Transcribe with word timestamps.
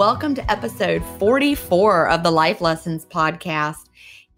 Welcome 0.00 0.34
to 0.36 0.50
episode 0.50 1.04
44 1.18 2.08
of 2.08 2.22
the 2.22 2.30
Life 2.30 2.62
Lessons 2.62 3.04
podcast. 3.04 3.84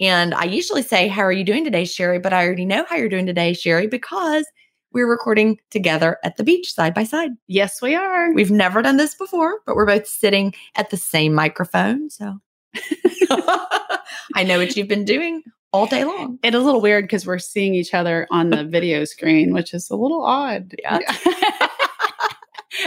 And 0.00 0.34
I 0.34 0.42
usually 0.42 0.82
say, 0.82 1.06
How 1.06 1.22
are 1.22 1.30
you 1.30 1.44
doing 1.44 1.62
today, 1.62 1.84
Sheri? 1.84 2.20
But 2.20 2.32
I 2.32 2.44
already 2.44 2.64
know 2.64 2.84
how 2.88 2.96
you're 2.96 3.08
doing 3.08 3.26
today, 3.26 3.52
Sheri, 3.52 3.88
because 3.88 4.44
we're 4.92 5.08
recording 5.08 5.60
together 5.70 6.18
at 6.24 6.36
the 6.36 6.42
beach 6.42 6.74
side 6.74 6.94
by 6.94 7.04
side. 7.04 7.30
Yes, 7.46 7.80
we 7.80 7.94
are. 7.94 8.32
We've 8.32 8.50
never 8.50 8.82
done 8.82 8.96
this 8.96 9.14
before, 9.14 9.60
but 9.64 9.76
we're 9.76 9.86
both 9.86 10.08
sitting 10.08 10.52
at 10.74 10.90
the 10.90 10.96
same 10.96 11.32
microphone. 11.32 12.10
So 12.10 12.38
I 14.34 14.42
know 14.44 14.58
what 14.58 14.76
you've 14.76 14.88
been 14.88 15.04
doing 15.04 15.44
all 15.72 15.86
day 15.86 16.02
long. 16.02 16.40
It's 16.42 16.56
a 16.56 16.58
little 16.58 16.80
weird 16.80 17.04
because 17.04 17.24
we're 17.24 17.38
seeing 17.38 17.76
each 17.76 17.94
other 17.94 18.26
on 18.32 18.50
the 18.50 18.64
video 18.68 19.04
screen, 19.04 19.52
which 19.52 19.74
is 19.74 19.90
a 19.90 19.94
little 19.94 20.24
odd. 20.24 20.74
Yeah. 20.82 20.98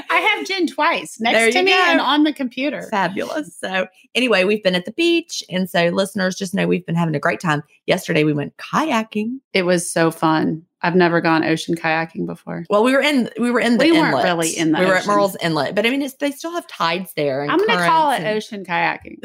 I 0.09 0.15
have 0.17 0.47
Gin 0.47 0.67
twice 0.67 1.19
next 1.19 1.53
to 1.53 1.63
me 1.63 1.71
go. 1.71 1.77
and 1.77 2.01
on 2.01 2.23
the 2.23 2.33
computer. 2.33 2.87
Fabulous. 2.89 3.55
So, 3.57 3.87
anyway, 4.15 4.43
we've 4.43 4.63
been 4.63 4.75
at 4.75 4.85
the 4.85 4.91
beach. 4.91 5.43
And 5.49 5.69
so, 5.69 5.85
listeners 5.89 6.35
just 6.35 6.53
know 6.53 6.67
we've 6.67 6.85
been 6.85 6.95
having 6.95 7.15
a 7.15 7.19
great 7.19 7.39
time. 7.39 7.61
Yesterday, 7.85 8.23
we 8.23 8.33
went 8.33 8.57
kayaking. 8.57 9.39
It 9.53 9.63
was 9.63 9.89
so 9.89 10.11
fun. 10.11 10.65
I've 10.81 10.95
never 10.95 11.19
gone 11.21 11.43
ocean 11.43 11.75
kayaking 11.75 12.25
before. 12.25 12.65
Well, 12.69 12.83
we 12.83 12.93
were 12.93 13.01
in 13.01 13.29
we 13.39 13.49
were 13.49 13.59
in 13.59 13.77
the 13.77 13.85
We 13.85 13.91
weren't 13.91 14.09
inlet. 14.09 14.23
really 14.23 14.49
in 14.49 14.71
the 14.71 14.79
we 14.79 14.85
were 14.85 14.95
at 14.95 15.01
ocean. 15.07 15.13
Murrells 15.13 15.35
Inlet, 15.41 15.73
but 15.75 15.85
I 15.85 15.89
mean, 15.89 16.07
they 16.19 16.31
still 16.31 16.51
have 16.51 16.67
tides 16.67 17.11
there. 17.15 17.41
And 17.41 17.51
I'm 17.51 17.57
going 17.57 17.69
to 17.71 17.85
call 17.87 18.11
it 18.11 18.17
and 18.17 18.27
ocean 18.27 18.63
kayaking. 18.63 19.17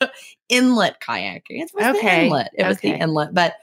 inlet 0.48 1.00
kayaking. 1.00 1.42
It 1.62 1.70
was 1.74 2.00
the 2.00 2.06
inlet. 2.24 2.50
It 2.54 2.66
was 2.66 2.78
the 2.80 2.90
inlet, 2.90 3.32
but 3.32 3.54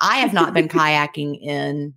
I 0.00 0.16
have 0.18 0.32
not 0.32 0.52
been 0.52 0.68
kayaking 0.68 1.40
in 1.40 1.94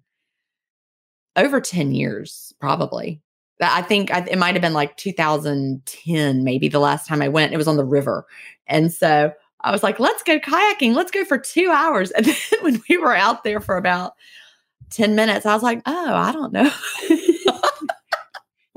over 1.35 1.59
ten 1.61 1.91
years, 1.91 2.53
probably. 2.59 3.21
I 3.59 3.81
think 3.81 4.11
I, 4.11 4.19
it 4.29 4.37
might 4.37 4.55
have 4.55 4.61
been 4.61 4.73
like 4.73 4.97
2010, 4.97 6.43
maybe 6.43 6.67
the 6.67 6.79
last 6.79 7.07
time 7.07 7.21
I 7.21 7.27
went. 7.27 7.53
It 7.53 7.57
was 7.57 7.67
on 7.67 7.77
the 7.77 7.85
river, 7.85 8.25
and 8.67 8.91
so 8.91 9.31
I 9.61 9.71
was 9.71 9.83
like, 9.83 9.99
"Let's 9.99 10.23
go 10.23 10.39
kayaking. 10.39 10.93
Let's 10.93 11.11
go 11.11 11.25
for 11.25 11.37
two 11.37 11.69
hours." 11.71 12.11
And 12.15 12.25
then 12.25 12.35
when 12.61 12.81
we 12.89 12.97
were 12.97 13.15
out 13.15 13.43
there 13.43 13.59
for 13.59 13.77
about 13.77 14.13
ten 14.89 15.15
minutes, 15.15 15.45
I 15.45 15.53
was 15.53 15.63
like, 15.63 15.81
"Oh, 15.85 16.13
I 16.13 16.31
don't 16.31 16.53
know." 16.53 16.71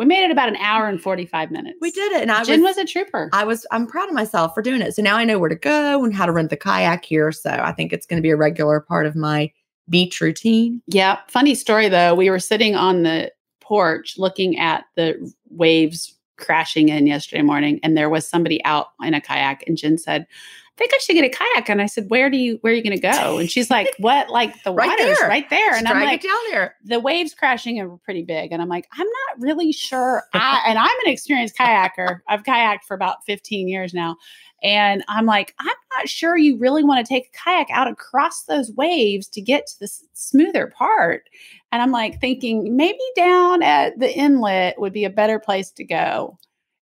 We 0.00 0.06
made 0.06 0.25
it 0.25 0.31
about 0.31 0.49
an 0.49 0.56
hour 0.56 0.88
and 0.88 0.99
45 0.99 1.50
minutes. 1.50 1.76
we 1.82 1.91
did 1.91 2.12
it, 2.12 2.22
and 2.22 2.32
I 2.32 2.43
Gin 2.43 2.62
was, 2.62 2.75
was 2.76 2.84
a 2.84 2.91
trooper. 2.91 3.28
I 3.34 3.44
was 3.44 3.66
I'm 3.71 3.87
proud 3.87 4.09
of 4.09 4.15
myself 4.15 4.55
for 4.55 4.62
doing 4.62 4.81
it. 4.81 4.97
So 4.97 5.03
now 5.03 5.16
I 5.16 5.26
know 5.26 5.38
where 5.38 5.50
to 5.50 5.55
go 5.55 6.03
and 6.03 6.15
how 6.15 6.25
to 6.25 6.32
rent 6.32 6.49
the 6.49 6.56
kayak 6.56 7.05
here. 7.05 7.31
So 7.32 7.50
I 7.50 7.72
think 7.72 7.93
it's 7.93 8.06
going 8.06 8.16
to 8.16 8.22
be 8.22 8.31
a 8.31 8.37
regular 8.37 8.81
part 8.81 9.05
of 9.05 9.15
my 9.15 9.53
beach 9.91 10.22
routine. 10.22 10.81
yeah. 10.87 11.19
Funny 11.28 11.55
story 11.55 11.91
though. 11.91 12.15
We 12.15 12.31
were 12.31 12.38
sitting 12.38 12.75
on 12.75 13.03
the 13.03 13.31
porch 13.70 14.14
looking 14.19 14.58
at 14.58 14.84
the 14.97 15.14
waves 15.50 16.16
crashing 16.38 16.88
in 16.88 17.06
yesterday 17.06 17.42
morning, 17.42 17.78
and 17.84 17.97
there 17.97 18.10
was 18.10 18.26
somebody 18.26 18.62
out 18.64 18.88
in 19.03 19.14
a 19.14 19.20
kayak, 19.20 19.62
and 19.69 19.78
Gin 19.78 19.97
said, 19.97 20.26
I 20.26 20.78
think 20.82 20.92
I 20.94 20.98
should 20.98 21.12
get 21.12 21.25
a 21.25 21.28
kayak. 21.28 21.69
And 21.69 21.82
I 21.82 21.86
said, 21.86 22.06
Where 22.08 22.31
do 22.31 22.38
you 22.38 22.56
where 22.62 22.72
are 22.72 22.76
you 22.76 22.82
gonna 22.82 22.98
go? 22.98 23.36
And 23.38 23.50
she's 23.50 23.70
like, 23.76 23.88
What? 23.98 24.31
Like 24.31 24.62
the 24.64 24.72
Right 24.72 24.88
water's 24.88 25.19
there. 25.19 25.28
right 25.28 25.48
there. 25.50 25.75
And 25.75 25.86
I'm 25.86 26.03
like, 26.03 26.22
down 26.22 26.32
there. 26.50 26.75
the 26.82 26.98
waves 26.98 27.34
crashing 27.34 27.78
are 27.81 27.98
pretty 27.98 28.22
big. 28.22 28.50
And 28.50 28.62
I'm 28.62 28.69
like, 28.70 28.88
I'm 28.94 29.06
not 29.06 29.41
really 29.47 29.72
sure. 29.72 30.22
I, 30.32 30.62
and 30.66 30.78
I'm 30.78 30.97
an 31.04 31.12
experienced 31.12 31.54
kayaker. 31.58 32.20
I've 32.28 32.44
kayaked 32.44 32.84
for 32.88 32.94
about 32.94 33.22
15 33.26 33.69
years 33.69 33.92
now. 33.92 34.16
And 34.62 35.04
I'm 35.08 35.26
like, 35.26 35.54
I'm 35.58 35.76
not 35.98 36.08
sure 36.08 36.38
you 36.38 36.56
really 36.58 36.82
want 36.84 37.04
to 37.04 37.08
take 37.08 37.26
a 37.26 37.38
kayak 37.38 37.69
out 37.70 37.87
across 37.88 38.44
those 38.44 38.72
waves 38.72 39.28
to 39.28 39.42
get 39.42 39.66
to 39.66 39.78
the 39.81 39.84
s- 39.84 40.04
smoother 40.14 40.66
part. 40.69 41.25
And 41.72 41.81
I'm 41.81 41.92
like 41.92 42.20
thinking 42.20 42.76
maybe 42.76 42.98
down 43.16 43.62
at 43.62 43.98
the 43.98 44.12
inlet 44.12 44.81
would 44.81 44.92
be 44.92 45.04
a 45.04 45.10
better 45.10 45.38
place 45.38 45.70
to 45.72 45.84
go. 45.84 46.38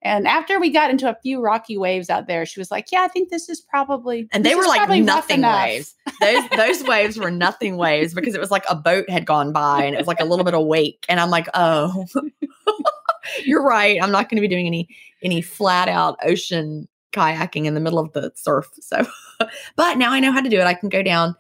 And 0.06 0.28
after 0.28 0.60
we 0.60 0.70
got 0.70 0.92
into 0.92 1.10
a 1.10 1.18
few 1.24 1.42
rocky 1.42 1.80
waves 1.80 2.12
out 2.12 2.28
there, 2.28 2.46
she 2.46 2.60
was 2.60 2.70
like, 2.70 2.92
Yeah, 2.92 3.02
I 3.02 3.08
think 3.08 3.30
this 3.30 3.50
is 3.50 3.60
probably. 3.60 4.28
And 4.32 4.46
they 4.46 4.54
were 4.54 4.68
like 4.68 4.88
nothing 5.02 5.42
waves. 5.42 5.96
Those 6.22 6.48
those 6.50 6.84
waves 6.84 7.18
were 7.18 7.32
nothing 7.32 7.78
waves 7.78 8.14
because 8.14 8.36
it 8.36 8.40
was 8.40 8.52
like 8.52 8.66
a 8.70 8.76
boat 8.76 9.10
had 9.10 9.26
gone 9.26 9.52
by 9.52 9.84
and 9.84 9.96
it 9.96 9.98
was 9.98 10.06
like 10.06 10.20
a 10.20 10.26
little 10.26 10.46
bit 10.46 10.54
of 10.54 10.68
wake. 10.68 11.06
And 11.10 11.20
I'm 11.20 11.32
like, 11.32 11.48
oh, 11.56 12.06
you're 13.44 13.64
right. 13.64 13.98
I'm 14.02 14.12
not 14.12 14.30
going 14.30 14.38
to 14.38 14.42
be 14.42 14.48
doing 14.48 14.68
any 14.68 14.88
any 15.24 15.42
flat 15.42 15.88
out 15.88 16.20
ocean 16.22 16.88
kayaking 17.12 17.66
in 17.66 17.74
the 17.74 17.80
middle 17.80 17.98
of 17.98 18.14
the 18.14 18.32
surf. 18.36 18.70
So, 18.82 19.08
but 19.76 19.98
now 19.98 20.12
I 20.12 20.20
know 20.20 20.32
how 20.32 20.42
to 20.42 20.50
do 20.50 20.60
it. 20.60 20.66
I 20.66 20.76
can 20.76 20.90
go 20.90 21.02
down. 21.02 21.36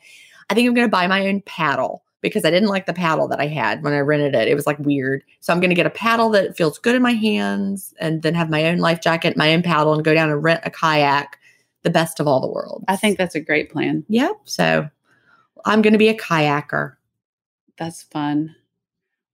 I 0.49 0.55
think 0.55 0.67
I'm 0.67 0.73
going 0.73 0.87
to 0.87 0.91
buy 0.91 1.05
my 1.05 1.27
own 1.27 1.41
paddle 1.41 2.03
because 2.25 2.43
I 2.43 2.49
didn't 2.49 2.69
like 2.69 2.87
the 2.87 2.93
paddle 2.93 3.27
that 3.27 3.39
I 3.39 3.45
had 3.45 3.83
when 3.83 3.93
I 3.93 3.99
rented 3.99 4.33
it. 4.33 4.47
It 4.47 4.55
was 4.55 4.65
like 4.65 4.79
weird. 4.79 5.23
So 5.41 5.53
I'm 5.53 5.59
going 5.59 5.69
to 5.69 5.75
get 5.75 5.85
a 5.85 5.91
paddle 5.91 6.29
that 6.31 6.57
feels 6.57 6.79
good 6.79 6.95
in 6.95 7.01
my 7.03 7.13
hands 7.13 7.93
and 7.99 8.23
then 8.23 8.33
have 8.33 8.49
my 8.49 8.65
own 8.65 8.79
life 8.79 8.99
jacket, 8.99 9.37
my 9.37 9.53
own 9.53 9.61
paddle, 9.61 9.93
and 9.93 10.03
go 10.03 10.13
down 10.13 10.31
and 10.31 10.43
rent 10.43 10.61
a 10.63 10.71
kayak. 10.71 11.39
The 11.83 11.91
best 11.91 12.19
of 12.19 12.27
all 12.27 12.41
the 12.41 12.51
world. 12.51 12.83
I 12.87 12.95
think 12.95 13.19
that's 13.19 13.35
a 13.35 13.39
great 13.39 13.71
plan. 13.71 14.03
Yep. 14.09 14.37
So 14.45 14.89
I'm 15.65 15.83
going 15.83 15.93
to 15.93 15.99
be 15.99 16.09
a 16.09 16.17
kayaker. 16.17 16.95
That's 17.77 18.01
fun. 18.01 18.55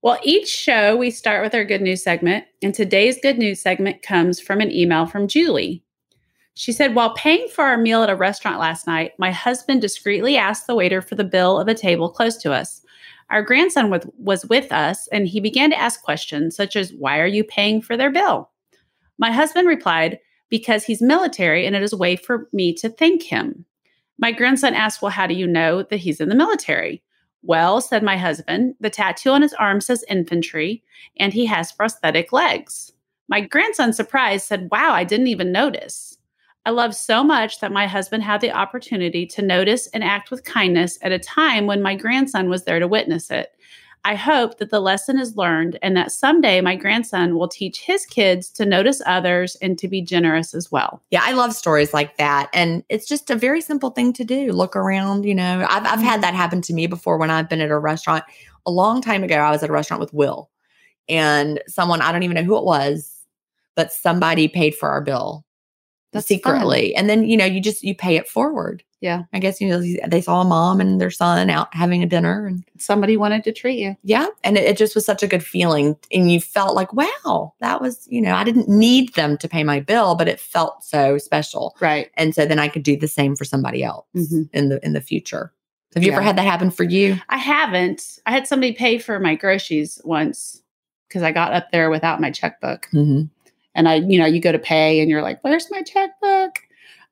Well, 0.02 0.18
each 0.22 0.48
show 0.48 0.94
we 0.94 1.10
start 1.10 1.42
with 1.42 1.54
our 1.54 1.64
good 1.64 1.80
news 1.80 2.02
segment, 2.02 2.44
and 2.60 2.74
today's 2.74 3.18
good 3.22 3.38
news 3.38 3.62
segment 3.62 4.02
comes 4.02 4.38
from 4.38 4.60
an 4.60 4.70
email 4.70 5.06
from 5.06 5.28
Julie. 5.28 5.82
She 6.54 6.72
said, 6.72 6.94
While 6.94 7.14
paying 7.14 7.48
for 7.48 7.64
our 7.64 7.78
meal 7.78 8.02
at 8.02 8.10
a 8.10 8.16
restaurant 8.16 8.58
last 8.58 8.86
night, 8.86 9.12
my 9.18 9.30
husband 9.30 9.80
discreetly 9.80 10.36
asked 10.36 10.66
the 10.66 10.74
waiter 10.74 11.00
for 11.00 11.14
the 11.14 11.24
bill 11.24 11.58
of 11.58 11.68
a 11.68 11.74
table 11.74 12.10
close 12.10 12.36
to 12.38 12.52
us. 12.52 12.81
Our 13.32 13.42
grandson 13.42 13.88
with, 13.88 14.06
was 14.18 14.44
with 14.44 14.70
us, 14.70 15.08
and 15.08 15.26
he 15.26 15.40
began 15.40 15.70
to 15.70 15.80
ask 15.80 16.02
questions 16.02 16.54
such 16.54 16.76
as, 16.76 16.92
Why 16.92 17.18
are 17.18 17.26
you 17.26 17.42
paying 17.42 17.80
for 17.80 17.96
their 17.96 18.12
bill? 18.12 18.50
My 19.16 19.32
husband 19.32 19.66
replied, 19.66 20.18
Because 20.50 20.84
he's 20.84 21.00
military 21.00 21.66
and 21.66 21.74
it 21.74 21.82
is 21.82 21.94
a 21.94 21.96
way 21.96 22.14
for 22.14 22.48
me 22.52 22.74
to 22.74 22.90
thank 22.90 23.22
him. 23.22 23.64
My 24.18 24.32
grandson 24.32 24.74
asked, 24.74 25.00
Well, 25.00 25.10
how 25.10 25.26
do 25.26 25.32
you 25.32 25.46
know 25.46 25.82
that 25.82 25.96
he's 25.96 26.20
in 26.20 26.28
the 26.28 26.34
military? 26.34 27.02
Well, 27.42 27.80
said 27.80 28.02
my 28.02 28.18
husband, 28.18 28.74
the 28.80 28.90
tattoo 28.90 29.30
on 29.30 29.40
his 29.40 29.54
arm 29.54 29.80
says 29.80 30.04
infantry, 30.10 30.82
and 31.16 31.32
he 31.32 31.46
has 31.46 31.72
prosthetic 31.72 32.34
legs. 32.34 32.92
My 33.28 33.40
grandson, 33.40 33.94
surprised, 33.94 34.46
said, 34.46 34.68
Wow, 34.70 34.92
I 34.92 35.04
didn't 35.04 35.28
even 35.28 35.52
notice. 35.52 36.18
I 36.64 36.70
love 36.70 36.94
so 36.94 37.24
much 37.24 37.58
that 37.60 37.72
my 37.72 37.86
husband 37.86 38.22
had 38.22 38.40
the 38.40 38.52
opportunity 38.52 39.26
to 39.26 39.42
notice 39.42 39.88
and 39.88 40.04
act 40.04 40.30
with 40.30 40.44
kindness 40.44 40.96
at 41.02 41.10
a 41.10 41.18
time 41.18 41.66
when 41.66 41.82
my 41.82 41.96
grandson 41.96 42.48
was 42.48 42.64
there 42.64 42.78
to 42.78 42.86
witness 42.86 43.30
it. 43.30 43.52
I 44.04 44.16
hope 44.16 44.58
that 44.58 44.70
the 44.70 44.80
lesson 44.80 45.18
is 45.18 45.36
learned 45.36 45.78
and 45.80 45.96
that 45.96 46.10
someday 46.10 46.60
my 46.60 46.74
grandson 46.74 47.36
will 47.36 47.46
teach 47.46 47.80
his 47.80 48.04
kids 48.04 48.48
to 48.50 48.64
notice 48.64 49.00
others 49.06 49.56
and 49.62 49.78
to 49.78 49.86
be 49.86 50.02
generous 50.02 50.54
as 50.54 50.72
well. 50.72 51.02
Yeah, 51.10 51.20
I 51.22 51.32
love 51.32 51.52
stories 51.52 51.94
like 51.94 52.16
that. 52.16 52.48
And 52.52 52.82
it's 52.88 53.06
just 53.06 53.30
a 53.30 53.36
very 53.36 53.60
simple 53.60 53.90
thing 53.90 54.12
to 54.14 54.24
do. 54.24 54.52
Look 54.52 54.74
around, 54.74 55.24
you 55.24 55.36
know. 55.36 55.66
I've, 55.68 55.86
I've 55.86 56.00
had 56.00 56.14
mm-hmm. 56.14 56.20
that 56.22 56.34
happen 56.34 56.62
to 56.62 56.72
me 56.72 56.88
before 56.88 57.16
when 57.16 57.30
I've 57.30 57.48
been 57.48 57.60
at 57.60 57.70
a 57.70 57.78
restaurant. 57.78 58.24
A 58.66 58.72
long 58.72 59.02
time 59.02 59.22
ago, 59.22 59.36
I 59.36 59.50
was 59.50 59.62
at 59.62 59.70
a 59.70 59.72
restaurant 59.72 60.00
with 60.00 60.14
Will, 60.14 60.48
and 61.08 61.60
someone, 61.66 62.00
I 62.00 62.12
don't 62.12 62.22
even 62.22 62.36
know 62.36 62.44
who 62.44 62.56
it 62.56 62.64
was, 62.64 63.12
but 63.74 63.92
somebody 63.92 64.46
paid 64.46 64.74
for 64.74 64.88
our 64.88 65.00
bill 65.00 65.44
That's 66.12 66.26
secretly. 66.26 66.94
And 66.94 67.08
then, 67.08 67.24
you 67.28 67.36
know, 67.36 67.44
you 67.46 67.60
just, 67.60 67.82
you 67.82 67.94
pay 67.94 68.16
it 68.16 68.28
forward. 68.28 68.82
Yeah. 69.00 69.24
I 69.32 69.40
guess 69.40 69.60
you 69.60 69.68
know 69.68 69.82
they 70.06 70.20
saw 70.20 70.42
a 70.42 70.44
mom 70.44 70.80
and 70.80 71.00
their 71.00 71.10
son 71.10 71.50
out 71.50 71.74
having 71.74 72.04
a 72.04 72.06
dinner, 72.06 72.46
and 72.46 72.62
Somebody 72.78 73.16
wanted 73.16 73.42
to 73.42 73.52
treat 73.52 73.80
you. 73.80 73.96
yeah, 74.04 74.28
and 74.44 74.56
it, 74.56 74.62
it 74.64 74.76
just 74.76 74.94
was 74.94 75.04
such 75.04 75.24
a 75.24 75.26
good 75.26 75.44
feeling, 75.44 75.96
and 76.12 76.30
you 76.30 76.40
felt 76.40 76.76
like, 76.76 76.92
wow, 76.92 77.52
that 77.58 77.80
was 77.80 78.06
you 78.08 78.20
know 78.22 78.32
I 78.36 78.44
didn't 78.44 78.68
need 78.68 79.12
them 79.14 79.36
to 79.38 79.48
pay 79.48 79.64
my 79.64 79.80
bill, 79.80 80.14
but 80.14 80.28
it 80.28 80.38
felt 80.38 80.84
so 80.84 81.18
special, 81.18 81.76
Right. 81.80 82.12
and 82.16 82.32
so 82.32 82.46
then 82.46 82.60
I 82.60 82.68
could 82.68 82.84
do 82.84 82.96
the 82.96 83.08
same 83.08 83.34
for 83.34 83.44
somebody 83.44 83.82
else 83.82 84.06
Mhm. 84.14 84.48
in 84.52 84.68
the 84.68 84.78
in 84.86 84.92
the 84.92 85.00
future. 85.00 85.52
Have 85.96 86.04
you 86.04 86.12
ever 86.12 86.22
had 86.22 86.36
that 86.38 86.46
happen 86.46 86.70
for 86.70 86.84
you? 86.84 87.18
I 87.28 87.38
haven't. 87.38 88.20
I 88.24 88.30
had 88.30 88.46
somebody 88.46 88.72
pay 88.72 88.98
for 88.98 89.18
my 89.18 89.34
groceries 89.34 90.00
once 90.04 90.62
because 91.08 91.24
I 91.24 91.32
got 91.32 91.52
up 91.52 91.72
there 91.72 91.90
without 91.90 92.20
my 92.20 92.30
checkbook. 92.30 92.86
Mm-hmm. 92.92 93.22
And 93.74 93.88
I, 93.88 93.94
you 93.96 94.18
know, 94.18 94.26
you 94.26 94.40
go 94.40 94.52
to 94.52 94.58
pay 94.58 95.00
and 95.00 95.10
you're 95.10 95.22
like, 95.22 95.42
where's 95.42 95.70
my 95.70 95.82
checkbook? 95.82 96.58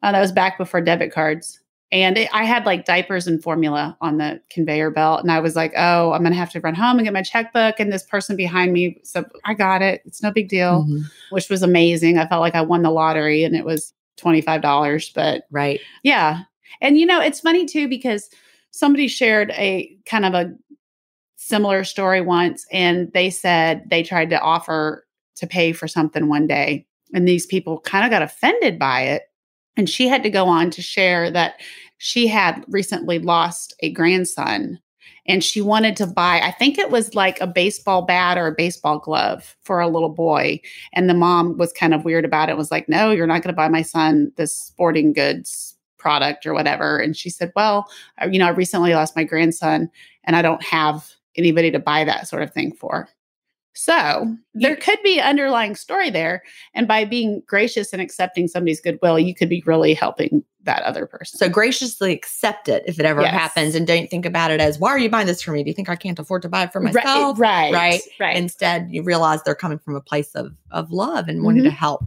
Uh, 0.03 0.13
that 0.13 0.21
was 0.21 0.33
back 0.33 0.59
before 0.59 0.81
debit 0.81 1.13
cards. 1.13 1.61
And 1.93 2.17
it, 2.19 2.29
I 2.33 2.45
had 2.45 2.67
like 2.67 2.85
diapers 2.85 3.27
and 3.27 3.43
formula 3.43 3.97
on 4.01 4.19
the 4.19 4.41
conveyor 4.51 4.91
belt. 4.93 5.23
And 5.23 5.33
I 5.33 5.41
was 5.41 5.57
like, 5.57 5.73
oh, 5.77 6.13
I'm 6.13 6.21
going 6.21 6.33
to 6.33 6.39
have 6.39 6.53
to 6.53 6.61
run 6.61 6.75
home 6.75 6.99
and 6.99 7.05
get 7.07 7.13
my 7.13 7.23
checkbook. 7.23 7.81
And 7.81 7.93
this 7.93 8.05
person 8.05 8.37
behind 8.37 8.73
me, 8.73 9.01
so 9.03 9.25
I 9.45 9.55
got 9.55 9.83
it. 9.83 10.01
It's 10.05 10.23
no 10.23 10.31
big 10.31 10.49
deal, 10.49 10.85
Mm-hmm. 10.85 11.01
which 11.31 11.49
was 11.51 11.63
amazing. 11.63 12.17
I 12.19 12.29
felt 12.29 12.41
like 12.43 12.55
I 12.55 12.63
won 12.63 12.83
the 12.83 12.91
lottery 12.91 13.43
and 13.43 13.57
it 13.57 13.65
was 13.65 13.93
$25. 14.19 15.15
But 15.15 15.45
Right. 15.51 15.81
yeah. 16.05 16.43
And 16.81 16.97
you 16.97 17.07
know, 17.07 17.21
it's 17.21 17.41
funny 17.41 17.67
too 17.67 17.89
because 17.89 18.31
somebody 18.71 19.09
shared 19.09 19.51
a 19.53 19.97
kind 20.07 20.25
of 20.25 20.35
a 20.35 20.55
similar 21.37 21.83
story 21.85 22.21
once 22.21 22.65
and 22.71 23.13
they 23.13 23.31
said 23.31 23.83
they 23.91 24.03
tried 24.05 24.31
to 24.31 24.41
offer 24.41 25.05
to 25.41 25.47
pay 25.47 25.73
for 25.73 25.89
something 25.89 26.29
one 26.29 26.47
day 26.47 26.87
and 27.13 27.27
these 27.27 27.47
people 27.47 27.81
kind 27.81 28.05
of 28.05 28.11
got 28.11 28.23
offended 28.23 28.79
by 28.79 29.03
it 29.03 29.23
and 29.77 29.89
she 29.89 30.09
had 30.09 30.23
to 30.23 30.31
go 30.31 30.47
on 30.47 30.71
to 30.71 30.83
share 30.83 31.31
that 31.31 31.55
she 31.99 32.27
had 32.27 32.65
recently 32.69 33.19
lost 33.19 33.75
a 33.81 33.91
grandson 33.93 34.79
and 35.27 35.45
she 35.45 35.61
wanted 35.61 35.97
to 35.97 36.07
buy 36.07 36.41
i 36.41 36.51
think 36.51 36.79
it 36.79 36.91
was 36.91 37.15
like 37.15 37.41
a 37.41 37.47
baseball 37.47 38.03
bat 38.03 38.39
or 38.39 38.47
a 38.47 38.55
baseball 38.55 38.99
glove 38.99 39.57
for 39.63 39.81
a 39.81 39.89
little 39.89 40.09
boy 40.09 40.61
and 40.93 41.09
the 41.09 41.15
mom 41.15 41.57
was 41.57 41.73
kind 41.73 41.95
of 41.95 42.05
weird 42.05 42.25
about 42.25 42.49
it 42.49 42.57
was 42.57 42.71
like 42.71 42.89
no 42.89 43.11
you're 43.11 43.27
not 43.27 43.43
going 43.43 43.53
to 43.53 43.57
buy 43.57 43.69
my 43.69 43.83
son 43.83 44.33
this 44.37 44.55
sporting 44.55 45.13
goods 45.13 45.77
product 45.99 46.47
or 46.47 46.55
whatever 46.55 46.99
and 46.99 47.17
she 47.17 47.29
said 47.29 47.53
well 47.55 47.87
uh, 48.23 48.29
you 48.31 48.39
know 48.39 48.47
i 48.47 48.51
recently 48.51 48.95
lost 48.95 49.17
my 49.17 49.25
grandson 49.25 49.91
and 50.25 50.37
i 50.37 50.43
don't 50.43 50.63
have 50.65 51.11
anybody 51.37 51.71
to 51.71 51.79
buy 51.79 52.05
that 52.05 52.27
sort 52.27 52.43
of 52.43 52.53
thing 52.53 52.73
for 52.73 53.09
so 53.73 54.35
there 54.55 54.75
could 54.77 54.99
be 55.05 55.21
underlying 55.21 55.77
story 55.77 56.11
there 56.11 56.43
and 56.75 56.89
by 56.89 57.05
being 57.05 57.43
gracious 57.47 57.93
and 57.93 58.03
accepting 58.03 58.49
somebody's 58.49 58.81
goodwill 58.81 59.19
you 59.19 59.35
could 59.35 59.49
be 59.49 59.63
really 59.65 59.95
helping 59.95 60.43
that 60.65 60.83
other 60.83 61.07
person 61.07 61.39
So 61.39 61.49
graciously 61.49 62.13
accept 62.13 62.69
it 62.69 62.83
if 62.87 62.99
it 63.01 63.07
ever 63.07 63.23
Yes. 63.23 63.33
happens, 63.33 63.75
and 63.75 63.87
don't 63.87 64.11
think 64.11 64.27
about 64.27 64.51
it 64.51 64.61
as 64.61 64.79
why 64.79 64.91
are 64.91 64.99
you 64.99 65.09
buying 65.09 65.27
this 65.27 65.41
for 65.41 65.53
me? 65.53 65.63
Do 65.63 65.71
you 65.71 65.75
think 65.75 65.89
I 65.89 65.97
can't 65.97 66.19
afford 66.19 66.43
to 66.43 66.49
buy 66.51 66.65
it 66.65 66.73
for 66.73 66.81
Right, 66.83 66.93
myself? 66.95 67.39
right 67.41 67.73
right, 67.73 68.01
right 68.19 68.37
Instead, 68.37 68.89
you 68.91 69.03
realize 69.03 69.43
they're 69.43 69.55
coming 69.55 69.79
from 69.79 69.95
a 69.97 70.01
place 70.03 70.35
of 70.35 70.53
of 70.71 70.91
love 70.93 71.29
and 71.29 71.43
wanting 71.45 71.63
Mm-hmm. 71.63 71.71
to 71.71 71.77
help. 71.77 72.05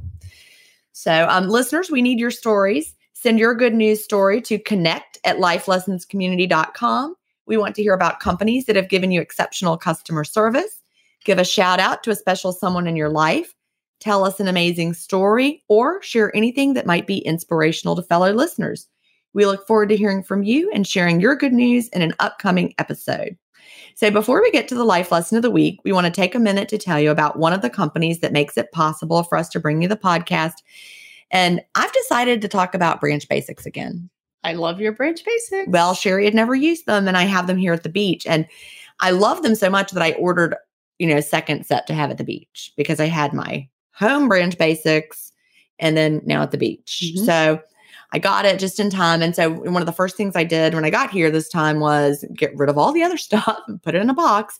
So, 0.92 1.25
um, 1.30 1.50
listeners, 1.50 1.89
we 1.89 2.04
need 2.04 2.19
your 2.19 2.30
stories. 2.30 2.94
Send 3.13 3.39
your 3.39 3.56
good 3.56 3.74
news 3.74 4.04
story 4.04 4.39
to 4.42 4.60
connect 4.60 5.18
at 5.24 5.38
lifelessonscommunity.com. 5.38 7.15
We 7.48 7.57
want 7.57 7.75
to 7.75 7.81
hear 7.81 7.94
about 7.94 8.19
companies 8.19 8.65
that 8.65 8.75
have 8.75 8.89
given 8.89 9.12
you 9.12 9.19
exceptional 9.21 9.77
customer 9.77 10.24
service. 10.24 10.83
Give 11.24 11.40
a 11.40 11.46
shout 11.46 11.80
out 11.80 12.04
to 12.04 12.12
a 12.12 12.16
special 12.16 12.52
someone 12.52 12.88
in 12.88 12.96
your 12.96 13.10
life. 13.10 13.54
Tell 14.00 14.25
us 14.25 14.40
an 14.40 14.48
amazing 14.48 14.94
story 14.94 15.64
or 15.70 16.02
share 16.02 16.36
anything 16.36 16.74
that 16.74 16.86
might 16.86 17.08
be 17.08 17.20
inspirational 17.20 17.96
to 17.96 18.04
fellow 18.04 18.34
listeners. 18.34 18.88
We 19.34 19.46
look 19.46 19.66
forward 19.66 19.90
to 19.90 19.98
hearing 19.98 20.24
from 20.24 20.44
you 20.44 20.70
and 20.74 20.86
sharing 20.86 21.20
your 21.20 21.36
good 21.36 21.54
news 21.54 21.88
in 21.90 22.02
an 22.02 22.14
upcoming 22.20 22.74
episode. 22.78 23.38
So, 23.96 24.12
before 24.12 24.42
we 24.42 24.52
get 24.52 24.68
to 24.68 24.75
the 24.75 24.84
life 24.84 25.12
lesson 25.12 25.38
of 25.38 25.44
the 25.44 25.52
week, 25.52 25.80
we 25.84 25.92
want 25.92 26.06
to 26.06 26.12
take 26.12 26.36
a 26.36 26.40
minute 26.40 26.68
to 26.70 26.78
tell 26.78 27.00
you 27.00 27.12
about 27.12 27.40
one 27.40 27.54
of 27.54 27.62
the 27.62 27.70
companies 27.70 28.20
that 28.20 28.34
makes 28.34 28.58
it 28.58 28.72
possible 28.72 29.24
for 29.24 29.38
us 29.38 29.50
to 29.50 29.60
bring 29.60 29.81
you 29.81 29.88
the 29.88 29.96
podcast. 29.96 30.56
And 31.31 31.62
I've 31.75 31.94
decided 31.94 32.42
to 32.42 32.48
talk 32.48 32.75
about 32.75 33.02
Branch 33.02 33.28
Basics 33.28 33.66
again. 33.66 34.10
i 34.44 34.54
love 34.54 34.81
your 34.81 34.92
branch 34.92 35.24
basics 35.25 35.70
Well, 35.70 35.94
Sheri 35.94 36.25
had 36.25 36.36
never 36.36 36.56
used 36.56 36.86
them, 36.86 37.08
and 37.08 37.18
I 37.18 37.24
have 37.24 37.48
them 37.48 37.58
here 37.58 37.74
at 37.74 37.84
the 37.84 37.90
beach. 37.90 38.25
And 38.28 38.48
I 39.00 39.12
love 39.12 39.42
them 39.44 39.56
so 39.56 39.70
much 39.70 39.92
that 39.92 40.04
I 40.04 40.14
ordered, 40.14 40.56
you 41.00 41.07
know, 41.07 41.19
second 41.19 41.66
set 41.66 41.88
to 41.88 41.94
have 41.94 42.12
at 42.12 42.18
the 42.18 42.24
beach 42.24 42.72
because 42.78 43.00
I 43.00 43.06
had 43.06 43.34
my 43.34 43.68
home 43.94 44.28
Branch 44.28 44.57
Basics 44.57 45.31
and 45.80 45.98
then 45.98 46.22
now 46.25 46.42
at 46.44 46.51
the 46.51 46.57
beach. 46.57 47.04
Mhm. 47.18 47.25
So 47.25 47.62
I 48.12 48.19
got 48.19 48.45
it 48.45 48.60
just 48.60 48.80
in 48.80 48.90
time. 48.90 49.22
And 49.22 49.36
so 49.36 49.50
one 49.51 49.81
of 49.81 49.86
the 49.88 49.92
first 49.92 50.16
things 50.16 50.36
I 50.36 50.44
did 50.44 50.75
when 50.75 50.86
I 50.86 50.90
got 50.92 51.10
here 51.10 51.31
this 51.31 51.50
time 51.50 51.80
was 51.80 52.24
get 52.36 52.56
rid 52.56 52.69
of 52.69 52.78
all 52.78 52.92
the 52.92 53.04
other 53.04 53.18
stuff 53.30 53.60
and 53.68 53.81
put 53.81 53.95
it 53.95 54.01
in 54.01 54.10
a 54.10 54.13
box. 54.13 54.60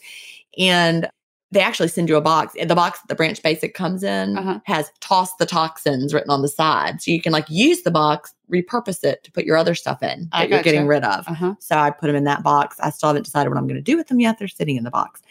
And 0.58 1.08
they 1.52 1.60
actually 1.60 1.88
send 1.90 2.10
you 2.10 2.16
a 2.16 2.22
box. 2.22 2.56
The 2.60 2.74
box 2.74 3.00
that 3.00 3.10
the 3.10 3.16
Branch 3.16 3.40
Basic 3.44 3.76
comes 3.76 4.02
in 4.02 4.40
Uh-huh. 4.40 4.60
has 4.66 4.90
toss 5.02 5.36
the 5.36 5.46
toxins 5.46 6.12
written 6.12 6.32
on 6.32 6.42
the 6.42 6.48
side. 6.48 7.00
So 7.00 7.12
you 7.12 7.22
can 7.22 7.32
like 7.32 7.46
use 7.48 7.84
the 7.84 7.92
box, 7.92 8.34
repurpose 8.52 9.04
it 9.04 9.24
to 9.24 9.32
put 9.32 9.46
your 9.46 9.56
other 9.56 9.76
stuff 9.76 10.02
in 10.02 10.30
that 10.32 10.50
you're 10.50 10.58
getting 10.64 10.88
rid 10.88 11.04
of. 11.04 11.28
uh-huh 11.28 11.54
So 11.60 11.78
I 11.78 11.92
put 11.92 12.08
them 12.08 12.16
in 12.16 12.24
that 12.24 12.42
box. 12.42 12.78
I 12.80 12.90
still 12.90 13.10
haven't 13.10 13.26
decided 13.26 13.50
what 13.50 13.60
I'm 13.60 13.68
going 13.68 13.76
to 13.76 13.84
do 13.84 13.98
with 13.98 14.08
them 14.08 14.20
yet. 14.20 14.40
They're 14.40 14.48
sitting 14.48 14.78
in 14.78 14.84
the 14.84 14.90
box. 14.90 15.22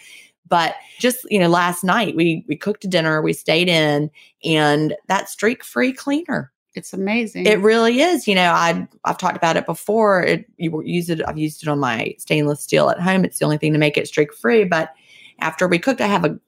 But 0.49 0.75
just, 0.99 1.27
you 1.31 1.39
know, 1.39 1.49
last 1.49 1.83
night 1.85 2.15
we 2.17 2.45
we 2.49 2.57
cooked 2.57 2.85
a 2.85 2.89
dinner, 2.89 3.23
we 3.23 3.33
stayed 3.33 3.69
in, 3.69 4.11
and 4.45 4.95
that 5.09 5.29
streak-free 5.29 5.95
cleaner. 5.95 6.53
it's 6.75 6.93
amazing 6.93 7.47
It 7.47 7.61
really 7.61 8.01
is. 8.01 8.27
You 8.29 8.35
know, 8.35 8.51
I 8.53 8.87
I've 9.05 9.19
talked 9.19 9.37
about 9.37 9.57
it 9.57 9.67
before. 9.67 10.23
It 10.23 10.47
you 10.57 10.83
use 10.85 11.11
it. 11.11 11.23
I've 11.27 11.39
used 11.39 11.63
it 11.63 11.69
on 11.69 11.79
my 11.79 12.15
stainless 12.19 12.63
steel 12.63 12.91
at 12.91 13.01
home. 13.01 13.25
It's 13.25 13.39
the 13.39 13.45
only 13.45 13.59
thing 13.59 13.73
to 13.73 13.79
make 13.79 13.97
it 13.97 14.09
streak-free. 14.09 14.65
But 14.65 14.91
after 15.41 15.67
we 15.69 15.79
cooked, 15.79 16.01
I 16.01 16.07
have 16.07 16.25
a 16.25 16.39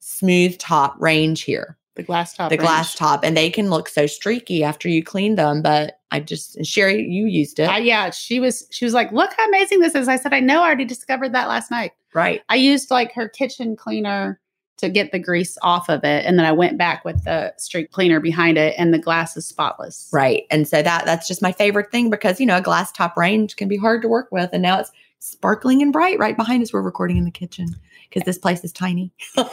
smooth 0.00 0.58
top 0.58 0.94
range 1.00 1.42
here 1.42 1.76
the 1.96 2.02
glass 2.02 2.34
top 2.34 2.50
the 2.50 2.56
range. 2.56 2.66
glass 2.66 2.94
top 2.94 3.24
and 3.24 3.36
they 3.36 3.50
can 3.50 3.70
look 3.70 3.88
so 3.88 4.06
streaky 4.06 4.62
after 4.62 4.88
you 4.88 5.02
clean 5.02 5.34
them 5.34 5.62
but 5.62 5.95
i 6.10 6.20
just 6.20 6.56
and 6.56 6.64
sheri 6.66 6.98
you 7.08 7.26
used 7.26 7.58
it 7.58 7.68
Uh, 7.68 7.76
yeah, 7.76 8.10
she 8.10 8.40
was 8.40 8.66
she 8.70 8.84
was 8.84 8.94
like, 8.94 9.10
"Look 9.12 9.30
how 9.36 9.48
amazing 9.48 9.80
this 9.80 9.94
is." 9.94 10.08
I 10.08 10.16
said, 10.16 10.32
"I 10.32 10.40
know, 10.40 10.62
I 10.62 10.66
already 10.66 10.84
discovered 10.84 11.32
that 11.34 11.48
last 11.48 11.70
night." 11.70 11.92
right 12.14 12.42
I 12.48 12.56
used 12.56 12.90
like 12.90 13.12
her 13.14 13.28
kitchen 13.28 13.76
cleaner 13.76 14.40
to 14.78 14.88
get 14.90 15.10
the 15.10 15.18
grease 15.18 15.56
off 15.62 15.88
of 15.88 16.04
it, 16.04 16.24
and 16.26 16.38
then 16.38 16.44
I 16.46 16.52
went 16.52 16.76
back 16.78 17.04
with 17.04 17.24
the 17.24 17.54
streak 17.56 17.90
cleaner 17.90 18.20
behind 18.20 18.58
it, 18.58 18.74
and 18.78 18.92
the 18.92 18.98
glass 18.98 19.36
is 19.36 19.46
spotless. 19.46 20.08
right 20.12 20.44
and 20.50 20.68
so 20.68 20.82
that 20.82 21.04
that's 21.06 21.26
just 21.26 21.42
my 21.42 21.52
favorite 21.52 21.90
thing 21.90 22.10
because 22.10 22.38
you 22.40 22.46
know 22.46 22.58
a 22.58 22.62
glass 22.62 22.92
top 22.92 23.16
range 23.16 23.56
can 23.56 23.68
be 23.68 23.76
hard 23.76 24.02
to 24.02 24.08
work 24.08 24.28
with 24.30 24.50
and 24.52 24.62
now 24.62 24.78
it's 24.78 24.92
sparkling 25.18 25.82
and 25.82 25.92
bright 25.92 26.18
right 26.18 26.36
behind 26.36 26.62
us. 26.62 26.72
We're 26.72 26.82
recording 26.82 27.16
in 27.16 27.24
the 27.24 27.30
kitchen 27.30 27.68
because 28.08 28.24
this 28.24 28.38
place 28.38 28.64
is 28.64 28.72
tiny. 28.72 29.12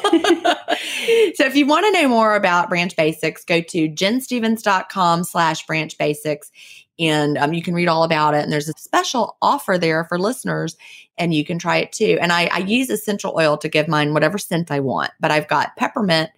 So 1.35 1.45
if 1.45 1.55
you 1.55 1.65
want 1.65 1.85
to 1.85 2.01
know 2.01 2.07
more 2.07 2.35
about 2.35 2.69
branch 2.69 2.95
basics 2.95 3.43
go 3.43 3.61
to 3.61 3.89
ginstephens.com 3.89 5.23
slash 5.23 5.65
branch 5.65 5.97
basics 5.97 6.51
and 6.99 7.37
um, 7.37 7.53
you 7.53 7.61
can 7.63 7.73
read 7.73 7.87
all 7.87 8.03
about 8.03 8.33
it. 8.33 8.43
And 8.43 8.51
there's 8.51 8.69
a 8.69 8.73
special 8.77 9.37
offer 9.41 9.77
there 9.77 10.05
for 10.05 10.19
listeners 10.19 10.77
and 11.17 11.33
you 11.33 11.43
can 11.43 11.57
try 11.57 11.77
it 11.77 11.91
too. 11.91 12.17
And 12.21 12.31
I, 12.31 12.49
I 12.51 12.59
use 12.59 12.89
essential 12.89 13.33
oil 13.37 13.57
to 13.57 13.69
give 13.69 13.87
mine 13.87 14.13
whatever 14.13 14.37
scent 14.37 14.71
i 14.71 14.79
want 14.79 15.11
but 15.19 15.31
i've 15.31 15.47
got 15.47 15.75
peppermint 15.77 16.29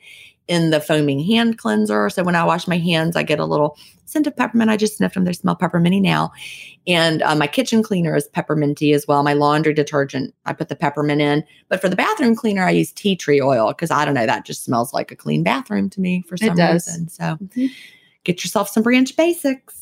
in 0.47 0.69
the 0.69 0.79
foaming 0.79 1.19
hand 1.19 1.57
cleanser 1.57 2.09
so 2.09 2.23
when 2.23 2.35
i 2.35 2.43
wash 2.43 2.67
my 2.67 2.77
hands 2.77 3.15
i 3.15 3.23
get 3.23 3.39
a 3.39 3.45
little 3.45 3.77
scent 4.05 4.27
of 4.27 4.35
peppermint 4.35 4.69
i 4.69 4.77
just 4.77 4.97
sniffed 4.97 5.15
them 5.15 5.23
they 5.25 5.33
smell 5.33 5.55
pepperminty 5.55 5.99
now 6.01 6.31
and 6.87 7.21
uh, 7.23 7.35
my 7.35 7.47
kitchen 7.47 7.81
cleaner 7.81 8.15
is 8.15 8.27
pepperminty 8.29 8.93
as 8.93 9.07
well 9.07 9.23
my 9.23 9.33
laundry 9.33 9.73
detergent 9.73 10.33
i 10.45 10.53
put 10.53 10.69
the 10.69 10.75
peppermint 10.75 11.21
in 11.21 11.43
but 11.69 11.81
for 11.81 11.89
the 11.89 11.95
bathroom 11.95 12.35
cleaner 12.35 12.63
i 12.63 12.69
use 12.69 12.91
tea 12.91 13.15
tree 13.15 13.41
oil 13.41 13.69
because 13.69 13.89
i 13.89 14.05
don't 14.05 14.13
know 14.13 14.25
that 14.25 14.45
just 14.45 14.63
smells 14.63 14.93
like 14.93 15.11
a 15.11 15.15
clean 15.15 15.41
bathroom 15.43 15.89
to 15.89 15.99
me 15.99 16.21
for 16.27 16.37
some 16.37 16.55
does. 16.55 16.87
reason 16.87 17.07
so 17.07 17.23
Mhm. 17.23 17.69
get 18.23 18.43
yourself 18.43 18.69
some 18.69 18.83
branch 18.83 19.15
basics 19.17 19.81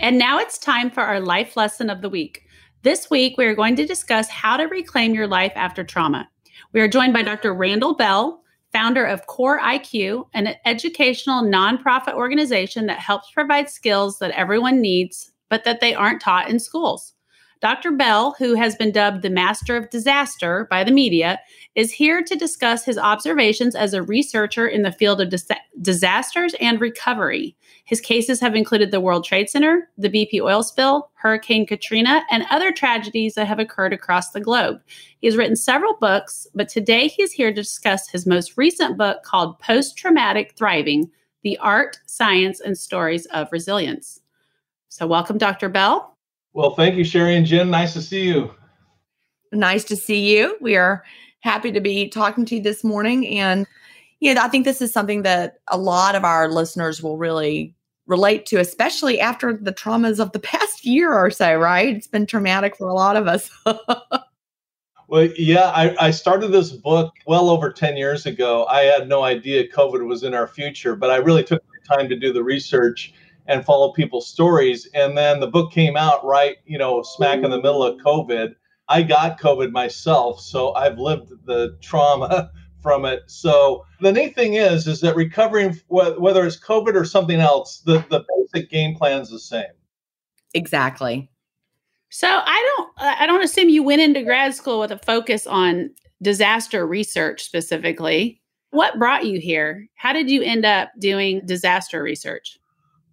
And 0.00 0.18
now 0.18 0.38
it's 0.38 0.58
time 0.58 0.90
for 0.90 1.00
our 1.00 1.18
life 1.18 1.56
lesson 1.56 1.90
of 1.90 2.02
the 2.02 2.08
week. 2.08 2.44
This 2.82 3.10
week, 3.10 3.36
we 3.36 3.46
are 3.46 3.54
going 3.54 3.74
to 3.76 3.86
discuss 3.86 4.28
how 4.28 4.56
to 4.56 4.64
reclaim 4.64 5.14
your 5.14 5.26
life 5.26 5.52
after 5.56 5.82
trauma. 5.82 6.28
We 6.72 6.80
are 6.80 6.88
joined 6.88 7.12
by 7.14 7.22
Dr. 7.22 7.52
Randall 7.52 7.94
Bell, 7.94 8.42
founder 8.72 9.04
of 9.04 9.26
Core 9.26 9.60
IQ, 9.60 10.28
an 10.34 10.54
educational 10.64 11.42
nonprofit 11.42 12.14
organization 12.14 12.86
that 12.86 12.98
helps 12.98 13.30
provide 13.30 13.70
skills 13.70 14.18
that 14.18 14.30
everyone 14.32 14.80
needs, 14.80 15.32
but 15.48 15.64
that 15.64 15.80
they 15.80 15.94
aren't 15.94 16.20
taught 16.20 16.50
in 16.50 16.60
schools. 16.60 17.14
Dr. 17.60 17.90
Bell, 17.90 18.36
who 18.38 18.54
has 18.54 18.76
been 18.76 18.92
dubbed 18.92 19.22
the 19.22 19.30
master 19.30 19.76
of 19.76 19.90
disaster 19.90 20.68
by 20.70 20.84
the 20.84 20.92
media, 20.92 21.40
is 21.74 21.90
here 21.90 22.22
to 22.22 22.36
discuss 22.36 22.84
his 22.84 22.96
observations 22.96 23.74
as 23.74 23.94
a 23.94 24.02
researcher 24.02 24.66
in 24.66 24.82
the 24.82 24.92
field 24.92 25.20
of 25.20 25.28
dis- 25.28 25.48
disasters 25.80 26.54
and 26.60 26.80
recovery. 26.80 27.56
His 27.84 28.00
cases 28.00 28.40
have 28.40 28.54
included 28.54 28.90
the 28.90 29.00
World 29.00 29.24
Trade 29.24 29.50
Center, 29.50 29.88
the 29.98 30.08
BP 30.08 30.40
oil 30.40 30.62
spill, 30.62 31.10
Hurricane 31.14 31.66
Katrina, 31.66 32.22
and 32.30 32.44
other 32.50 32.70
tragedies 32.70 33.34
that 33.34 33.48
have 33.48 33.58
occurred 33.58 33.92
across 33.92 34.30
the 34.30 34.40
globe. 34.40 34.80
He 35.20 35.26
has 35.26 35.36
written 35.36 35.56
several 35.56 35.96
books, 36.00 36.46
but 36.54 36.68
today 36.68 37.08
he's 37.08 37.32
here 37.32 37.50
to 37.50 37.62
discuss 37.62 38.08
his 38.08 38.26
most 38.26 38.56
recent 38.56 38.96
book 38.96 39.24
called 39.24 39.58
Post 39.58 39.96
Traumatic 39.96 40.54
Thriving 40.56 41.10
The 41.42 41.58
Art, 41.58 41.98
Science, 42.06 42.60
and 42.60 42.78
Stories 42.78 43.26
of 43.26 43.48
Resilience. 43.50 44.20
So, 44.90 45.06
welcome, 45.06 45.38
Dr. 45.38 45.68
Bell. 45.68 46.17
Well, 46.58 46.74
thank 46.74 46.96
you, 46.96 47.04
Sheri 47.04 47.36
and 47.36 47.46
Gin. 47.46 47.70
Nice 47.70 47.92
to 47.92 48.02
see 48.02 48.24
you. 48.24 48.52
Nice 49.52 49.84
to 49.84 49.94
see 49.94 50.36
you. 50.36 50.58
We 50.60 50.74
are 50.74 51.04
happy 51.38 51.70
to 51.70 51.80
be 51.80 52.08
talking 52.08 52.44
to 52.46 52.56
you 52.56 52.60
this 52.60 52.82
morning. 52.82 53.28
And, 53.38 53.64
you 54.18 54.34
know, 54.34 54.42
I 54.42 54.48
think 54.48 54.64
this 54.64 54.82
is 54.82 54.92
something 54.92 55.22
that 55.22 55.60
a 55.68 55.78
lot 55.78 56.16
of 56.16 56.24
our 56.24 56.50
listeners 56.50 57.00
will 57.00 57.16
really 57.16 57.76
relate 58.08 58.44
to, 58.46 58.56
especially 58.58 59.20
after 59.20 59.56
the 59.56 59.72
traumas 59.72 60.18
of 60.18 60.32
the 60.32 60.40
past 60.40 60.84
year 60.84 61.12
or 61.14 61.30
so, 61.30 61.54
right? 61.54 61.94
It's 61.94 62.08
been 62.08 62.26
traumatic 62.26 62.76
for 62.76 62.88
a 62.88 62.94
lot 62.94 63.14
of 63.14 63.28
us. 63.28 63.48
well, 65.08 65.28
yeah, 65.38 65.70
I, 65.70 66.08
I, 66.08 66.10
started 66.10 66.48
this 66.48 66.72
book 66.72 67.14
well 67.28 67.50
over 67.50 67.70
10 67.70 67.96
years 67.96 68.26
ago. 68.26 68.66
I 68.66 68.80
had 68.80 69.08
no 69.08 69.22
idea 69.22 69.68
COVID 69.68 70.04
was 70.08 70.24
in 70.24 70.34
our 70.34 70.48
future, 70.48 70.96
but 70.96 71.10
I 71.10 71.18
really 71.18 71.44
took 71.44 71.62
the 71.62 71.94
time 71.94 72.08
to 72.08 72.16
do 72.16 72.32
the 72.32 72.42
research 72.42 73.14
and 73.48 73.64
follow 73.64 73.92
people's 73.92 74.28
stories. 74.28 74.86
And 74.94 75.16
then 75.16 75.40
the 75.40 75.46
book 75.48 75.72
came 75.72 75.96
out 75.96 76.24
right, 76.24 76.58
you 76.66 76.78
know, 76.78 77.02
smack 77.02 77.42
in 77.42 77.50
the 77.50 77.56
middle 77.56 77.82
of 77.82 77.98
COVID. 78.00 78.54
I 78.88 79.02
got 79.02 79.40
COVID 79.40 79.72
myself, 79.72 80.40
so 80.40 80.74
I've 80.74 80.98
lived 80.98 81.32
the 81.46 81.76
trauma 81.80 82.50
from 82.82 83.04
it. 83.04 83.22
So 83.26 83.84
the 84.00 84.12
neat 84.12 84.34
thing 84.34 84.54
is, 84.54 84.86
is 84.86 85.00
that 85.00 85.16
recovering, 85.16 85.78
whether 85.88 86.46
it's 86.46 86.60
COVID 86.60 86.94
or 86.94 87.04
something 87.04 87.40
else, 87.40 87.80
the, 87.80 88.04
the 88.08 88.24
basic 88.52 88.70
game 88.70 88.94
plan 88.94 89.20
is 89.20 89.30
the 89.30 89.40
same. 89.40 89.64
Exactly. 90.54 91.28
So 92.10 92.28
I 92.28 92.74
don't, 92.76 92.90
I 93.20 93.26
don't 93.26 93.44
assume 93.44 93.68
you 93.68 93.82
went 93.82 94.00
into 94.00 94.22
grad 94.22 94.54
school 94.54 94.80
with 94.80 94.90
a 94.90 94.98
focus 94.98 95.46
on 95.46 95.90
disaster 96.22 96.86
research 96.86 97.42
specifically. 97.42 98.40
What 98.70 98.98
brought 98.98 99.26
you 99.26 99.40
here? 99.40 99.86
How 99.94 100.12
did 100.12 100.30
you 100.30 100.42
end 100.42 100.64
up 100.64 100.90
doing 100.98 101.42
disaster 101.44 102.02
research? 102.02 102.58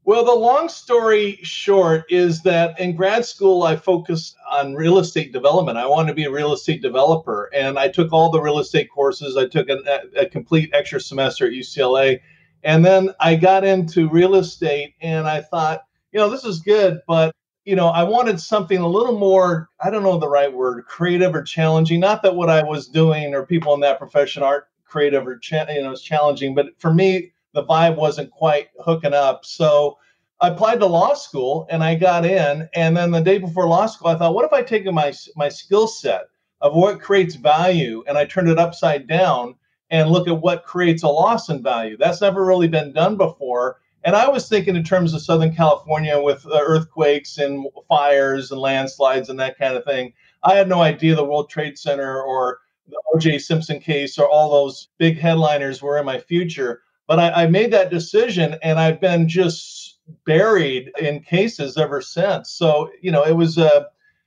Well, 0.08 0.24
the 0.24 0.36
long 0.36 0.70
story 0.70 1.40
short 1.42 2.06
is 2.10 2.44
that 2.44 2.80
in 2.80 2.96
grad 2.96 3.26
school, 3.26 3.64
I 3.64 3.76
focused 3.76 4.36
on 4.52 4.76
real 4.76 5.00
estate 5.00 5.34
development. 5.34 5.80
I 5.80 5.88
wanted 5.88 6.10
to 6.10 6.14
be 6.14 6.26
a 6.26 6.32
real 6.32 6.54
estate 6.54 6.84
developer, 6.84 7.50
and 7.56 7.80
I 7.80 7.88
took 7.88 8.14
all 8.14 8.30
the 8.30 8.40
real 8.40 8.60
estate 8.60 8.88
courses. 8.94 9.36
I 9.36 9.48
took 9.48 9.68
a, 9.68 9.80
a 10.16 10.28
complete 10.28 10.70
extra 10.74 11.00
semester 11.00 11.48
at 11.48 11.54
UCLA, 11.54 12.20
and 12.64 12.86
then 12.86 13.16
I 13.20 13.34
got 13.34 13.64
into 13.66 14.08
real 14.08 14.36
estate, 14.36 14.94
and 15.02 15.28
I 15.28 15.42
thought, 15.42 15.82
you 16.12 16.20
know, 16.20 16.30
this 16.30 16.46
is 16.46 16.60
good, 16.60 17.02
but 17.08 17.34
you 17.66 17.76
know, 17.76 17.88
I 17.88 18.04
wanted 18.04 18.40
something 18.40 18.78
a 18.78 18.88
little 18.88 19.18
more, 19.18 19.70
I 19.84 19.90
don't 19.90 20.04
know 20.04 20.20
the 20.20 20.30
right 20.30 20.54
word, 20.54 20.86
creative 20.86 21.34
or 21.34 21.42
challenging. 21.42 22.00
Not 22.00 22.22
that 22.22 22.36
what 22.36 22.48
I 22.52 22.62
was 22.64 22.88
doing 22.88 23.34
or 23.34 23.44
people 23.44 23.74
in 23.74 23.80
that 23.80 23.98
profession 23.98 24.44
aren't 24.44 24.66
creative 24.86 25.26
or, 25.28 25.40
cha- 25.40 25.66
you 25.72 25.82
know, 25.82 25.92
it's 25.92 26.04
challenging, 26.04 26.54
but 26.54 26.68
for 26.78 26.94
me, 26.94 27.32
the 27.56 27.64
vibe 27.64 27.96
wasn't 27.96 28.30
quite 28.30 28.68
hooking 28.80 29.14
up. 29.14 29.46
So 29.46 29.98
I 30.42 30.50
applied 30.50 30.80
to 30.82 30.86
law 30.86 31.14
school 31.14 31.66
and 31.72 31.84
I 31.84 31.96
got 31.96 32.26
in. 32.26 32.70
And 32.76 32.96
then 32.96 33.12
the 33.12 33.22
day 33.22 33.40
before 33.40 33.68
law 33.68 33.88
school, 33.88 34.10
I 34.10 34.18
thought, 34.18 34.36
what 34.36 34.46
if 34.46 34.54
I 34.54 34.62
take 34.62 34.86
my 34.86 35.14
my 35.36 35.50
skill 35.50 35.88
set 35.88 36.26
of 36.62 36.76
what 36.76 37.02
creates 37.02 37.36
value 37.36 38.04
and 38.08 38.18
I 38.18 38.26
turned 38.26 38.50
it 38.50 38.60
upside 38.60 39.08
down 39.08 39.56
and 39.90 40.10
look 40.10 40.28
at 40.28 40.42
what 40.42 40.66
creates 40.66 41.04
a 41.04 41.08
loss 41.08 41.50
in 41.50 41.64
value? 41.64 41.96
That's 41.98 42.22
never 42.22 42.46
really 42.46 42.68
been 42.68 42.92
done 42.92 43.16
before. 43.16 43.78
And 44.04 44.16
I 44.16 44.28
was 44.28 44.48
thinking 44.48 44.76
in 44.76 44.84
terms 44.84 45.14
of 45.14 45.22
Southern 45.22 45.56
California 45.56 46.22
with 46.22 46.46
uh, 46.46 46.60
earthquakes 46.62 47.40
and 47.40 47.66
fires 47.88 48.52
and 48.52 48.62
landslides 48.62 49.30
and 49.30 49.40
that 49.40 49.58
kind 49.58 49.76
of 49.76 49.86
thing. 49.86 50.14
I 50.44 50.56
had 50.56 50.70
no 50.70 50.82
idea 50.82 51.16
the 51.16 51.24
World 51.24 51.50
Trade 51.50 51.80
Center 51.80 52.22
or 52.22 52.60
the 52.88 53.02
O.J. 53.16 53.40
Simpson 53.40 53.80
case 53.80 54.20
or 54.20 54.30
all 54.30 54.52
those 54.52 54.90
big 55.00 55.18
headliners 55.18 55.82
were 55.82 55.98
in 55.98 56.06
my 56.06 56.20
future. 56.20 56.84
But 57.08 57.20
I, 57.20 57.44
I 57.44 57.48
made 57.48 57.72
that 57.72 57.92
decision, 57.92 58.58
and 58.64 58.80
I've 58.80 59.00
been 59.00 59.28
just 59.28 60.00
buried 60.26 60.92
in 61.00 61.22
cases 61.22 61.78
ever 61.78 62.02
since. 62.02 62.52
So 62.52 62.90
you 63.02 63.12
know, 63.12 63.24
it 63.24 63.36
was 63.36 63.58
uh, 63.58 63.86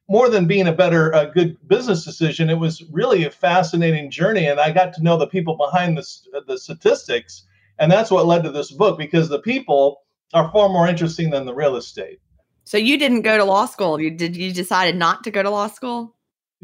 more 0.08 0.28
than 0.28 0.47
being 0.47 0.68
a 0.68 0.73
better, 0.73 1.11
a 1.11 1.26
good 1.26 1.56
business 1.68 2.04
decision. 2.04 2.50
It 2.50 2.58
was 2.58 2.82
really 2.90 3.25
a 3.25 3.30
fascinating 3.30 4.11
journey, 4.11 4.47
and 4.47 4.61
I 4.61 4.70
got 4.70 4.92
to 4.94 5.02
know 5.02 5.18
the 5.18 5.26
people 5.26 5.56
behind 5.56 5.97
the 5.97 6.06
the 6.47 6.58
statistics, 6.58 7.44
and 7.78 7.90
that's 7.90 8.11
what 8.11 8.26
led 8.26 8.44
to 8.44 8.50
this 8.50 8.70
book 8.70 8.99
because 8.99 9.28
the 9.28 9.40
people 9.40 10.02
are 10.35 10.50
far 10.52 10.68
more 10.68 10.88
interesting 10.88 11.30
than 11.30 11.47
the 11.47 11.54
real 11.54 11.76
estate. 11.76 12.20
So 12.64 12.76
you 12.76 12.99
didn't 12.99 13.23
go 13.23 13.38
to 13.38 13.44
law 13.44 13.66
school. 13.66 14.00
You 14.00 14.11
did. 14.11 14.37
You 14.37 14.52
decided 14.52 14.97
not 14.97 15.25
to 15.25 15.30
go 15.30 15.42
to 15.42 15.50
law 15.50 15.68
school. 15.68 16.14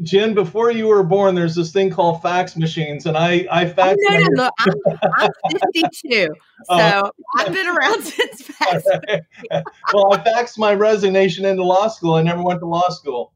Gin, 0.01 0.33
before 0.33 0.71
you 0.71 0.87
were 0.87 1.03
born, 1.03 1.35
there's 1.35 1.55
this 1.55 1.71
thing 1.71 1.89
called 1.89 2.21
fax 2.21 2.57
machines, 2.57 3.05
and 3.05 3.17
I 3.17 3.47
I 3.49 3.65
faxed. 3.65 3.95
Oh, 4.09 4.17
no, 4.17 4.17
no, 4.17 4.27
no. 4.31 4.51
I'm, 4.59 5.29
I'm 5.45 5.59
52, 5.73 6.27
so 6.65 6.73
uh, 6.73 7.09
I've 7.37 7.53
been 7.53 7.67
around 7.67 8.03
since 8.03 8.41
fax. 8.41 8.83
well, 9.93 10.13
I 10.13 10.17
faxed 10.17 10.57
my 10.57 10.73
resignation 10.73 11.45
into 11.45 11.63
law 11.63 11.87
school. 11.87 12.15
I 12.15 12.23
never 12.23 12.43
went 12.43 12.59
to 12.59 12.65
law 12.65 12.89
school. 12.89 13.31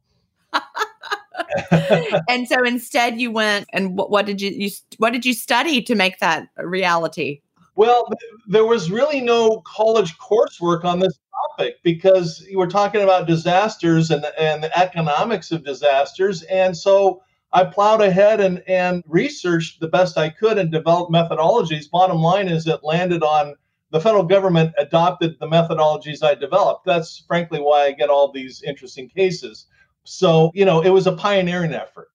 and 2.27 2.45
so 2.45 2.61
instead, 2.65 3.21
you 3.21 3.31
went 3.31 3.65
and 3.71 3.97
what, 3.97 4.11
what 4.11 4.25
did 4.25 4.41
you, 4.41 4.49
you 4.51 4.69
what 4.97 5.13
did 5.13 5.25
you 5.25 5.33
study 5.33 5.81
to 5.83 5.95
make 5.95 6.19
that 6.19 6.49
a 6.57 6.67
reality? 6.67 7.41
Well, 7.79 8.09
there 8.45 8.65
was 8.65 8.91
really 8.91 9.21
no 9.21 9.61
college 9.61 10.17
coursework 10.17 10.83
on 10.83 10.99
this 10.99 11.17
topic 11.31 11.77
because 11.81 12.45
you 12.49 12.57
were 12.57 12.67
talking 12.67 13.03
about 13.03 13.25
disasters 13.25 14.11
and, 14.11 14.25
and 14.37 14.61
the 14.61 14.77
economics 14.77 15.53
of 15.53 15.63
disasters. 15.63 16.41
And 16.43 16.75
so 16.75 17.23
I 17.53 17.63
plowed 17.63 18.01
ahead 18.01 18.41
and, 18.41 18.61
and 18.67 19.01
researched 19.07 19.79
the 19.79 19.87
best 19.87 20.17
I 20.17 20.27
could 20.27 20.57
and 20.57 20.69
developed 20.69 21.13
methodologies. 21.13 21.89
Bottom 21.89 22.17
line 22.17 22.49
is 22.49 22.67
it 22.67 22.83
landed 22.83 23.23
on 23.23 23.55
the 23.91 24.01
federal 24.01 24.25
government 24.25 24.73
adopted 24.77 25.37
the 25.39 25.47
methodologies 25.47 26.21
I 26.21 26.35
developed. 26.35 26.85
That's 26.85 27.23
frankly 27.27 27.61
why 27.61 27.85
I 27.85 27.91
get 27.93 28.09
all 28.09 28.29
these 28.29 28.61
interesting 28.63 29.07
cases. 29.07 29.67
So, 30.03 30.51
you 30.53 30.65
know, 30.65 30.81
it 30.81 30.89
was 30.89 31.07
a 31.07 31.13
pioneering 31.13 31.73
effort. 31.73 32.09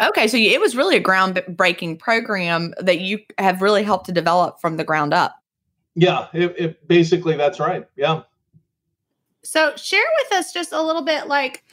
Okay, 0.00 0.28
so 0.28 0.36
it 0.36 0.60
was 0.60 0.76
really 0.76 0.96
a 0.96 1.02
groundbreaking 1.02 1.98
program 1.98 2.72
that 2.80 3.00
you 3.00 3.18
have 3.38 3.60
really 3.60 3.82
helped 3.82 4.06
to 4.06 4.12
develop 4.12 4.60
from 4.60 4.76
the 4.76 4.84
ground 4.84 5.12
up. 5.12 5.36
Yeah, 5.94 6.28
it, 6.32 6.54
it 6.58 6.88
basically 6.88 7.36
that's 7.36 7.60
right. 7.60 7.86
Yeah. 7.96 8.22
So 9.42 9.74
share 9.76 10.06
with 10.22 10.38
us 10.38 10.52
just 10.52 10.72
a 10.72 10.82
little 10.82 11.02
bit, 11.02 11.26
like, 11.26 11.64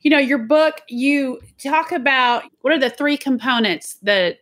you 0.00 0.10
know, 0.10 0.18
your 0.18 0.38
book. 0.38 0.82
You 0.88 1.40
talk 1.62 1.92
about 1.92 2.44
what 2.60 2.72
are 2.72 2.78
the 2.78 2.90
three 2.90 3.16
components 3.16 3.98
the 4.02 4.38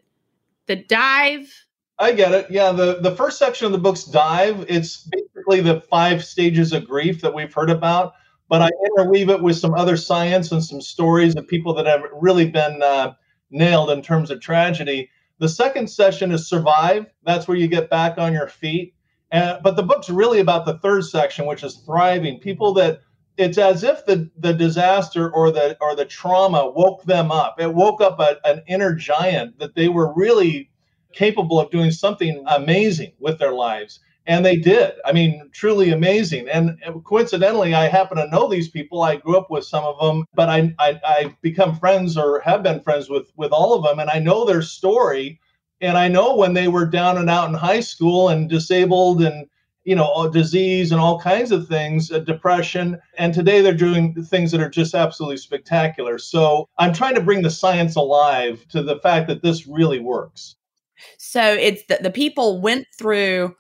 the 0.66 0.76
dive. 0.76 1.52
I 1.98 2.12
get 2.12 2.32
it. 2.32 2.50
Yeah, 2.50 2.72
the 2.72 3.00
the 3.00 3.14
first 3.16 3.38
section 3.38 3.66
of 3.66 3.72
the 3.72 3.78
book's 3.78 4.04
dive. 4.04 4.64
It's 4.68 5.08
basically 5.10 5.60
the 5.60 5.80
five 5.80 6.24
stages 6.24 6.72
of 6.72 6.86
grief 6.86 7.20
that 7.20 7.32
we've 7.32 7.52
heard 7.52 7.70
about, 7.70 8.14
but 8.48 8.62
I 8.62 8.70
interweave 8.86 9.30
it 9.30 9.42
with 9.42 9.56
some 9.56 9.74
other 9.74 9.96
science 9.96 10.52
and 10.52 10.62
some 10.62 10.80
stories 10.80 11.34
of 11.36 11.48
people 11.48 11.74
that 11.74 11.86
have 11.86 12.02
really 12.12 12.48
been 12.50 12.82
uh, 12.82 13.14
nailed 13.50 13.90
in 13.90 14.02
terms 14.02 14.30
of 14.30 14.40
tragedy. 14.40 15.10
The 15.38 15.48
second 15.48 15.88
session 15.90 16.32
is 16.32 16.48
survive. 16.48 17.06
That's 17.24 17.48
where 17.48 17.56
you 17.56 17.68
get 17.68 17.90
back 17.90 18.18
on 18.18 18.32
your 18.32 18.48
feet. 18.48 18.94
But 19.30 19.76
the 19.76 19.82
book's 19.82 20.10
really 20.10 20.40
about 20.40 20.64
the 20.66 20.78
third 20.78 21.04
section, 21.04 21.46
which 21.46 21.64
is 21.64 21.76
thriving. 21.76 22.38
People 22.38 22.72
that 22.74 23.00
it's 23.36 23.58
as 23.58 23.82
if 23.82 24.06
the, 24.06 24.30
the 24.38 24.52
disaster 24.52 25.28
or 25.30 25.50
the 25.50 25.76
or 25.80 25.96
the 25.96 26.04
trauma 26.04 26.70
woke 26.70 27.02
them 27.04 27.32
up. 27.32 27.60
It 27.60 27.74
woke 27.74 28.00
up 28.00 28.20
a, 28.20 28.36
an 28.44 28.62
inner 28.68 28.94
giant 28.94 29.58
that 29.58 29.74
they 29.74 29.88
were 29.88 30.12
really 30.14 30.70
capable 31.12 31.58
of 31.58 31.70
doing 31.70 31.90
something 31.90 32.44
amazing 32.46 33.12
with 33.18 33.38
their 33.38 33.52
lives. 33.52 34.00
And 34.26 34.44
they 34.44 34.56
did. 34.56 34.92
I 35.04 35.12
mean, 35.12 35.50
truly 35.52 35.90
amazing. 35.90 36.48
And 36.48 36.78
coincidentally, 37.04 37.74
I 37.74 37.88
happen 37.88 38.16
to 38.16 38.28
know 38.28 38.48
these 38.48 38.70
people. 38.70 39.02
I 39.02 39.16
grew 39.16 39.36
up 39.36 39.50
with 39.50 39.64
some 39.64 39.84
of 39.84 39.98
them, 40.00 40.24
but 40.34 40.48
I, 40.48 40.74
I 40.78 41.00
I've 41.06 41.40
become 41.42 41.78
friends 41.78 42.16
or 42.16 42.40
have 42.40 42.62
been 42.62 42.80
friends 42.80 43.10
with 43.10 43.30
with 43.36 43.52
all 43.52 43.74
of 43.74 43.84
them, 43.84 43.98
and 43.98 44.08
I 44.08 44.18
know 44.18 44.44
their 44.44 44.62
story. 44.62 45.40
And 45.80 45.98
I 45.98 46.08
know 46.08 46.36
when 46.36 46.54
they 46.54 46.68
were 46.68 46.86
down 46.86 47.18
and 47.18 47.28
out 47.28 47.48
in 47.48 47.54
high 47.54 47.80
school 47.80 48.30
and 48.30 48.48
disabled 48.48 49.22
and 49.22 49.46
you 49.84 49.94
know 49.94 50.30
disease 50.30 50.90
and 50.90 51.00
all 51.00 51.20
kinds 51.20 51.52
of 51.52 51.68
things, 51.68 52.10
uh, 52.10 52.20
depression. 52.20 52.98
And 53.18 53.34
today 53.34 53.60
they're 53.60 53.74
doing 53.74 54.14
things 54.24 54.50
that 54.52 54.60
are 54.60 54.70
just 54.70 54.94
absolutely 54.94 55.36
spectacular. 55.36 56.18
So 56.18 56.68
I'm 56.78 56.94
trying 56.94 57.14
to 57.14 57.20
bring 57.20 57.42
the 57.42 57.50
science 57.50 57.96
alive 57.96 58.64
to 58.70 58.82
the 58.82 58.98
fact 59.00 59.28
that 59.28 59.42
this 59.42 59.66
really 59.66 60.00
works. 60.00 60.56
So 61.18 61.42
it's 61.42 61.84
that 61.88 62.02
the 62.02 62.10
people 62.10 62.60
went 62.60 62.86
through 62.96 63.54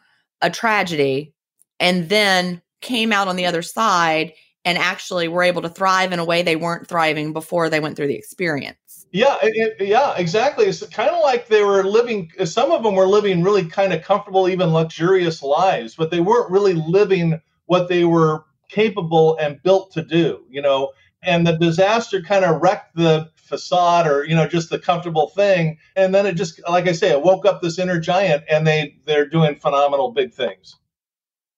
a 0.44 0.50
tragedy 0.50 1.32
and 1.80 2.08
then 2.10 2.60
came 2.82 3.12
out 3.12 3.28
on 3.28 3.36
the 3.36 3.46
other 3.46 3.62
side 3.62 4.34
and 4.64 4.78
actually 4.78 5.26
were 5.26 5.42
able 5.42 5.62
to 5.62 5.68
thrive 5.68 6.12
in 6.12 6.18
a 6.18 6.24
way 6.24 6.42
they 6.42 6.56
weren't 6.56 6.86
thriving 6.86 7.32
before 7.32 7.68
they 7.68 7.80
went 7.80 7.96
through 7.96 8.06
the 8.06 8.14
experience. 8.14 9.06
Yeah, 9.10 9.36
it, 9.42 9.76
yeah, 9.80 10.14
exactly. 10.16 10.66
It's 10.66 10.84
kind 10.88 11.10
of 11.10 11.22
like 11.22 11.48
they 11.48 11.62
were 11.62 11.84
living. 11.84 12.30
Some 12.44 12.72
of 12.72 12.82
them 12.82 12.94
were 12.94 13.06
living 13.06 13.42
really 13.42 13.64
kind 13.64 13.92
of 13.92 14.02
comfortable, 14.02 14.48
even 14.48 14.72
luxurious 14.72 15.42
lives, 15.42 15.94
but 15.94 16.10
they 16.10 16.20
weren't 16.20 16.50
really 16.50 16.74
living 16.74 17.40
what 17.66 17.88
they 17.88 18.04
were 18.04 18.44
capable 18.68 19.36
and 19.36 19.62
built 19.62 19.92
to 19.92 20.02
do. 20.02 20.44
You 20.50 20.62
know, 20.62 20.92
and 21.22 21.46
the 21.46 21.56
disaster 21.56 22.22
kind 22.22 22.44
of 22.44 22.60
wrecked 22.60 22.96
the 22.96 23.30
facade 23.44 24.06
or 24.06 24.24
you 24.24 24.34
know 24.34 24.46
just 24.46 24.70
the 24.70 24.78
comfortable 24.78 25.28
thing 25.28 25.78
and 25.96 26.14
then 26.14 26.26
it 26.26 26.34
just 26.34 26.60
like 26.68 26.88
i 26.88 26.92
say 26.92 27.10
it 27.10 27.22
woke 27.22 27.44
up 27.44 27.60
this 27.60 27.78
inner 27.78 28.00
giant 28.00 28.42
and 28.48 28.66
they 28.66 28.96
they're 29.04 29.28
doing 29.28 29.54
phenomenal 29.56 30.12
big 30.12 30.32
things 30.32 30.76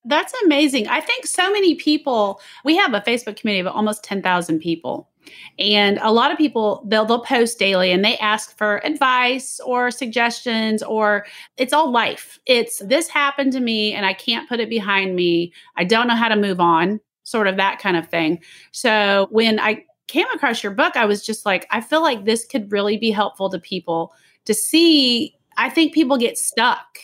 That's 0.07 0.33
amazing. 0.45 0.87
I 0.87 1.01
think 1.01 1.27
so 1.27 1.51
many 1.53 1.75
people, 1.75 2.41
we 2.65 2.77
have 2.77 2.95
a 2.95 3.01
Facebook 3.01 3.37
community 3.37 3.67
of 3.67 3.75
almost 3.75 4.05
10,000 4.05 4.61
people. 4.61 5.11
And 5.59 5.99
a 6.01 6.13
lot 6.13 6.31
of 6.31 6.39
people 6.39 6.85
they'll 6.87 7.05
they'll 7.05 7.25
post 7.25 7.59
daily 7.59 7.91
and 7.91 8.05
they 8.05 8.17
ask 8.19 8.57
for 8.57 8.85
advice 8.87 9.59
or 9.67 9.91
suggestions 9.91 10.85
or 10.85 11.27
it's 11.57 11.73
all 11.73 11.91
life. 11.91 12.39
It's 12.47 12.79
this 12.79 13.09
happened 13.09 13.53
to 13.55 13.61
me 13.61 13.93
and 13.93 14.07
I 14.07 14.13
can't 14.13 14.49
put 14.49 14.61
it 14.61 14.71
behind 14.71 15.17
me. 15.17 15.53
I 15.77 15.83
don't 15.83 16.07
know 16.07 16.15
how 16.15 16.29
to 16.29 16.37
move 16.37 16.61
on, 16.61 17.01
sort 17.25 17.49
of 17.49 17.57
that 17.57 17.81
kind 17.81 17.97
of 17.97 18.09
thing. 18.09 18.41
So 18.71 19.27
when 19.33 19.59
I 19.59 19.85
came 20.07 20.27
across 20.35 20.63
your 20.63 20.73
book, 20.73 20.97
I 20.97 21.07
was 21.07 21.25
just 21.25 21.47
like 21.47 21.67
I 21.71 21.81
feel 21.81 22.03
like 22.03 22.25
this 22.25 22.45
could 22.45 22.71
really 22.73 22.97
be 22.97 23.11
helpful 23.11 23.51
to 23.51 23.59
people 23.59 24.13
to 24.45 24.55
see 24.55 25.37
I 25.57 25.71
think 25.71 25.95
people 25.95 26.17
get 26.19 26.39
stuck 26.39 26.99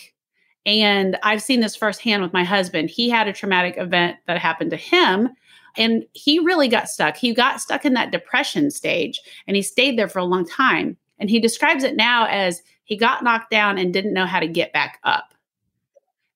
and 0.65 1.19
I've 1.23 1.43
seen 1.43 1.61
this 1.61 1.77
firsthand 1.77 2.23
with 2.23 2.33
my 2.33 2.45
husband. 2.45 2.91
He 2.91 3.11
had 3.11 3.27
a 3.27 3.33
traumatic 3.33 3.77
event 3.79 4.19
that 4.27 4.39
happened 4.39 4.71
to 4.71 4.77
him, 4.77 5.31
and 5.77 6.05
he 6.13 6.39
really 6.39 6.69
got 6.69 6.89
stuck. 6.89 7.17
He 7.17 7.35
got 7.35 7.61
stuck 7.61 7.85
in 7.85 7.95
that 7.95 8.13
depression 8.13 8.71
stage, 8.71 9.21
and 9.47 9.57
he 9.57 9.63
stayed 9.63 9.99
there 9.99 10.09
for 10.09 10.21
a 10.21 10.25
long 10.25 10.47
time. 10.47 10.97
And 11.19 11.31
he 11.31 11.41
describes 11.41 11.85
it 11.85 11.97
now 11.97 12.27
as 12.27 12.63
he 12.85 12.97
got 12.97 13.25
knocked 13.25 13.51
down 13.51 13.79
and 13.79 13.93
didn't 13.93 14.15
know 14.15 14.27
how 14.27 14.41
to 14.41 14.47
get 14.47 14.73
back 14.73 14.99
up. 15.05 15.35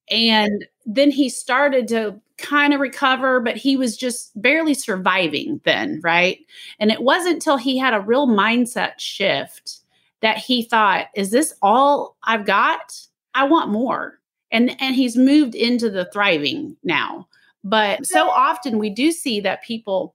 And 0.08 0.64
then 0.84 1.10
he 1.10 1.28
started 1.28 1.88
to 1.88 2.20
kind 2.38 2.74
of 2.74 2.80
recover, 2.80 3.40
but 3.40 3.56
he 3.56 3.76
was 3.76 3.96
just 3.96 4.30
barely 4.40 4.74
surviving 4.74 5.60
then, 5.64 6.00
right? 6.02 6.38
And 6.78 6.90
it 6.90 7.02
wasn't 7.02 7.34
until 7.34 7.56
he 7.56 7.78
had 7.78 7.94
a 7.94 8.00
real 8.00 8.26
mindset 8.26 8.98
shift 8.98 9.80
that 10.22 10.38
he 10.38 10.62
thought, 10.62 11.06
is 11.14 11.30
this 11.30 11.54
all 11.62 12.16
I've 12.24 12.46
got? 12.46 12.94
I 13.34 13.44
want 13.44 13.70
more. 13.70 14.18
And 14.50 14.80
and 14.80 14.94
he's 14.94 15.16
moved 15.16 15.54
into 15.54 15.90
the 15.90 16.08
thriving 16.12 16.76
now. 16.84 17.28
But 17.64 18.06
so 18.06 18.28
often 18.28 18.78
we 18.78 18.90
do 18.90 19.10
see 19.10 19.40
that 19.40 19.64
people 19.64 20.14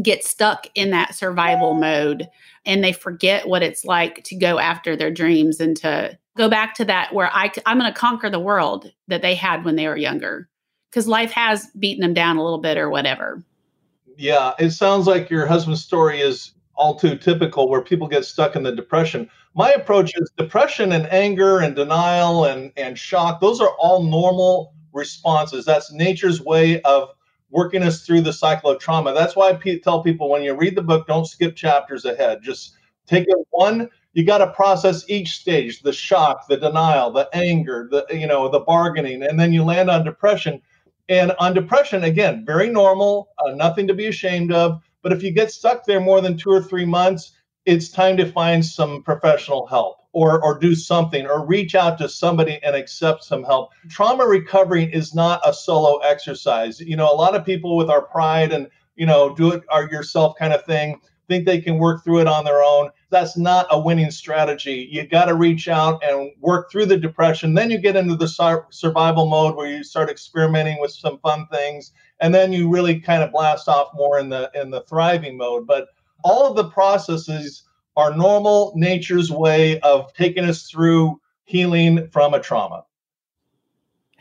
get 0.00 0.24
stuck 0.24 0.66
in 0.74 0.90
that 0.90 1.14
survival 1.14 1.74
mode 1.74 2.28
and 2.64 2.84
they 2.84 2.92
forget 2.92 3.48
what 3.48 3.62
it's 3.62 3.84
like 3.84 4.22
to 4.24 4.36
go 4.36 4.58
after 4.58 4.94
their 4.94 5.10
dreams 5.10 5.58
and 5.58 5.76
to 5.78 6.16
go 6.36 6.48
back 6.48 6.74
to 6.74 6.84
that 6.84 7.12
where 7.12 7.30
I 7.32 7.50
I'm 7.66 7.78
going 7.78 7.92
to 7.92 7.98
conquer 7.98 8.30
the 8.30 8.38
world 8.38 8.92
that 9.08 9.22
they 9.22 9.34
had 9.34 9.64
when 9.64 9.76
they 9.76 9.88
were 9.88 9.96
younger 9.96 10.48
because 10.90 11.06
life 11.06 11.30
has 11.30 11.68
beaten 11.78 12.00
them 12.00 12.14
down 12.14 12.36
a 12.36 12.42
little 12.42 12.58
bit 12.58 12.76
or 12.76 12.90
whatever. 12.90 13.42
Yeah, 14.16 14.52
it 14.58 14.70
sounds 14.70 15.06
like 15.06 15.30
your 15.30 15.46
husband's 15.46 15.82
story 15.82 16.20
is 16.20 16.52
all 16.74 16.98
too 16.98 17.16
typical 17.16 17.68
where 17.68 17.82
people 17.82 18.08
get 18.08 18.24
stuck 18.24 18.56
in 18.56 18.62
the 18.62 18.72
depression. 18.72 19.30
My 19.54 19.70
approach 19.72 20.12
is 20.16 20.30
depression 20.36 20.92
and 20.92 21.06
anger 21.06 21.60
and 21.60 21.74
denial 21.74 22.44
and, 22.44 22.72
and 22.76 22.98
shock. 22.98 23.40
Those 23.40 23.60
are 23.60 23.74
all 23.78 24.02
normal 24.02 24.74
responses. 24.92 25.64
That's 25.64 25.92
nature's 25.92 26.40
way 26.40 26.80
of 26.82 27.10
working 27.50 27.82
us 27.82 28.04
through 28.06 28.22
the 28.22 28.32
cycle 28.32 28.70
of 28.70 28.80
trauma. 28.80 29.12
That's 29.12 29.36
why 29.36 29.50
I 29.50 29.78
tell 29.82 30.02
people 30.02 30.30
when 30.30 30.42
you 30.42 30.54
read 30.54 30.76
the 30.76 30.82
book, 30.82 31.06
don't 31.06 31.26
skip 31.26 31.56
chapters 31.56 32.04
ahead. 32.04 32.42
Just 32.42 32.74
take 33.06 33.26
it 33.28 33.36
one. 33.50 33.88
You 34.12 34.24
got 34.24 34.38
to 34.38 34.48
process 34.48 35.04
each 35.08 35.38
stage: 35.38 35.82
the 35.82 35.92
shock, 35.92 36.48
the 36.48 36.56
denial, 36.56 37.12
the 37.12 37.28
anger, 37.32 37.88
the 37.90 38.06
you 38.10 38.26
know, 38.26 38.48
the 38.48 38.60
bargaining, 38.60 39.22
and 39.22 39.38
then 39.38 39.52
you 39.52 39.64
land 39.64 39.90
on 39.90 40.04
depression. 40.04 40.60
And 41.10 41.32
on 41.40 41.54
depression, 41.54 42.04
again, 42.04 42.44
very 42.46 42.70
normal, 42.70 43.30
uh, 43.44 43.50
nothing 43.50 43.86
to 43.88 43.94
be 43.94 44.06
ashamed 44.06 44.52
of. 44.52 44.80
But 45.02 45.12
if 45.12 45.22
you 45.22 45.32
get 45.32 45.50
stuck 45.50 45.84
there 45.84 46.00
more 46.00 46.20
than 46.20 46.36
two 46.36 46.50
or 46.50 46.62
three 46.62 46.86
months, 46.86 47.32
it's 47.66 47.90
time 47.90 48.16
to 48.16 48.30
find 48.30 48.64
some 48.64 49.02
professional 49.02 49.66
help 49.66 49.96
or 50.12 50.42
or 50.42 50.58
do 50.58 50.74
something 50.74 51.26
or 51.26 51.44
reach 51.44 51.74
out 51.74 51.98
to 51.98 52.08
somebody 52.08 52.60
and 52.62 52.74
accept 52.74 53.24
some 53.24 53.44
help. 53.44 53.70
Trauma 53.88 54.24
recovery 54.26 54.84
is 54.92 55.14
not 55.14 55.40
a 55.44 55.52
solo 55.52 55.98
exercise. 55.98 56.80
You 56.80 56.96
know, 56.96 57.12
a 57.12 57.14
lot 57.14 57.34
of 57.34 57.44
people 57.44 57.76
with 57.76 57.90
our 57.90 58.02
pride 58.02 58.52
and 58.52 58.68
you 58.96 59.06
know, 59.06 59.34
do 59.34 59.52
it 59.52 59.64
yourself 59.90 60.36
kind 60.38 60.52
of 60.52 60.64
thing 60.64 61.00
think 61.30 61.46
they 61.46 61.60
can 61.60 61.78
work 61.78 62.02
through 62.02 62.18
it 62.18 62.26
on 62.26 62.44
their 62.44 62.62
own. 62.62 62.90
That's 63.08 63.38
not 63.38 63.66
a 63.70 63.78
winning 63.78 64.10
strategy. 64.10 64.88
You 64.90 65.06
got 65.06 65.26
to 65.26 65.34
reach 65.34 65.68
out 65.68 66.02
and 66.02 66.32
work 66.40 66.70
through 66.70 66.86
the 66.86 66.96
depression. 66.96 67.54
Then 67.54 67.70
you 67.70 67.78
get 67.78 67.94
into 67.94 68.16
the 68.16 68.64
survival 68.70 69.26
mode 69.26 69.54
where 69.54 69.70
you 69.70 69.84
start 69.84 70.10
experimenting 70.10 70.80
with 70.80 70.90
some 70.90 71.18
fun 71.18 71.46
things, 71.52 71.92
and 72.20 72.34
then 72.34 72.52
you 72.52 72.68
really 72.68 72.98
kind 73.00 73.22
of 73.22 73.30
blast 73.30 73.68
off 73.68 73.88
more 73.94 74.18
in 74.18 74.28
the 74.28 74.50
in 74.54 74.70
the 74.70 74.82
thriving 74.82 75.36
mode. 75.36 75.66
But 75.66 75.88
all 76.24 76.46
of 76.48 76.56
the 76.56 76.68
processes 76.68 77.62
are 77.96 78.14
normal 78.14 78.72
nature's 78.74 79.30
way 79.30 79.78
of 79.80 80.12
taking 80.14 80.44
us 80.44 80.68
through 80.68 81.20
healing 81.44 82.08
from 82.10 82.34
a 82.34 82.40
trauma. 82.40 82.84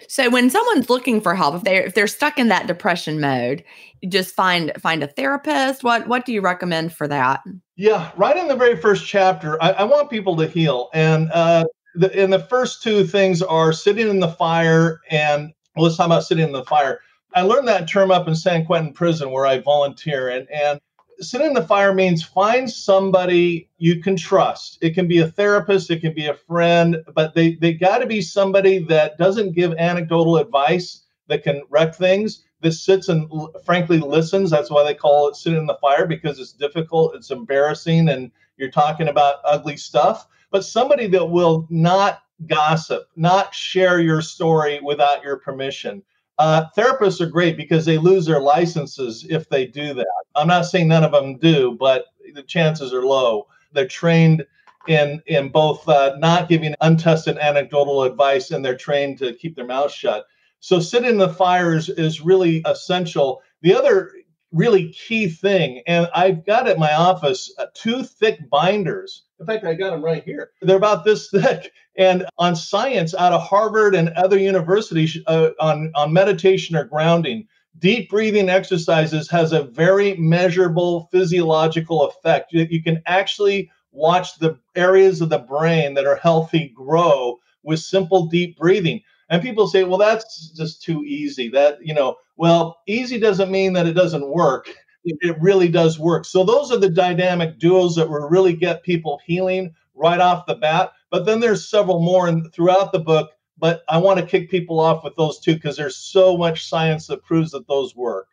So 0.08 0.30
when 0.30 0.50
someone's 0.50 0.90
looking 0.90 1.22
for 1.22 1.36
help, 1.36 1.56
if 1.56 1.64
they're 1.64 1.84
if 1.84 1.94
they're 1.94 2.08
stuck 2.08 2.38
in 2.38 2.48
that 2.50 2.68
depression 2.68 3.20
mode, 3.20 3.64
just 4.08 4.34
find 4.36 4.72
find 4.80 5.04
a 5.04 5.08
therapist. 5.08 5.84
What 5.84 6.08
what 6.08 6.26
do 6.26 6.34
you 6.34 6.42
recommend 6.42 6.94
for 6.94 7.08
that? 7.08 7.42
Yeah, 7.76 8.12
right 8.18 8.38
in 8.38 8.48
the 8.48 8.56
very 8.56 8.76
first 8.76 9.06
chapter, 9.06 9.62
I, 9.62 9.72
I 9.72 9.84
want 9.84 10.10
people 10.10 10.36
to 10.38 10.48
heal, 10.48 10.90
and 10.94 11.32
uh, 11.32 11.66
the, 11.96 12.14
and 12.22 12.32
the 12.32 12.40
first 12.40 12.84
two 12.84 13.06
things 13.06 13.42
are 13.42 13.72
sitting 13.74 14.10
in 14.10 14.20
the 14.20 14.30
fire, 14.30 15.02
and 15.10 15.54
well, 15.76 15.86
let's 15.86 15.98
talk 15.98 16.06
about 16.06 16.24
sitting 16.24 16.46
in 16.46 16.52
the 16.52 16.66
fire. 16.66 17.00
I 17.36 17.42
learned 17.42 17.68
that 17.68 17.88
term 17.88 18.12
up 18.12 18.28
in 18.28 18.36
San 18.36 18.66
Quentin 18.66 18.94
prison 18.94 19.32
where 19.32 19.46
I 19.46 19.60
volunteer, 19.60 20.30
and 20.30 20.50
and 20.50 20.80
sit 21.22 21.42
in 21.42 21.54
the 21.54 21.64
fire 21.64 21.94
means 21.94 22.24
find 22.24 22.70
somebody 22.70 23.70
you 23.78 24.02
can 24.02 24.16
trust. 24.16 24.78
It 24.82 24.94
can 24.94 25.08
be 25.08 25.20
a 25.20 25.28
therapist, 25.28 25.92
it 25.92 26.02
can 26.02 26.14
be 26.14 26.28
a 26.28 26.34
friend, 26.34 27.04
but 27.14 27.34
they 27.34 27.56
they 27.56 27.74
got 27.74 28.00
to 28.00 28.06
be 28.06 28.22
somebody 28.22 28.80
that 28.86 29.18
doesn't 29.18 29.56
give 29.56 29.74
anecdotal 29.74 30.38
advice 30.38 31.04
that 31.28 31.44
can 31.44 31.64
wreck 31.70 31.96
things. 31.96 32.46
This 32.62 32.84
sits 32.84 33.08
and 33.08 33.30
frankly 33.66 34.00
listens. 34.00 34.50
That's 34.50 34.72
why 34.72 34.84
they 34.84 34.94
call 34.94 35.30
it 35.30 35.36
sitting 35.36 35.60
in 35.60 35.68
the 35.68 35.78
fire 35.82 36.06
because 36.06 36.40
it's 36.40 36.52
difficult, 36.54 37.16
it's 37.16 37.32
embarrassing, 37.32 38.10
and 38.10 38.32
you're 38.58 38.72
talking 38.72 39.08
about 39.08 39.36
ugly 39.46 39.78
stuff. 39.78 40.28
But 40.52 40.66
somebody 40.66 41.08
that 41.08 41.26
will 41.26 41.68
not 41.70 42.24
gossip, 42.48 43.10
not 43.16 43.54
share 43.54 44.00
your 44.00 44.22
story 44.22 44.80
without 44.82 45.24
your 45.24 45.38
permission 45.38 46.04
uh, 46.40 46.66
therapists 46.76 47.20
are 47.20 47.30
great 47.30 47.58
because 47.58 47.86
they 47.86 47.98
lose 47.98 48.26
their 48.26 48.40
licenses 48.40 49.26
if 49.30 49.50
they 49.50 49.66
do 49.68 49.94
that. 49.94 50.08
I'm 50.36 50.48
not 50.48 50.66
saying 50.66 50.88
none 50.88 51.04
of 51.04 51.12
them 51.12 51.38
do, 51.38 51.76
but 51.78 52.06
the 52.34 52.44
chances 52.44 52.94
are 52.94 53.04
low. 53.04 53.48
They're 53.74 53.88
trained 53.88 54.46
in 54.88 55.22
in 55.28 55.50
both 55.50 55.88
uh, 55.88 56.16
not 56.18 56.48
giving 56.48 56.74
untested 56.82 57.38
anecdotal 57.38 58.04
advice 58.04 58.52
and 58.52 58.64
they're 58.64 58.78
trained 58.78 59.18
to 59.20 59.34
keep 59.34 59.56
their 59.56 59.66
mouth 59.66 59.92
shut. 59.92 60.26
So 60.62 60.80
sitting 60.80 61.10
in 61.10 61.18
the 61.18 61.30
fires 61.30 61.90
is 61.90 62.22
really 62.22 62.62
essential. 62.66 63.42
The 63.62 63.76
other 63.76 64.12
really 64.52 64.90
key 64.94 65.28
thing, 65.28 65.84
and 65.86 66.10
I've 66.16 66.46
got 66.46 66.68
at 66.68 66.80
my 66.80 66.94
office 66.94 67.54
uh, 67.60 67.68
two 67.74 68.04
thick 68.04 68.50
binders. 68.50 69.26
In 69.40 69.46
fact, 69.46 69.66
I 69.66 69.74
got 69.74 69.92
them 69.92 70.04
right 70.04 70.24
here. 70.24 70.52
They're 70.62 70.78
about 70.78 71.04
this 71.04 71.30
thick, 71.30 71.72
and 72.00 72.26
on 72.38 72.56
science 72.56 73.14
out 73.14 73.34
of 73.34 73.42
Harvard 73.42 73.94
and 73.94 74.10
other 74.12 74.40
universities 74.40 75.18
uh, 75.28 75.50
on, 75.60 75.92
on 75.96 76.14
meditation 76.14 76.76
or 76.76 76.86
grounding. 76.86 77.46
Deep 77.78 78.10
breathing 78.10 78.50
exercises 78.50 79.30
has 79.30 79.52
a 79.52 79.64
very 79.64 80.16
measurable 80.16 81.10
physiological 81.12 82.08
effect. 82.08 82.54
You, 82.54 82.66
you 82.70 82.82
can 82.82 83.04
actually 83.06 83.70
watch 83.92 84.40
the 84.40 84.58
areas 84.76 85.20
of 85.20 85.30
the 85.30 85.40
brain 85.40 85.94
that 85.94 86.06
are 86.06 86.16
healthy 86.16 86.72
grow 86.74 87.38
with 87.64 87.80
simple 87.80 88.28
deep 88.28 88.58
breathing. 88.58 89.02
And 89.30 89.42
people 89.42 89.68
say, 89.68 89.84
well, 89.84 89.98
that's 89.98 90.52
just 90.52 90.82
too 90.82 91.04
easy. 91.04 91.50
That, 91.50 91.86
you 91.86 91.94
know, 91.94 92.16
well, 92.38 92.80
easy 92.88 93.20
doesn't 93.20 93.52
mean 93.52 93.74
that 93.74 93.88
it 93.88 93.94
doesn't 93.94 94.28
work. 94.28 94.70
It, 95.04 95.18
it 95.22 95.42
really 95.42 95.68
does 95.68 96.00
work. 96.00 96.24
So 96.24 96.46
those 96.46 96.72
are 96.72 96.80
the 96.80 96.90
dynamic 96.90 97.60
duos 97.60 97.96
that 97.96 98.10
will 98.10 98.30
really 98.30 98.54
get 98.54 98.84
people 98.84 99.20
healing 99.26 99.76
right 99.96 100.20
off 100.20 100.46
the 100.46 100.56
bat. 100.56 100.94
But 101.10 101.26
then 101.26 101.40
there's 101.40 101.70
several 101.70 102.00
more 102.02 102.28
in, 102.28 102.50
throughout 102.52 102.92
the 102.92 103.00
book. 103.00 103.32
But 103.58 103.84
I 103.90 103.98
want 103.98 104.20
to 104.20 104.26
kick 104.26 104.50
people 104.50 104.80
off 104.80 105.04
with 105.04 105.16
those 105.18 105.40
two 105.40 105.56
because 105.56 105.76
there's 105.76 105.98
so 105.98 106.38
much 106.38 106.68
science 106.68 107.08
that 107.08 107.24
proves 107.24 107.52
that 107.52 107.68
those 107.68 107.96
work. 107.96 108.28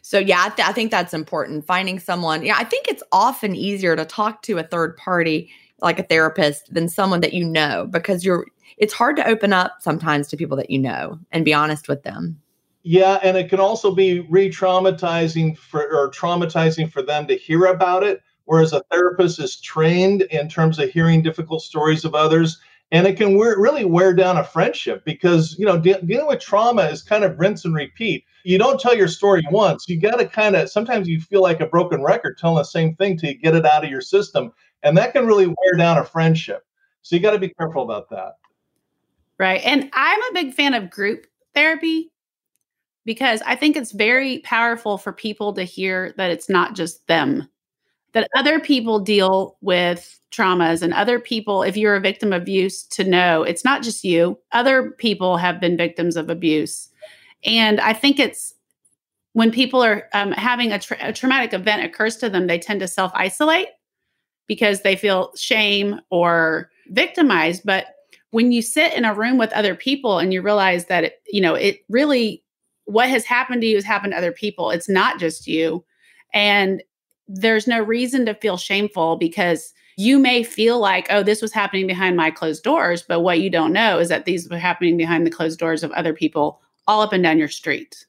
So 0.00 0.18
yeah, 0.18 0.44
I, 0.46 0.48
th- 0.48 0.66
I 0.66 0.72
think 0.72 0.90
that's 0.90 1.12
important. 1.12 1.66
Finding 1.66 1.98
someone. 1.98 2.42
Yeah, 2.42 2.56
I 2.56 2.64
think 2.64 2.88
it's 2.88 3.02
often 3.12 3.54
easier 3.54 3.94
to 3.94 4.06
talk 4.06 4.40
to 4.42 4.56
a 4.56 4.62
third 4.62 4.96
party 4.96 5.50
like 5.80 5.98
a 5.98 6.02
therapist 6.02 6.72
than 6.72 6.88
someone 6.88 7.20
that 7.20 7.34
you 7.34 7.44
know 7.44 7.86
because 7.90 8.24
you're 8.24 8.46
it's 8.78 8.94
hard 8.94 9.16
to 9.16 9.26
open 9.26 9.52
up 9.52 9.76
sometimes 9.80 10.28
to 10.28 10.36
people 10.36 10.56
that 10.56 10.70
you 10.70 10.78
know 10.78 11.18
and 11.30 11.44
be 11.44 11.52
honest 11.52 11.88
with 11.88 12.04
them. 12.04 12.40
Yeah, 12.84 13.18
and 13.22 13.36
it 13.36 13.50
can 13.50 13.60
also 13.60 13.94
be 13.94 14.20
re-traumatizing 14.20 15.58
for 15.58 15.82
or 15.82 16.10
traumatizing 16.10 16.90
for 16.90 17.02
them 17.02 17.26
to 17.26 17.36
hear 17.36 17.66
about 17.66 18.02
it 18.02 18.22
whereas 18.48 18.72
a 18.72 18.82
therapist 18.90 19.38
is 19.38 19.60
trained 19.60 20.22
in 20.22 20.48
terms 20.48 20.78
of 20.78 20.88
hearing 20.88 21.22
difficult 21.22 21.62
stories 21.62 22.04
of 22.04 22.14
others 22.14 22.58
and 22.90 23.06
it 23.06 23.18
can 23.18 23.36
wear, 23.36 23.58
really 23.58 23.84
wear 23.84 24.14
down 24.14 24.38
a 24.38 24.44
friendship 24.44 25.04
because 25.04 25.54
you 25.58 25.66
know 25.66 25.78
de- 25.78 26.00
dealing 26.02 26.26
with 26.26 26.40
trauma 26.40 26.84
is 26.84 27.02
kind 27.02 27.22
of 27.22 27.38
rinse 27.38 27.66
and 27.66 27.74
repeat. 27.74 28.24
You 28.44 28.56
don't 28.56 28.80
tell 28.80 28.96
your 28.96 29.08
story 29.08 29.46
once. 29.50 29.86
You 29.88 30.00
got 30.00 30.16
to 30.16 30.26
kind 30.26 30.56
of 30.56 30.70
sometimes 30.70 31.06
you 31.06 31.20
feel 31.20 31.42
like 31.42 31.60
a 31.60 31.66
broken 31.66 32.02
record 32.02 32.38
telling 32.38 32.56
the 32.56 32.64
same 32.64 32.96
thing 32.96 33.18
to 33.18 33.34
get 33.34 33.54
it 33.54 33.66
out 33.66 33.84
of 33.84 33.90
your 33.90 34.00
system 34.00 34.52
and 34.82 34.96
that 34.96 35.12
can 35.12 35.26
really 35.26 35.46
wear 35.46 35.76
down 35.76 35.98
a 35.98 36.04
friendship. 36.04 36.64
So 37.02 37.14
you 37.14 37.20
got 37.20 37.32
to 37.32 37.38
be 37.38 37.50
careful 37.50 37.82
about 37.82 38.08
that. 38.10 38.36
Right 39.38 39.60
and 39.62 39.88
i'm 39.92 40.20
a 40.22 40.34
big 40.34 40.54
fan 40.54 40.74
of 40.74 40.90
group 40.90 41.26
therapy 41.54 42.10
because 43.08 43.40
I 43.46 43.56
think 43.56 43.74
it's 43.74 43.92
very 43.92 44.40
powerful 44.40 44.98
for 44.98 45.14
people 45.14 45.54
to 45.54 45.64
hear 45.64 46.12
that 46.18 46.30
it's 46.30 46.50
not 46.50 46.76
just 46.76 47.06
them, 47.06 47.48
that 48.12 48.28
other 48.34 48.58
people 48.60 49.00
deal 49.00 49.56
with 49.60 50.20
traumas 50.30 50.82
and 50.82 50.92
other 50.94 51.18
people, 51.18 51.62
if 51.62 51.76
you're 51.76 51.96
a 51.96 52.00
victim 52.00 52.32
of 52.32 52.42
abuse, 52.42 52.84
to 52.84 53.04
know 53.04 53.42
it's 53.42 53.64
not 53.64 53.82
just 53.82 54.04
you, 54.04 54.38
other 54.52 54.92
people 54.92 55.36
have 55.36 55.60
been 55.60 55.76
victims 55.76 56.16
of 56.16 56.30
abuse. 56.30 56.88
And 57.44 57.80
I 57.80 57.92
think 57.92 58.18
it's 58.18 58.54
when 59.32 59.50
people 59.50 59.82
are 59.84 60.08
um, 60.14 60.32
having 60.32 60.72
a, 60.72 60.78
tra- 60.78 60.98
a 61.00 61.12
traumatic 61.12 61.52
event 61.52 61.84
occurs 61.84 62.16
to 62.16 62.28
them, 62.28 62.46
they 62.46 62.58
tend 62.58 62.80
to 62.80 62.88
self 62.88 63.12
isolate 63.14 63.68
because 64.46 64.82
they 64.82 64.96
feel 64.96 65.32
shame 65.36 66.00
or 66.10 66.70
victimized. 66.88 67.62
But 67.64 67.86
when 68.30 68.52
you 68.52 68.62
sit 68.62 68.94
in 68.94 69.04
a 69.04 69.14
room 69.14 69.38
with 69.38 69.52
other 69.52 69.74
people 69.74 70.18
and 70.18 70.32
you 70.32 70.42
realize 70.42 70.86
that, 70.86 71.04
it, 71.04 71.22
you 71.28 71.40
know, 71.40 71.54
it 71.54 71.84
really 71.88 72.42
what 72.86 73.08
has 73.10 73.26
happened 73.26 73.60
to 73.60 73.66
you 73.66 73.76
has 73.76 73.84
happened 73.84 74.12
to 74.12 74.18
other 74.18 74.32
people. 74.32 74.70
It's 74.70 74.88
not 74.88 75.20
just 75.20 75.46
you. 75.46 75.84
And 76.32 76.82
there's 77.28 77.66
no 77.66 77.80
reason 77.80 78.26
to 78.26 78.34
feel 78.34 78.56
shameful 78.56 79.16
because 79.16 79.72
you 79.96 80.18
may 80.18 80.42
feel 80.42 80.78
like, 80.78 81.06
oh, 81.10 81.22
this 81.22 81.42
was 81.42 81.52
happening 81.52 81.86
behind 81.86 82.16
my 82.16 82.30
closed 82.30 82.62
doors. 82.62 83.02
But 83.02 83.20
what 83.20 83.40
you 83.40 83.50
don't 83.50 83.72
know 83.72 83.98
is 83.98 84.08
that 84.08 84.24
these 84.24 84.48
were 84.48 84.58
happening 84.58 84.96
behind 84.96 85.26
the 85.26 85.30
closed 85.30 85.58
doors 85.58 85.82
of 85.82 85.90
other 85.92 86.14
people 86.14 86.60
all 86.86 87.02
up 87.02 87.12
and 87.12 87.22
down 87.22 87.38
your 87.38 87.48
street. 87.48 88.06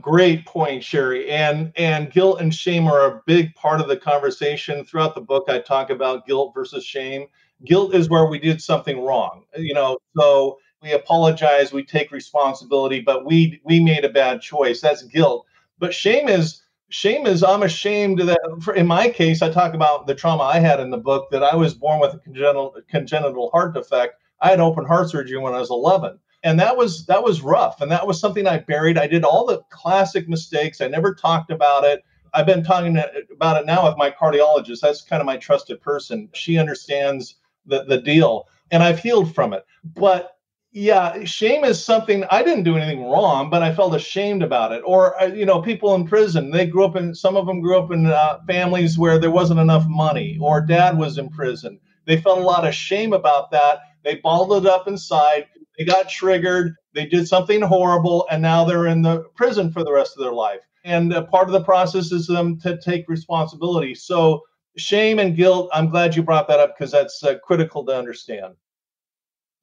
Great 0.00 0.44
point, 0.46 0.82
Sheri. 0.82 1.30
And 1.30 1.72
and 1.76 2.10
guilt 2.10 2.40
and 2.40 2.52
shame 2.52 2.88
are 2.88 3.06
a 3.06 3.22
big 3.24 3.54
part 3.54 3.80
of 3.80 3.88
the 3.88 3.96
conversation. 3.96 4.84
Throughout 4.84 5.14
the 5.14 5.20
book, 5.20 5.44
I 5.48 5.60
talk 5.60 5.90
about 5.90 6.26
guilt 6.26 6.52
versus 6.54 6.84
shame. 6.84 7.26
Guilt 7.64 7.94
is 7.94 8.10
where 8.10 8.26
we 8.26 8.40
did 8.40 8.60
something 8.60 9.00
wrong. 9.00 9.44
You 9.56 9.74
know, 9.74 9.98
so 10.16 10.58
we 10.82 10.92
apologize, 10.92 11.72
we 11.72 11.84
take 11.84 12.10
responsibility, 12.10 13.00
but 13.00 13.24
we 13.24 13.60
we 13.64 13.78
made 13.78 14.04
a 14.04 14.08
bad 14.08 14.40
choice. 14.40 14.80
That's 14.80 15.02
guilt. 15.04 15.46
But 15.78 15.94
shame 15.94 16.28
is 16.28 16.63
shame 16.94 17.26
is 17.26 17.42
I'm 17.42 17.62
ashamed 17.62 18.20
that. 18.20 18.40
For, 18.62 18.74
in 18.74 18.86
my 18.86 19.08
case, 19.08 19.42
I 19.42 19.50
talk 19.50 19.74
about 19.74 20.06
the 20.06 20.14
trauma 20.14 20.44
I 20.44 20.60
had 20.60 20.80
in 20.80 20.90
the 20.90 20.98
book 20.98 21.28
that 21.30 21.42
I 21.42 21.56
was 21.56 21.74
born 21.74 22.00
with 22.00 22.14
a 22.14 22.18
congenital 22.18 22.74
congenital 22.88 23.50
heart 23.50 23.74
defect. 23.74 24.14
I 24.40 24.50
had 24.50 24.60
open 24.60 24.84
heart 24.84 25.10
surgery 25.10 25.38
when 25.38 25.54
I 25.54 25.60
was 25.60 25.70
11 25.70 26.18
and 26.44 26.60
that 26.60 26.76
was 26.76 27.06
that 27.06 27.24
was 27.24 27.40
rough. 27.40 27.80
And 27.80 27.90
that 27.90 28.06
was 28.06 28.20
something 28.20 28.46
i 28.46 28.58
buried. 28.58 28.98
I 28.98 29.06
did 29.08 29.24
all 29.24 29.46
the 29.46 29.62
classic 29.70 30.28
mistakes. 30.28 30.80
I 30.80 30.86
never 30.86 31.14
talked 31.14 31.50
about 31.50 31.84
it. 31.84 32.04
I've 32.34 32.46
been 32.46 32.62
talking 32.62 32.96
about 33.32 33.60
it 33.60 33.66
now 33.66 33.88
with 33.88 33.96
my 33.96 34.10
cardiologist. 34.10 34.80
That's 34.80 35.02
kind 35.02 35.20
of 35.20 35.26
my 35.26 35.38
trusted 35.38 35.80
person. 35.80 36.28
She 36.34 36.58
understands 36.58 37.36
the, 37.66 37.84
the 37.84 37.98
deal. 37.98 38.48
And 38.70 38.82
i've 38.82 38.98
healed 38.98 39.34
from 39.34 39.52
it. 39.52 39.64
But 39.84 40.33
yeah, 40.76 41.22
shame 41.22 41.62
is 41.64 41.82
something 41.82 42.24
I 42.32 42.42
didn't 42.42 42.64
do 42.64 42.76
anything 42.76 43.04
wrong, 43.04 43.48
but 43.48 43.62
I 43.62 43.72
felt 43.72 43.94
ashamed 43.94 44.42
about 44.42 44.72
it. 44.72 44.82
Or 44.84 45.20
uh, 45.22 45.26
you 45.26 45.46
know, 45.46 45.62
people 45.62 45.94
in 45.94 46.04
prison, 46.04 46.50
they 46.50 46.66
grew 46.66 46.84
up 46.84 46.96
in 46.96 47.14
some 47.14 47.36
of 47.36 47.46
them 47.46 47.60
grew 47.60 47.78
up 47.78 47.92
in 47.92 48.06
uh, 48.06 48.40
families 48.48 48.98
where 48.98 49.20
there 49.20 49.30
wasn't 49.30 49.60
enough 49.60 49.86
money, 49.86 50.36
or 50.40 50.60
dad 50.60 50.98
was 50.98 51.16
in 51.16 51.30
prison. 51.30 51.78
They 52.06 52.20
felt 52.20 52.38
a 52.38 52.42
lot 52.42 52.66
of 52.66 52.74
shame 52.74 53.12
about 53.12 53.52
that. 53.52 53.82
They 54.02 54.16
balled 54.16 54.52
it 54.52 54.68
up 54.68 54.88
inside. 54.88 55.46
They 55.78 55.84
got 55.84 56.08
triggered. 56.08 56.74
They 56.92 57.06
did 57.06 57.28
something 57.28 57.62
horrible, 57.62 58.26
and 58.28 58.42
now 58.42 58.64
they're 58.64 58.88
in 58.88 59.02
the 59.02 59.22
prison 59.36 59.70
for 59.70 59.84
the 59.84 59.92
rest 59.92 60.16
of 60.16 60.24
their 60.24 60.32
life. 60.32 60.62
And 60.84 61.14
uh, 61.14 61.22
part 61.22 61.46
of 61.46 61.52
the 61.52 61.62
process 61.62 62.10
is 62.10 62.26
them 62.26 62.58
to 62.60 62.80
take 62.80 63.08
responsibility. 63.08 63.94
So 63.94 64.42
shame 64.76 65.20
and 65.20 65.36
guilt. 65.36 65.70
I'm 65.72 65.88
glad 65.88 66.16
you 66.16 66.24
brought 66.24 66.48
that 66.48 66.58
up 66.58 66.74
because 66.76 66.90
that's 66.90 67.22
uh, 67.22 67.38
critical 67.44 67.86
to 67.86 67.96
understand 67.96 68.54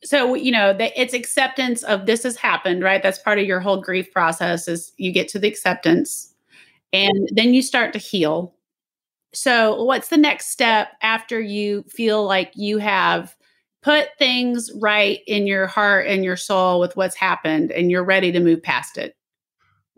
so 0.03 0.33
you 0.33 0.51
know 0.51 0.73
that 0.73 0.91
it's 0.95 1.13
acceptance 1.13 1.83
of 1.83 2.05
this 2.05 2.23
has 2.23 2.35
happened 2.35 2.83
right? 2.83 3.03
That's 3.03 3.19
part 3.19 3.39
of 3.39 3.45
your 3.45 3.59
whole 3.59 3.81
grief 3.81 4.11
process 4.11 4.67
is 4.67 4.91
you 4.97 5.11
get 5.11 5.27
to 5.29 5.39
the 5.39 5.47
acceptance 5.47 6.33
and 6.93 7.29
then 7.33 7.53
you 7.53 7.61
start 7.61 7.93
to 7.93 7.99
heal. 7.99 8.53
So 9.33 9.83
what's 9.83 10.09
the 10.09 10.17
next 10.17 10.49
step 10.49 10.89
after 11.01 11.39
you 11.39 11.83
feel 11.83 12.25
like 12.25 12.51
you 12.55 12.79
have 12.79 13.35
put 13.81 14.09
things 14.19 14.69
right 14.79 15.19
in 15.25 15.47
your 15.47 15.67
heart 15.67 16.07
and 16.07 16.23
your 16.23 16.35
soul 16.35 16.79
with 16.79 16.95
what's 16.97 17.15
happened 17.15 17.71
and 17.71 17.89
you're 17.89 18.03
ready 18.03 18.31
to 18.31 18.39
move 18.39 18.61
past 18.61 18.97
it 18.97 19.15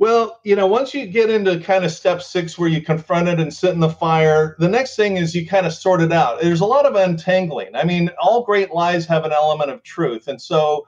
well, 0.04 0.42
you 0.44 0.54
know, 0.54 0.68
once 0.68 0.94
you 0.94 1.06
get 1.06 1.30
into 1.30 1.58
kind 1.62 1.86
of 1.86 1.92
step 1.92 2.22
six 2.22 2.58
where 2.58 2.68
you 2.68 2.82
confront 2.82 3.30
it 3.30 3.40
and 3.40 3.54
sit 3.54 3.74
in 3.74 3.80
the 3.80 3.88
fire, 3.88 4.58
the 4.60 4.68
next 4.68 4.98
thing 4.98 5.16
is 5.16 5.34
you 5.34 5.48
kind 5.48 5.66
of 5.66 5.74
sort 5.74 6.02
it 6.02 6.12
out. 6.12 6.42
There's 6.42 6.60
a 6.60 6.66
lot 6.66 6.86
of 6.86 6.96
untangling. 6.96 7.74
I 7.74 7.86
mean, 7.86 8.10
all 8.22 8.44
great 8.44 8.72
lies 8.72 9.06
have 9.06 9.24
an 9.24 9.32
element 9.32 9.72
of 9.72 9.82
truth. 9.84 10.28
And 10.28 10.42
so, 10.42 10.86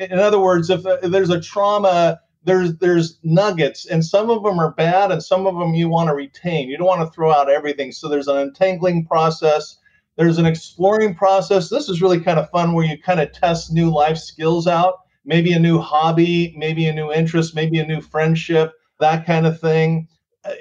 in 0.00 0.18
other 0.18 0.40
words, 0.40 0.68
if, 0.68 0.82
there's 1.00 1.30
a 1.30 1.40
trauma, 1.40 2.18
there's 2.42 2.76
there's 2.78 3.20
nuggets, 3.22 3.86
and 3.86 4.04
some 4.04 4.30
of 4.30 4.42
them 4.42 4.58
are 4.58 4.72
bad, 4.72 5.12
and 5.12 5.22
some 5.22 5.46
of 5.46 5.54
them 5.54 5.74
you 5.74 5.88
want 5.88 6.08
to 6.08 6.14
retain. 6.14 6.68
You 6.68 6.76
don't 6.76 6.88
want 6.88 7.02
to 7.02 7.14
throw 7.14 7.32
out 7.32 7.48
everything. 7.48 7.92
So 7.92 8.08
there's 8.08 8.26
an 8.26 8.36
untangling 8.36 9.06
process. 9.06 9.78
There's 10.16 10.38
an 10.38 10.46
exploring 10.46 11.14
process. 11.14 11.68
This 11.68 11.88
is 11.88 12.02
really 12.02 12.18
kind 12.18 12.40
of 12.40 12.50
fun 12.50 12.72
where 12.72 12.84
you 12.84 13.00
kind 13.00 13.20
of 13.20 13.30
test 13.30 13.72
new 13.72 13.90
life 13.90 14.18
skills 14.18 14.66
out 14.66 15.05
maybe 15.26 15.52
a 15.52 15.58
new 15.58 15.78
hobby, 15.78 16.54
maybe 16.56 16.86
a 16.86 16.94
new 16.94 17.12
interest, 17.12 17.54
maybe 17.54 17.78
a 17.78 17.86
new 17.86 18.00
friendship, 18.00 18.72
that 19.00 19.26
kind 19.26 19.46
of 19.46 19.60
thing. 19.60 20.08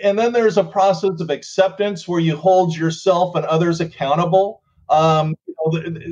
And 0.04 0.18
then 0.18 0.34
there's 0.34 0.58
a 0.58 0.64
process 0.64 1.22
of 1.22 1.30
acceptance 1.30 2.08
where 2.08 2.20
you 2.20 2.36
hold 2.36 2.76
yourself 2.76 3.36
and 3.36 3.46
others 3.46 3.80
accountable. 3.80 4.62
Um, 4.90 5.36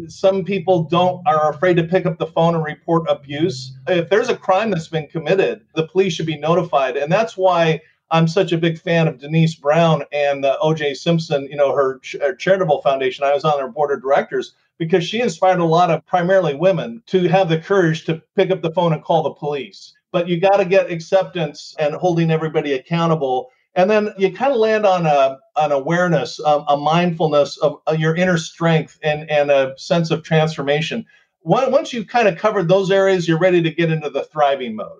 some 0.07 0.43
people 0.43 0.83
don't 0.83 1.25
are 1.27 1.49
afraid 1.51 1.75
to 1.77 1.83
pick 1.83 2.05
up 2.05 2.17
the 2.17 2.27
phone 2.27 2.55
and 2.55 2.63
report 2.63 3.09
abuse. 3.09 3.75
If 3.87 4.09
there's 4.09 4.29
a 4.29 4.37
crime 4.37 4.71
that's 4.71 4.87
been 4.87 5.07
committed, 5.07 5.61
the 5.75 5.87
police 5.87 6.13
should 6.13 6.25
be 6.25 6.37
notified, 6.37 6.97
and 6.97 7.11
that's 7.11 7.37
why 7.37 7.81
I'm 8.09 8.27
such 8.27 8.51
a 8.51 8.57
big 8.57 8.79
fan 8.79 9.07
of 9.07 9.19
Denise 9.19 9.55
Brown 9.55 10.03
and 10.11 10.43
the 10.43 10.57
O.J. 10.59 10.95
Simpson. 10.95 11.47
You 11.49 11.55
know, 11.55 11.73
her, 11.75 11.99
ch- 11.99 12.17
her 12.21 12.35
charitable 12.35 12.81
foundation. 12.81 13.23
I 13.23 13.33
was 13.33 13.43
on 13.43 13.57
their 13.57 13.67
board 13.67 13.91
of 13.91 14.01
directors 14.01 14.53
because 14.83 15.05
she 15.05 15.21
inspired 15.21 15.59
a 15.59 15.65
lot 15.65 15.89
of 15.89 16.05
primarily 16.05 16.53
women 16.53 17.01
to 17.07 17.29
have 17.29 17.47
the 17.47 17.57
courage 17.57 18.03
to 18.03 18.21
pick 18.35 18.51
up 18.51 18.61
the 18.61 18.71
phone 18.71 18.91
and 18.91 19.01
call 19.01 19.23
the 19.23 19.31
police. 19.31 19.93
But 20.11 20.27
you 20.27 20.39
got 20.41 20.57
to 20.57 20.65
get 20.65 20.91
acceptance 20.91 21.73
and 21.79 21.95
holding 21.95 22.29
everybody 22.29 22.73
accountable. 22.73 23.49
And 23.75 23.89
then 23.89 24.13
you 24.17 24.33
kind 24.33 24.51
of 24.51 24.59
land 24.59 24.85
on 24.85 25.05
a 25.05 25.39
an 25.55 25.71
awareness, 25.71 26.39
um, 26.41 26.65
a 26.67 26.75
mindfulness 26.75 27.57
of, 27.57 27.77
of 27.87 27.99
your 27.99 28.15
inner 28.15 28.37
strength 28.37 28.99
and, 29.03 29.29
and 29.31 29.49
a 29.49 29.73
sense 29.77 30.11
of 30.11 30.23
transformation. 30.23 31.05
Once 31.43 31.93
you've 31.93 32.07
kind 32.07 32.27
of 32.27 32.37
covered 32.37 32.67
those 32.67 32.91
areas, 32.91 33.27
you're 33.27 33.39
ready 33.39 33.61
to 33.61 33.71
get 33.71 33.91
into 33.91 34.09
the 34.09 34.23
thriving 34.25 34.75
mode. 34.75 34.99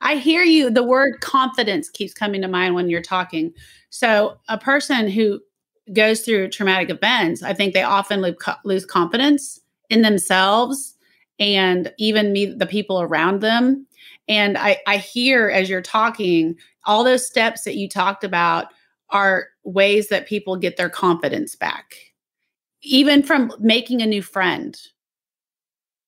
I 0.00 0.16
hear 0.16 0.42
you. 0.42 0.70
The 0.70 0.82
word 0.82 1.20
confidence 1.20 1.88
keeps 1.90 2.14
coming 2.14 2.42
to 2.42 2.48
mind 2.48 2.74
when 2.74 2.88
you're 2.88 3.02
talking. 3.02 3.52
So, 3.90 4.38
a 4.48 4.58
person 4.58 5.08
who 5.08 5.40
goes 5.92 6.20
through 6.20 6.48
traumatic 6.50 6.90
events, 6.90 7.42
I 7.42 7.54
think 7.54 7.74
they 7.74 7.82
often 7.82 8.24
lose 8.64 8.86
confidence 8.86 9.60
in 9.90 10.02
themselves 10.02 10.96
and 11.38 11.92
even 11.98 12.32
me, 12.32 12.46
the 12.46 12.66
people 12.66 13.00
around 13.02 13.40
them. 13.40 13.86
And 14.28 14.56
I, 14.56 14.78
I 14.86 14.98
hear 14.98 15.48
as 15.48 15.68
you're 15.68 15.82
talking, 15.82 16.56
all 16.84 17.04
those 17.04 17.26
steps 17.26 17.64
that 17.64 17.76
you 17.76 17.88
talked 17.88 18.24
about 18.24 18.68
are 19.10 19.48
ways 19.64 20.08
that 20.08 20.26
people 20.26 20.56
get 20.56 20.76
their 20.76 20.88
confidence 20.88 21.56
back, 21.56 21.94
even 22.82 23.22
from 23.22 23.52
making 23.58 24.02
a 24.02 24.06
new 24.06 24.22
friend 24.22 24.78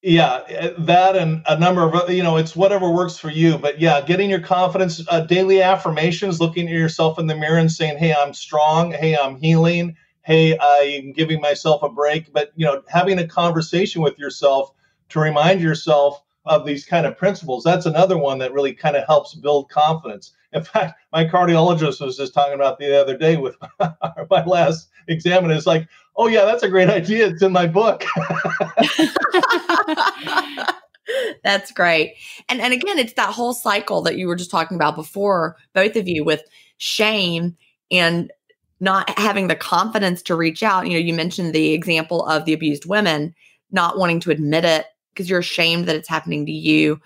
yeah 0.04 0.70
that 0.78 1.16
and 1.16 1.42
a 1.46 1.58
number 1.58 1.82
of 1.82 2.10
you 2.10 2.22
know 2.22 2.36
it's 2.36 2.54
whatever 2.54 2.90
works 2.90 3.16
for 3.16 3.30
you. 3.30 3.56
But 3.56 3.80
yeah 3.80 4.02
getting 4.02 4.28
your 4.28 4.40
confidence 4.40 5.02
uh, 5.08 5.20
daily 5.20 5.62
affirmations 5.62 6.40
looking 6.40 6.68
at 6.68 6.74
yourself 6.74 7.18
in 7.18 7.26
the 7.26 7.34
mirror 7.34 7.58
and 7.58 7.72
saying 7.72 7.96
hey 7.96 8.14
i'm 8.14 8.34
strong. 8.34 8.92
Hey 8.92 9.16
i'm 9.16 9.36
healing. 9.36 9.96
Hey 10.22 10.58
i'm 10.58 11.12
giving 11.12 11.40
myself 11.40 11.82
a 11.82 11.88
break. 11.88 12.32
But 12.34 12.52
you 12.54 12.66
know 12.66 12.82
having 12.88 13.18
a 13.18 13.26
conversation 13.26 14.02
with 14.02 14.18
yourself 14.18 14.72
to 15.08 15.20
remind 15.20 15.62
yourself 15.62 16.22
of 16.44 16.66
these 16.66 16.84
kind 16.84 17.06
of 17.06 17.16
principles 17.16 17.64
that's 17.64 17.86
another 17.86 18.18
one 18.18 18.38
that 18.38 18.52
really 18.52 18.74
kind 18.74 18.96
of 18.96 19.06
helps 19.06 19.34
build 19.34 19.70
confidence. 19.70 20.32
In 20.52 20.62
fact 20.62 21.00
my 21.14 21.24
cardiologist 21.24 22.04
was 22.04 22.18
just 22.18 22.34
talking 22.34 22.54
about 22.54 22.78
the 22.78 23.00
other 23.00 23.16
day 23.16 23.38
with 23.38 23.56
my 24.30 24.44
last 24.44 24.90
exam 25.08 25.44
and 25.44 25.52
it's 25.52 25.66
like 25.66 25.88
oh 26.16 26.26
yeah 26.26 26.44
that's 26.44 26.62
a 26.62 26.68
great 26.68 26.88
idea. 26.88 27.28
It's 27.28 27.42
in 27.42 27.52
my 27.52 27.66
book. 27.66 28.04
That's 31.44 31.70
great. 31.70 32.14
And 32.48 32.60
and 32.60 32.72
again 32.72 32.98
it's 32.98 33.12
that 33.14 33.34
whole 33.34 33.52
cycle 33.52 34.00
that 34.02 34.16
you 34.16 34.26
were 34.26 34.36
just 34.36 34.50
talking 34.50 34.76
about 34.76 34.96
before 34.96 35.56
both 35.74 35.96
of 35.96 36.08
you 36.08 36.24
with 36.24 36.42
shame 36.78 37.56
and 37.90 38.32
not 38.80 39.16
having 39.18 39.48
the 39.48 39.54
confidence 39.54 40.22
to 40.22 40.34
reach 40.34 40.62
out. 40.62 40.86
You 40.86 40.94
know 40.94 40.98
you 40.98 41.12
mentioned 41.12 41.54
the 41.54 41.72
example 41.72 42.26
of 42.26 42.44
the 42.46 42.54
abused 42.54 42.86
women 42.86 43.34
not 43.70 43.98
wanting 43.98 44.20
to 44.20 44.30
admit 44.30 44.64
it 44.64 44.86
because 45.12 45.28
you're 45.28 45.40
ashamed 45.40 45.86
that 45.86 45.96
it's 45.96 46.08
happening 46.08 46.46
to 46.46 46.52
you 46.52 47.00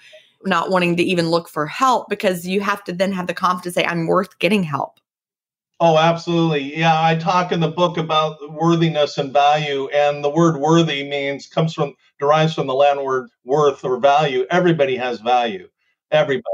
not 0.44 0.70
wanting 0.70 0.96
to 0.96 1.02
even 1.02 1.30
look 1.30 1.48
for 1.48 1.66
help 1.66 2.08
because 2.08 2.46
you 2.46 2.60
have 2.60 2.84
to 2.84 2.92
then 2.92 3.12
have 3.12 3.26
the 3.26 3.34
confidence 3.34 3.74
to 3.74 3.80
say 3.80 3.86
i'm 3.86 4.06
worth 4.06 4.38
getting 4.38 4.62
help 4.62 5.00
Oh, 5.80 5.96
absolutely. 5.96 6.76
Yeah, 6.76 7.00
I 7.00 7.14
talk 7.14 7.52
in 7.52 7.60
the 7.60 7.68
book 7.68 7.98
about 7.98 8.38
worthiness 8.52 9.16
and 9.16 9.32
value, 9.32 9.88
and 9.88 10.24
the 10.24 10.30
word 10.30 10.56
worthy 10.56 11.08
means 11.08 11.46
comes 11.46 11.72
from 11.72 11.94
derives 12.18 12.54
from 12.54 12.66
the 12.66 12.74
Latin 12.74 13.04
word 13.04 13.30
worth 13.44 13.84
or 13.84 13.98
value. 13.98 14.44
Everybody 14.50 14.96
has 14.96 15.20
value. 15.20 15.68
Everybody. 16.10 16.44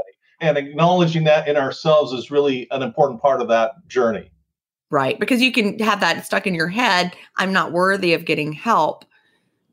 and 0.41 0.57
acknowledging 0.57 1.23
that 1.23 1.47
in 1.47 1.55
ourselves 1.55 2.11
is 2.11 2.29
really 2.29 2.67
an 2.71 2.81
important 2.81 3.21
part 3.21 3.41
of 3.41 3.47
that 3.47 3.71
journey. 3.87 4.29
Right. 4.91 5.19
Because 5.19 5.41
you 5.41 5.51
can 5.51 5.79
have 5.79 6.01
that 6.01 6.25
stuck 6.25 6.45
in 6.45 6.53
your 6.53 6.67
head. 6.67 7.13
I'm 7.37 7.53
not 7.53 7.71
worthy 7.71 8.13
of 8.13 8.25
getting 8.25 8.51
help 8.51 9.05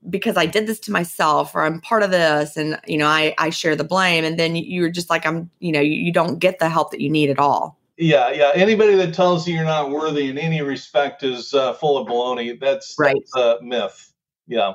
because 0.09 0.37
I 0.37 0.47
did 0.47 0.67
this 0.67 0.81
to 0.81 0.93
myself 0.93 1.55
or 1.55 1.62
I'm 1.62 1.81
part 1.81 2.03
of 2.03 2.11
this 2.11 2.57
and 2.57 2.81
you 2.87 2.99
know 2.99 3.07
I 3.07 3.35
I 3.38 3.51
share 3.51 3.77
the 3.77 3.85
blame 3.85 4.25
and 4.25 4.38
then 4.38 4.57
you're 4.57 4.91
just 4.91 5.11
like 5.11 5.27
I'm 5.27 5.51
you 5.61 5.73
know 5.73 5.81
you, 5.81 5.95
you 5.95 6.12
don't 6.12 6.38
get 6.38 6.59
the 6.59 6.69
help 6.69 6.91
that 6.91 7.01
you 7.01 7.11
need 7.11 7.31
at 7.31 7.38
all. 7.38 7.79
Yeah, 7.99 8.31
yeah. 8.31 8.53
Anybody 8.55 8.97
that 8.97 9.15
tells 9.15 9.47
you 9.47 9.55
you're 9.55 9.65
not 9.65 9.91
worthy 9.91 10.31
in 10.31 10.39
any 10.39 10.63
respect 10.63 11.23
is 11.23 11.53
uh, 11.53 11.75
full 11.75 11.99
of 11.99 12.09
baloney. 12.09 12.59
That's 12.59 12.95
right. 12.99 13.15
That's 13.35 13.61
a 13.61 13.63
myth. 13.63 14.13
Yeah. 14.47 14.73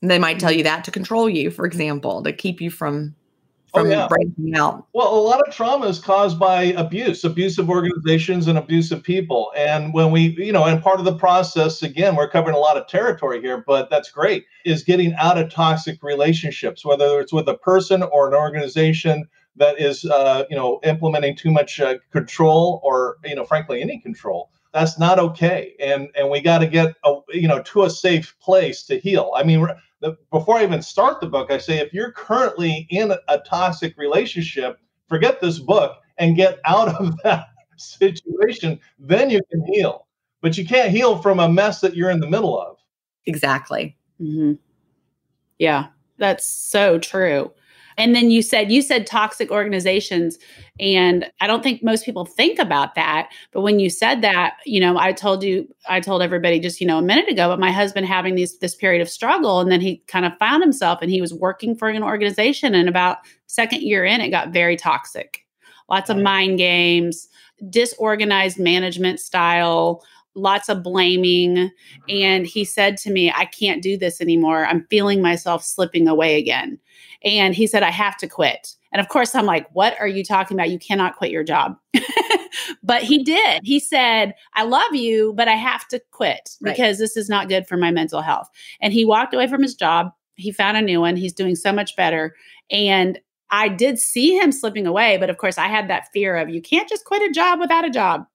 And 0.00 0.10
they 0.10 0.18
might 0.18 0.38
tell 0.38 0.52
you 0.52 0.62
that 0.62 0.84
to 0.84 0.90
control 0.90 1.28
you, 1.28 1.50
for 1.50 1.66
example, 1.66 2.22
to 2.22 2.32
keep 2.32 2.60
you 2.60 2.70
from 2.70 3.14
from 3.72 3.86
oh, 3.86 3.90
yeah. 3.90 4.08
breaking 4.08 4.56
out. 4.56 4.86
Well, 4.94 5.12
a 5.12 5.20
lot 5.20 5.46
of 5.46 5.54
trauma 5.54 5.86
is 5.88 5.98
caused 5.98 6.38
by 6.38 6.62
abuse, 6.62 7.22
abusive 7.22 7.68
organizations 7.68 8.46
and 8.46 8.56
abusive 8.56 9.02
people. 9.02 9.52
And 9.54 9.92
when 9.92 10.10
we, 10.10 10.34
you 10.38 10.52
know, 10.52 10.64
and 10.64 10.82
part 10.82 10.98
of 10.98 11.04
the 11.04 11.14
process, 11.14 11.82
again, 11.82 12.16
we're 12.16 12.30
covering 12.30 12.56
a 12.56 12.60
lot 12.60 12.78
of 12.78 12.86
territory 12.86 13.42
here, 13.42 13.62
but 13.66 13.90
that's 13.90 14.10
great, 14.10 14.46
is 14.64 14.82
getting 14.82 15.14
out 15.16 15.36
of 15.36 15.50
toxic 15.50 16.02
relationships, 16.02 16.82
whether 16.82 17.20
it's 17.20 17.32
with 17.32 17.46
a 17.46 17.58
person 17.58 18.02
or 18.02 18.28
an 18.28 18.34
organization 18.34 19.28
that 19.58 19.80
is, 19.80 20.04
uh, 20.04 20.44
you 20.50 20.56
know, 20.56 20.80
implementing 20.84 21.36
too 21.36 21.50
much 21.50 21.80
uh, 21.80 21.96
control 22.12 22.80
or, 22.82 23.16
you 23.24 23.34
know, 23.34 23.44
frankly, 23.44 23.82
any 23.82 24.00
control. 24.00 24.50
That's 24.72 24.98
not 24.98 25.18
okay, 25.18 25.74
and 25.80 26.08
and 26.14 26.30
we 26.30 26.40
got 26.40 26.58
to 26.58 26.66
get, 26.66 26.94
a, 27.04 27.14
you 27.30 27.48
know, 27.48 27.62
to 27.62 27.84
a 27.84 27.90
safe 27.90 28.36
place 28.40 28.82
to 28.84 28.98
heal. 29.00 29.32
I 29.34 29.42
mean, 29.42 29.66
the, 30.00 30.16
before 30.30 30.58
I 30.58 30.62
even 30.62 30.82
start 30.82 31.20
the 31.20 31.26
book, 31.26 31.50
I 31.50 31.58
say 31.58 31.78
if 31.78 31.92
you're 31.92 32.12
currently 32.12 32.86
in 32.90 33.12
a 33.28 33.38
toxic 33.38 33.96
relationship, 33.96 34.78
forget 35.08 35.40
this 35.40 35.58
book 35.58 35.96
and 36.18 36.36
get 36.36 36.58
out 36.64 36.88
of 36.88 37.16
that 37.24 37.46
situation. 37.76 38.78
Then 38.98 39.30
you 39.30 39.40
can 39.50 39.64
heal, 39.72 40.06
but 40.42 40.58
you 40.58 40.66
can't 40.66 40.90
heal 40.90 41.18
from 41.18 41.40
a 41.40 41.48
mess 41.48 41.80
that 41.80 41.96
you're 41.96 42.10
in 42.10 42.20
the 42.20 42.30
middle 42.30 42.60
of. 42.60 42.76
Exactly. 43.26 43.96
Mm-hmm. 44.20 44.54
Yeah, 45.58 45.86
that's 46.18 46.46
so 46.46 46.98
true. 46.98 47.52
And 47.98 48.14
then 48.14 48.30
you 48.30 48.42
said 48.42 48.70
you 48.70 48.80
said 48.80 49.06
toxic 49.06 49.50
organizations 49.50 50.38
and 50.80 51.30
I 51.40 51.48
don't 51.48 51.64
think 51.64 51.82
most 51.82 52.04
people 52.04 52.24
think 52.24 52.60
about 52.60 52.94
that, 52.94 53.28
but 53.52 53.62
when 53.62 53.80
you 53.80 53.90
said 53.90 54.22
that, 54.22 54.54
you 54.64 54.78
know, 54.78 54.96
I 54.96 55.12
told 55.12 55.42
you 55.42 55.68
I 55.88 56.00
told 56.00 56.22
everybody 56.22 56.60
just, 56.60 56.80
you 56.80 56.86
know, 56.86 56.98
a 56.98 57.02
minute 57.02 57.28
ago 57.28 57.48
but 57.48 57.58
my 57.58 57.72
husband 57.72 58.06
having 58.06 58.36
these 58.36 58.58
this 58.60 58.76
period 58.76 59.02
of 59.02 59.10
struggle 59.10 59.60
and 59.60 59.70
then 59.70 59.80
he 59.80 59.98
kind 60.06 60.24
of 60.24 60.32
found 60.38 60.62
himself 60.62 61.00
and 61.02 61.10
he 61.10 61.20
was 61.20 61.34
working 61.34 61.76
for 61.76 61.88
an 61.88 62.02
organization 62.02 62.74
and 62.74 62.88
about 62.88 63.18
second 63.46 63.82
year 63.82 64.04
in 64.04 64.20
it 64.20 64.30
got 64.30 64.52
very 64.52 64.76
toxic. 64.76 65.44
Lots 65.90 66.08
of 66.08 66.18
mind 66.18 66.58
games, 66.58 67.28
disorganized 67.70 68.60
management 68.60 69.20
style, 69.20 70.04
lots 70.38 70.68
of 70.68 70.82
blaming. 70.82 71.70
And 72.08 72.46
he 72.46 72.64
said 72.64 72.96
to 72.98 73.10
me, 73.10 73.32
I 73.34 73.46
can't 73.46 73.82
do 73.82 73.96
this 73.96 74.20
anymore. 74.20 74.66
I'm 74.66 74.86
feeling 74.88 75.20
myself 75.20 75.64
slipping 75.64 76.08
away 76.08 76.38
again. 76.38 76.78
And 77.24 77.54
he 77.54 77.66
said, 77.66 77.82
I 77.82 77.90
have 77.90 78.16
to 78.18 78.28
quit. 78.28 78.74
And 78.92 79.00
of 79.00 79.08
course, 79.08 79.34
I'm 79.34 79.46
like, 79.46 79.66
what 79.72 79.98
are 80.00 80.08
you 80.08 80.24
talking 80.24 80.56
about? 80.56 80.70
You 80.70 80.78
cannot 80.78 81.16
quit 81.16 81.30
your 81.30 81.44
job. 81.44 81.76
but 82.82 83.02
he 83.02 83.22
did. 83.22 83.62
He 83.64 83.80
said, 83.80 84.34
I 84.54 84.64
love 84.64 84.94
you, 84.94 85.34
but 85.36 85.48
I 85.48 85.54
have 85.54 85.86
to 85.88 86.00
quit 86.10 86.56
right. 86.60 86.72
because 86.72 86.98
this 86.98 87.16
is 87.16 87.28
not 87.28 87.48
good 87.48 87.66
for 87.66 87.76
my 87.76 87.90
mental 87.90 88.22
health. 88.22 88.48
And 88.80 88.92
he 88.92 89.04
walked 89.04 89.34
away 89.34 89.46
from 89.46 89.62
his 89.62 89.74
job. 89.74 90.12
He 90.36 90.52
found 90.52 90.76
a 90.76 90.82
new 90.82 91.00
one. 91.00 91.16
He's 91.16 91.32
doing 91.32 91.56
so 91.56 91.72
much 91.72 91.96
better. 91.96 92.34
And 92.70 93.18
I 93.50 93.68
did 93.68 93.98
see 93.98 94.38
him 94.38 94.52
slipping 94.52 94.86
away. 94.86 95.16
But 95.18 95.30
of 95.30 95.38
course, 95.38 95.58
I 95.58 95.66
had 95.66 95.88
that 95.88 96.08
fear 96.12 96.36
of 96.36 96.48
you 96.48 96.62
can't 96.62 96.88
just 96.88 97.04
quit 97.04 97.28
a 97.28 97.32
job 97.32 97.60
without 97.60 97.84
a 97.84 97.90
job. 97.90 98.26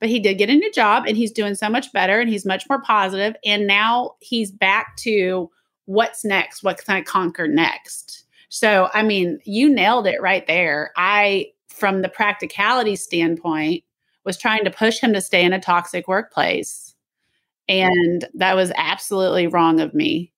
But 0.00 0.08
he 0.08 0.20
did 0.20 0.38
get 0.38 0.50
a 0.50 0.54
new 0.54 0.70
job 0.72 1.04
and 1.06 1.16
he's 1.16 1.32
doing 1.32 1.56
so 1.56 1.68
much 1.68 1.92
better 1.92 2.20
and 2.20 2.30
he's 2.30 2.46
much 2.46 2.68
more 2.68 2.80
positive. 2.80 3.34
And 3.44 3.66
now 3.66 4.14
he's 4.20 4.52
back 4.52 4.96
to 4.98 5.50
what's 5.86 6.24
next? 6.24 6.62
What 6.62 6.84
can 6.84 6.94
I 6.94 7.02
conquer 7.02 7.48
next? 7.48 8.24
So, 8.48 8.88
I 8.94 9.02
mean, 9.02 9.38
you 9.44 9.68
nailed 9.68 10.06
it 10.06 10.20
right 10.20 10.46
there. 10.46 10.92
I, 10.96 11.52
from 11.68 12.02
the 12.02 12.08
practicality 12.08 12.96
standpoint, 12.96 13.84
was 14.24 14.36
trying 14.36 14.64
to 14.64 14.70
push 14.70 14.98
him 14.98 15.12
to 15.12 15.20
stay 15.20 15.44
in 15.44 15.52
a 15.52 15.60
toxic 15.60 16.08
workplace. 16.08 16.94
And 17.68 18.26
that 18.34 18.56
was 18.56 18.72
absolutely 18.76 19.46
wrong 19.46 19.80
of 19.80 19.94
me. 19.94 20.32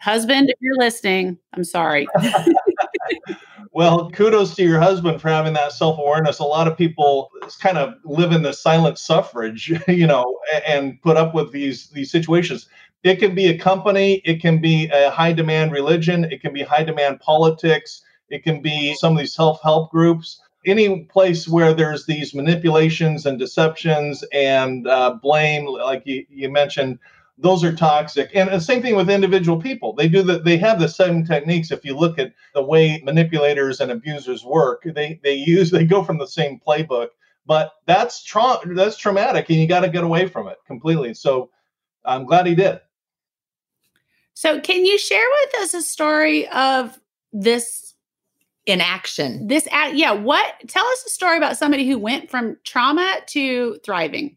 Husband, 0.00 0.50
if 0.50 0.56
you're 0.60 0.76
listening, 0.78 1.38
I'm 1.54 1.64
sorry. 1.64 2.08
well, 3.72 4.10
kudos 4.10 4.54
to 4.56 4.64
your 4.64 4.80
husband 4.80 5.20
for 5.20 5.28
having 5.28 5.52
that 5.52 5.72
self 5.72 5.98
awareness. 5.98 6.40
A 6.40 6.44
lot 6.44 6.66
of 6.66 6.76
people 6.76 7.30
kind 7.60 7.78
of 7.78 7.94
live 8.04 8.32
in 8.32 8.42
the 8.42 8.52
silent 8.52 8.98
suffrage, 8.98 9.72
you 9.88 10.06
know, 10.06 10.38
and 10.66 11.00
put 11.02 11.16
up 11.16 11.34
with 11.34 11.52
these 11.52 11.88
these 11.90 12.10
situations. 12.10 12.68
It 13.04 13.16
can 13.16 13.34
be 13.34 13.46
a 13.48 13.58
company, 13.58 14.22
it 14.24 14.40
can 14.40 14.60
be 14.60 14.88
a 14.92 15.10
high 15.10 15.32
demand 15.32 15.72
religion, 15.72 16.24
it 16.24 16.40
can 16.40 16.52
be 16.52 16.62
high 16.62 16.84
demand 16.84 17.20
politics, 17.20 18.02
it 18.28 18.44
can 18.44 18.62
be 18.62 18.94
some 18.94 19.12
of 19.14 19.18
these 19.18 19.34
self 19.34 19.60
help 19.62 19.90
groups. 19.90 20.40
Any 20.64 21.00
place 21.04 21.48
where 21.48 21.74
there's 21.74 22.06
these 22.06 22.34
manipulations 22.34 23.26
and 23.26 23.38
deceptions 23.38 24.22
and 24.32 24.86
uh, 24.86 25.18
blame, 25.20 25.66
like 25.66 26.02
you, 26.06 26.24
you 26.30 26.48
mentioned, 26.48 27.00
those 27.38 27.64
are 27.64 27.74
toxic. 27.74 28.30
And 28.34 28.48
the 28.48 28.60
same 28.60 28.80
thing 28.80 28.94
with 28.94 29.10
individual 29.10 29.60
people. 29.60 29.92
They 29.92 30.08
do 30.08 30.22
that. 30.22 30.44
They 30.44 30.56
have 30.58 30.78
the 30.78 30.88
same 30.88 31.24
techniques. 31.24 31.72
If 31.72 31.84
you 31.84 31.96
look 31.96 32.18
at 32.20 32.32
the 32.54 32.62
way 32.62 33.02
manipulators 33.04 33.80
and 33.80 33.90
abusers 33.90 34.44
work, 34.44 34.84
they 34.84 35.18
they 35.24 35.34
use 35.34 35.70
they 35.70 35.84
go 35.84 36.04
from 36.04 36.18
the 36.18 36.26
same 36.26 36.60
playbook. 36.64 37.08
But 37.44 37.72
that's 37.86 38.22
tra- 38.22 38.60
that's 38.64 38.96
traumatic, 38.96 39.50
and 39.50 39.58
you 39.58 39.66
got 39.66 39.80
to 39.80 39.88
get 39.88 40.04
away 40.04 40.28
from 40.28 40.46
it 40.46 40.58
completely. 40.66 41.14
So 41.14 41.50
I'm 42.04 42.24
glad 42.24 42.46
he 42.46 42.54
did. 42.54 42.80
So, 44.34 44.60
can 44.60 44.84
you 44.84 44.98
share 44.98 45.26
with 45.42 45.62
us 45.62 45.74
a 45.74 45.82
story 45.82 46.48
of 46.48 46.98
this 47.32 47.94
in 48.66 48.80
action? 48.80 49.46
This, 49.46 49.68
yeah, 49.70 50.12
what? 50.12 50.54
Tell 50.68 50.86
us 50.86 51.04
a 51.06 51.10
story 51.10 51.36
about 51.36 51.56
somebody 51.56 51.86
who 51.88 51.98
went 51.98 52.30
from 52.30 52.56
trauma 52.64 53.18
to 53.28 53.78
thriving. 53.84 54.36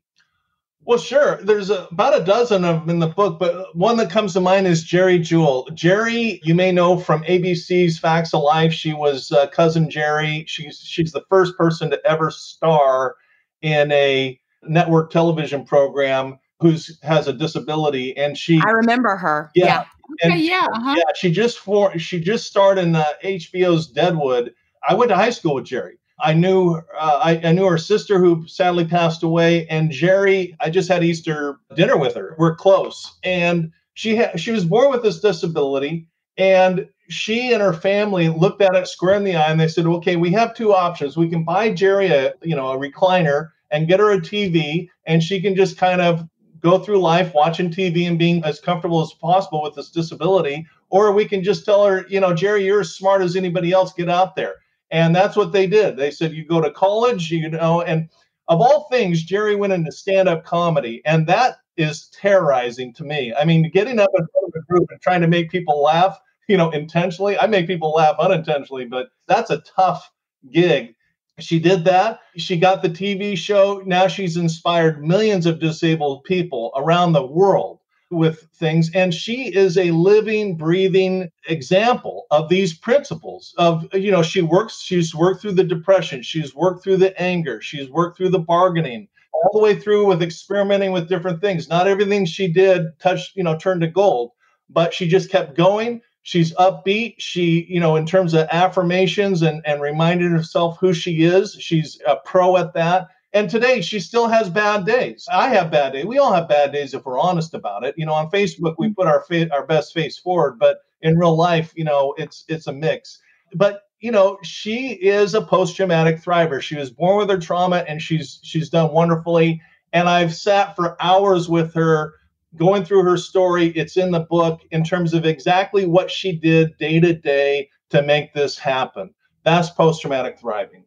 Well, 0.85 0.99
sure. 0.99 1.39
There's 1.41 1.71
a, 1.71 1.87
about 1.91 2.21
a 2.21 2.23
dozen 2.23 2.63
of 2.63 2.81
them 2.81 2.89
in 2.91 2.99
the 2.99 3.07
book, 3.07 3.39
but 3.39 3.75
one 3.75 3.97
that 3.97 4.11
comes 4.11 4.33
to 4.33 4.39
mind 4.39 4.67
is 4.67 4.83
Geri 4.83 5.17
Jewell. 5.17 5.67
Geri, 5.73 6.39
you 6.43 6.53
may 6.53 6.71
know 6.71 6.99
from 6.99 7.23
ABC's 7.23 7.97
Facts 7.97 8.35
of 8.35 8.43
Life. 8.43 8.71
She 8.71 8.93
was 8.93 9.31
uh, 9.31 9.47
cousin 9.47 9.89
Geri. 9.89 10.45
She's 10.47 10.79
she's 10.79 11.11
the 11.11 11.25
first 11.27 11.57
person 11.57 11.89
to 11.89 11.99
ever 12.05 12.29
star 12.29 13.15
in 13.63 13.91
a 13.91 14.39
network 14.61 15.09
television 15.09 15.65
program 15.65 16.37
who's 16.59 16.99
has 17.03 17.27
a 17.27 17.33
disability, 17.33 18.15
and 18.17 18.37
she. 18.37 18.61
I 18.65 18.71
remember 18.71 19.15
her. 19.15 19.51
Yeah. 19.55 19.65
yeah. 19.65 19.85
Okay, 20.29 20.39
yeah. 20.39 20.67
Uh-huh. 20.71 20.95
Yeah. 20.97 21.13
She 21.15 21.31
just 21.31 21.59
for 21.59 21.97
she 21.97 22.19
just 22.19 22.45
starred 22.45 22.77
in 22.77 22.95
uh, 22.95 23.05
HBO's 23.23 23.87
Deadwood. 23.87 24.53
I 24.87 24.93
went 24.93 25.09
to 25.09 25.15
high 25.15 25.31
school 25.31 25.55
with 25.55 25.65
Geri. 25.65 25.97
I 26.19 26.33
knew 26.33 26.75
uh, 26.97 27.19
I, 27.23 27.41
I, 27.43 27.51
knew 27.51 27.65
her 27.65 27.77
sister 27.77 28.19
who 28.19 28.47
sadly 28.47 28.85
passed 28.85 29.23
away, 29.23 29.67
and 29.67 29.91
Geri. 29.91 30.55
I 30.61 30.69
just 30.69 30.87
had 30.87 31.03
Easter 31.03 31.59
dinner 31.75 31.97
with 31.97 32.15
her. 32.15 32.35
We're 32.37 32.55
close, 32.55 33.17
and 33.23 33.71
she 33.95 34.15
ha- 34.15 34.37
she 34.37 34.51
was 34.51 34.63
born 34.63 34.91
with 34.91 35.03
this 35.03 35.19
disability, 35.19 36.07
and 36.37 36.87
she 37.09 37.51
and 37.51 37.61
her 37.61 37.73
family 37.73 38.29
looked 38.29 38.61
at 38.61 38.75
it 38.75 38.87
square 38.87 39.15
in 39.15 39.25
the 39.25 39.35
eye, 39.35 39.51
and 39.51 39.59
they 39.59 39.67
said, 39.67 39.85
"Okay, 39.85 40.15
we 40.15 40.31
have 40.31 40.55
two 40.55 40.73
options. 40.73 41.17
We 41.17 41.29
can 41.29 41.43
buy 41.43 41.71
Geri 41.71 42.07
a 42.07 42.33
you 42.43 42.55
know 42.55 42.71
a 42.71 42.77
recliner 42.77 43.49
and 43.71 43.87
get 43.87 43.99
her 43.99 44.11
a 44.11 44.21
TV, 44.21 44.87
and 45.05 45.21
she 45.21 45.41
can 45.41 45.55
just 45.55 45.77
kind 45.77 45.99
of 45.99 46.25
go 46.59 46.79
through 46.79 46.99
life 47.01 47.33
watching 47.33 47.69
TV 47.69 48.07
and 48.07 48.19
being 48.19 48.43
as 48.43 48.59
comfortable 48.59 49.01
as 49.01 49.13
possible 49.13 49.61
with 49.61 49.75
this 49.75 49.89
disability, 49.89 50.65
or 50.89 51.11
we 51.11 51.25
can 51.25 51.43
just 51.43 51.65
tell 51.65 51.85
her, 51.85 52.05
you 52.09 52.19
know, 52.19 52.33
Geri, 52.33 52.65
you're 52.65 52.81
as 52.81 52.95
smart 52.95 53.21
as 53.21 53.35
anybody 53.35 53.71
else. 53.71 53.93
Get 53.93 54.09
out 54.09 54.35
there." 54.35 54.55
And 54.91 55.15
that's 55.15 55.35
what 55.35 55.51
they 55.51 55.67
did. 55.67 55.97
They 55.97 56.11
said, 56.11 56.33
you 56.33 56.45
go 56.45 56.61
to 56.61 56.71
college, 56.71 57.31
you 57.31 57.49
know, 57.49 57.81
and 57.81 58.07
of 58.47 58.61
all 58.61 58.87
things, 58.91 59.23
Geri 59.23 59.55
went 59.55 59.73
into 59.73 59.91
stand 59.91 60.29
up 60.29 60.45
comedy. 60.45 61.01
And 61.05 61.25
that 61.27 61.57
is 61.77 62.09
terrorizing 62.09 62.93
to 62.93 63.03
me. 63.03 63.33
I 63.33 63.45
mean, 63.45 63.69
getting 63.71 63.99
up 63.99 64.11
in 64.17 64.25
front 64.27 64.47
of 64.47 64.53
a 64.55 64.65
group 64.71 64.87
and 64.91 65.01
trying 65.01 65.21
to 65.21 65.27
make 65.27 65.49
people 65.49 65.81
laugh, 65.81 66.17
you 66.47 66.57
know, 66.57 66.69
intentionally. 66.69 67.37
I 67.37 67.47
make 67.47 67.67
people 67.67 67.91
laugh 67.91 68.15
unintentionally, 68.19 68.85
but 68.85 69.07
that's 69.27 69.49
a 69.49 69.63
tough 69.75 70.09
gig. 70.51 70.95
She 71.39 71.59
did 71.59 71.83
that. 71.85 72.19
She 72.37 72.57
got 72.57 72.81
the 72.81 72.89
TV 72.89 73.37
show. 73.37 73.81
Now 73.85 74.07
she's 74.07 74.37
inspired 74.37 75.03
millions 75.05 75.45
of 75.45 75.59
disabled 75.59 76.23
people 76.23 76.71
around 76.75 77.11
the 77.11 77.25
world 77.25 77.79
with 78.11 78.47
things 78.53 78.91
and 78.93 79.13
she 79.13 79.53
is 79.53 79.77
a 79.77 79.91
living 79.91 80.55
breathing 80.55 81.29
example 81.47 82.27
of 82.29 82.49
these 82.49 82.77
principles 82.77 83.53
of 83.57 83.83
you 83.93 84.11
know 84.11 84.21
she 84.21 84.43
works 84.43 84.79
she's 84.79 85.15
worked 85.15 85.41
through 85.41 85.51
the 85.51 85.63
depression 85.63 86.21
she's 86.21 86.53
worked 86.53 86.83
through 86.83 86.97
the 86.97 87.19
anger 87.19 87.59
she's 87.61 87.89
worked 87.89 88.15
through 88.15 88.29
the 88.29 88.39
bargaining 88.39 89.07
all 89.33 89.49
the 89.53 89.63
way 89.63 89.75
through 89.75 90.05
with 90.05 90.21
experimenting 90.21 90.91
with 90.91 91.09
different 91.09 91.41
things 91.41 91.67
not 91.67 91.87
everything 91.87 92.25
she 92.25 92.47
did 92.47 92.83
touched 92.99 93.35
you 93.35 93.43
know 93.43 93.57
turned 93.57 93.81
to 93.81 93.87
gold 93.87 94.31
but 94.69 94.93
she 94.93 95.07
just 95.07 95.31
kept 95.31 95.57
going 95.57 95.99
she's 96.25 96.53
upbeat. 96.55 97.15
She 97.19 97.65
you 97.69 97.79
know 97.79 97.95
in 97.95 98.05
terms 98.05 98.33
of 98.33 98.47
affirmations 98.51 99.41
and 99.41 99.61
and 99.65 99.81
reminding 99.81 100.31
herself 100.31 100.77
who 100.79 100.93
she 100.93 101.23
is 101.23 101.55
she's 101.57 102.01
a 102.05 102.17
pro 102.17 102.57
at 102.57 102.73
that. 102.73 103.07
And 103.31 103.49
today 103.49 103.81
she 103.81 103.99
still 103.99 104.27
has 104.27 104.49
bad 104.49 104.85
days. 104.85 105.27
I 105.31 105.49
have 105.49 105.71
bad 105.71 105.93
days 105.93 106.05
we 106.05 106.17
all 106.17 106.33
have 106.33 106.49
bad 106.49 106.73
days 106.73 106.93
if 106.93 107.05
we're 107.05 107.19
honest 107.19 107.53
about 107.53 107.85
it. 107.85 107.95
You 107.97 108.05
know 108.05 108.13
on 108.13 108.29
facebook 108.29 108.75
we 108.77 108.87
mm-hmm. 108.87 108.95
put 108.95 109.07
our 109.07 109.23
fa- 109.23 109.53
our 109.53 109.65
best 109.65 109.93
face 109.93 110.17
forward 110.17 110.59
but 110.59 110.79
in 111.01 111.17
real 111.17 111.37
life 111.37 111.71
you 111.75 111.85
know 111.85 112.13
it's 112.17 112.43
it's 112.49 112.67
a 112.67 112.73
mix. 112.73 113.21
But 113.53 113.83
you 113.99 114.11
know 114.11 114.39
she 114.43 114.89
is 114.89 115.35
a 115.35 115.41
post-traumatic 115.41 116.21
thriver. 116.23 116.59
She 116.59 116.75
was 116.75 116.89
born 116.89 117.17
with 117.19 117.29
her 117.29 117.37
trauma 117.37 117.85
and 117.87 118.01
she's 118.01 118.39
she's 118.43 118.69
done 118.69 118.91
wonderfully. 118.91 119.61
And 119.93 120.09
i've 120.09 120.35
sat 120.35 120.75
for 120.75 121.01
hours 121.01 121.47
with 121.47 121.73
her 121.75 122.15
going 122.55 122.85
through 122.85 123.03
her 123.03 123.17
story. 123.17 123.67
It's 123.69 123.97
in 123.97 124.11
the 124.11 124.21
book 124.21 124.61
in 124.71 124.83
terms 124.83 125.13
of 125.13 125.25
exactly 125.25 125.85
what 125.85 126.09
she 126.09 126.31
did 126.31 126.77
day 126.77 126.99
to 126.99 127.13
day 127.13 127.69
to 127.89 128.01
make 128.01 128.33
this 128.33 128.57
happen. 128.57 129.13
That's 129.43 129.69
post 129.69 130.01
traumatic 130.01 130.39
thriving. 130.39 130.85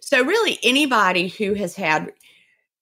So, 0.00 0.22
really, 0.24 0.58
anybody 0.62 1.28
who 1.28 1.54
has 1.54 1.76
had, 1.76 2.10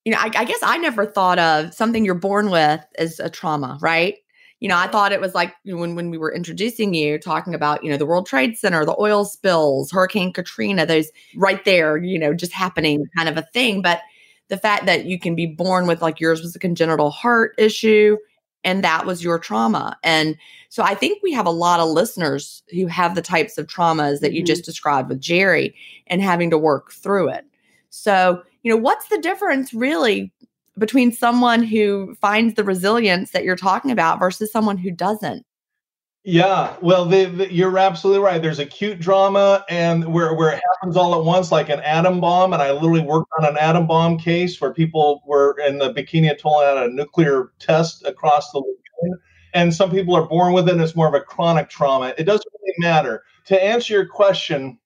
you 0.05 0.13
know, 0.13 0.19
I, 0.19 0.31
I, 0.35 0.45
guess 0.45 0.61
I 0.63 0.79
never 0.79 1.05
thought 1.05 1.39
of 1.39 1.75
something 1.75 2.05
you're 2.05 2.15
born 2.15 2.51
with 2.51 2.81
as 2.99 3.19
a 3.19 3.29
trauma, 3.29 3.79
right? 3.81 4.17
You 4.61 4.69
know, 4.69 4.77
I 4.77 4.87
thought 4.87 5.13
it 5.13 5.21
was 5.21 5.35
like 5.35 5.53
when, 5.65 5.97
when 5.97 6.11
we 6.11 6.19
were 6.19 6.33
introducing 6.33 6.95
you, 6.95 7.19
talking 7.19 7.55
about, 7.55 7.85
you 7.85 7.91
know, 7.91 7.97
the 7.97 8.07
World 8.07 8.27
Trade 8.27 8.57
Center, 8.57 8.85
the 8.85 8.99
oil 8.99 9.25
spills, 9.25 9.91
Hurricane 9.91 10.33
Katrina, 10.33 10.87
those 10.87 11.11
right 11.37 11.63
there, 11.65 11.99
you 11.99 12.19
know, 12.19 12.33
just 12.33 12.53
happening 12.53 13.07
kind 13.17 13.29
of 13.29 13.37
a 13.37 13.47
thing. 13.53 13.83
But 13.83 14.01
the 14.49 14.57
fact 14.57 14.87
that 14.87 15.07
you 15.07 15.19
can 15.19 15.35
be 15.35 15.47
born 15.47 15.87
with 15.87 16.03
like 16.03 16.21
yours 16.21 16.41
was 16.41 16.55
a 16.55 16.59
congenital 16.59 17.11
heart 17.11 17.55
issue 17.59 18.17
and 18.67 18.83
that 18.83 19.07
was 19.07 19.23
your 19.23 19.39
trauma. 19.39 19.97
And 20.03 20.37
so 20.71 20.83
I 20.83 20.95
think 20.95 21.23
we 21.23 21.33
have 21.33 21.47
a 21.47 21.51
lot 21.51 21.79
of 21.79 21.89
listeners 21.89 22.65
who 22.71 22.87
have 22.89 23.15
the 23.15 23.23
types 23.23 23.59
of 23.59 23.69
traumas 23.69 24.21
that 24.21 24.33
you 24.33 24.41
mm-hmm. 24.41 24.47
just 24.47 24.65
described 24.65 25.09
with 25.09 25.21
Geri 25.21 25.75
and 26.09 26.21
having 26.21 26.51
to 26.51 26.59
work 26.59 26.93
through 26.93 27.29
it. 27.29 27.45
So, 27.91 28.43
you 28.63 28.71
know, 28.71 28.77
what's 28.77 29.09
the 29.09 29.19
difference 29.19 29.73
really 29.73 30.33
between 30.77 31.13
someone 31.13 31.63
who 31.63 32.17
finds 32.21 32.55
the 32.55 32.65
resilience 32.65 33.31
that 33.31 33.45
you're 33.45 33.57
talking 33.57 33.93
about 33.93 34.19
versus 34.19 34.51
someone 34.51 34.77
who 34.77 34.91
doesn't? 34.91 35.47
Yeah, 36.29 36.75
well, 36.83 37.13
you're 37.15 37.79
absolutely 37.79 38.21
right. 38.21 38.43
There's 38.43 38.59
acute 38.59 38.99
drama, 38.99 39.65
and 39.69 40.13
where 40.13 40.35
where 40.35 40.49
it 40.53 40.61
happens 40.73 40.97
all 40.97 41.15
at 41.15 41.25
once, 41.25 41.53
like 41.53 41.69
an 41.69 41.79
atom 41.81 42.21
bomb. 42.21 42.53
And 42.53 42.61
I 42.61 42.73
literally 42.73 43.01
worked 43.03 43.31
on 43.39 43.47
an 43.47 43.57
atom 43.57 43.87
bomb 43.87 44.19
case 44.19 44.61
where 44.61 44.75
people 44.75 45.23
were 45.25 45.57
in 45.65 45.79
the 45.79 45.95
Bikini 45.95 46.29
Atoll 46.33 46.63
had 46.63 46.79
a 46.79 46.89
nuclear 46.93 47.53
test 47.61 48.05
across 48.05 48.51
the 48.51 48.59
lagoon, 48.59 49.21
and 49.55 49.73
some 49.73 49.89
people 49.89 50.17
are 50.17 50.27
born 50.27 50.53
with 50.53 50.69
it. 50.69 50.73
and 50.73 50.81
It's 50.81 50.97
more 50.97 51.07
of 51.07 51.15
a 51.15 51.21
chronic 51.21 51.69
trauma. 51.71 52.13
It 52.19 52.25
doesn't 52.25 52.53
really 52.61 52.75
matter. 52.81 53.23
To 53.47 53.63
answer 53.65 53.95
your 53.95 54.07
question, 54.07 54.79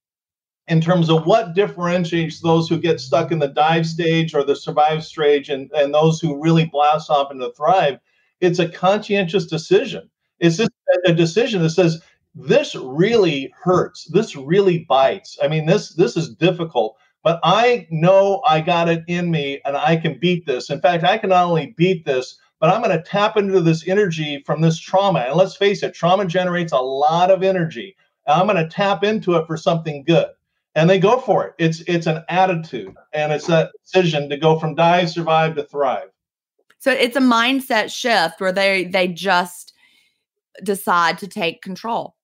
in 0.69 0.81
terms 0.81 1.11
of 1.11 1.27
what 1.27 1.55
differentiates 1.55 2.41
those 2.41 2.69
who 2.69 2.79
get 2.79 3.01
stuck 3.01 3.33
in 3.33 3.39
the 3.41 3.49
dive 3.49 3.87
stage 3.87 4.35
or 4.35 4.45
the 4.45 4.57
survive 4.57 5.05
stage, 5.05 5.49
and 5.51 5.71
and 5.75 5.95
those 5.95 6.21
who 6.21 6.43
really 6.43 6.67
blast 6.67 7.11
off 7.11 7.33
into 7.33 7.53
thrive, 7.53 7.99
it's 8.41 8.59
a 8.59 8.69
conscientious 8.69 9.47
decision 9.47 10.11
it's 10.41 10.57
just 10.57 10.71
a 11.07 11.13
decision 11.13 11.63
that 11.63 11.71
says 11.71 12.03
this 12.35 12.75
really 12.75 13.53
hurts. 13.63 14.05
This 14.05 14.37
really 14.37 14.87
bites. 14.89 15.39
I 15.43 15.49
mean, 15.49 15.67
this 15.67 15.95
this 15.95 16.17
is 16.17 16.35
difficult, 16.35 16.97
but 17.23 17.41
I 17.43 17.87
know 17.91 18.43
I 18.47 18.61
got 18.61 18.89
it 18.89 19.05
in 19.09 19.31
me 19.31 19.61
and 19.65 19.77
I 19.77 19.97
can 19.97 20.19
beat 20.19 20.47
this. 20.47 20.71
In 20.71 20.81
fact, 20.81 21.05
I 21.05 21.19
can 21.19 21.31
not 21.31 21.47
only 21.47 21.75
beat 21.77 22.05
this, 22.05 22.39
but 22.61 22.71
I'm 22.71 22.83
going 22.83 22.97
to 22.97 23.03
tap 23.03 23.37
into 23.37 23.61
this 23.61 23.89
energy 23.89 24.43
from 24.45 24.61
this 24.61 24.79
trauma. 24.79 25.21
And 25.21 25.37
let's 25.37 25.57
face 25.57 25.83
it, 25.83 25.95
trauma 25.95 26.27
generates 26.27 26.73
a 26.73 26.79
lot 26.79 27.31
of 27.31 27.43
energy. 27.43 27.97
I'm 28.27 28.47
going 28.47 28.63
to 28.63 28.69
tap 28.69 29.03
into 29.03 29.35
it 29.37 29.47
for 29.47 29.57
something 29.57 30.05
good. 30.05 30.29
And 30.77 30.89
they 30.89 31.01
go 31.01 31.19
for 31.19 31.45
it. 31.47 31.55
It's 31.59 31.81
it's 31.89 32.07
an 32.07 32.23
attitude 32.29 32.95
and 33.13 33.33
it's 33.33 33.49
that 33.49 33.73
decision 33.85 34.29
to 34.31 34.37
go 34.37 34.59
from 34.59 34.77
die, 34.77 35.05
survive 35.05 35.57
to 35.57 35.65
thrive. 35.65 36.11
So 36.79 36.93
it's 36.93 37.17
a 37.17 37.21
mindset 37.21 37.93
shift 37.93 38.41
where 38.41 38.53
they 38.53 38.85
they 38.85 39.09
just 39.09 39.70
decide 40.63 41.19
to 41.19 41.29
take 41.29 41.63
control. 41.63 42.17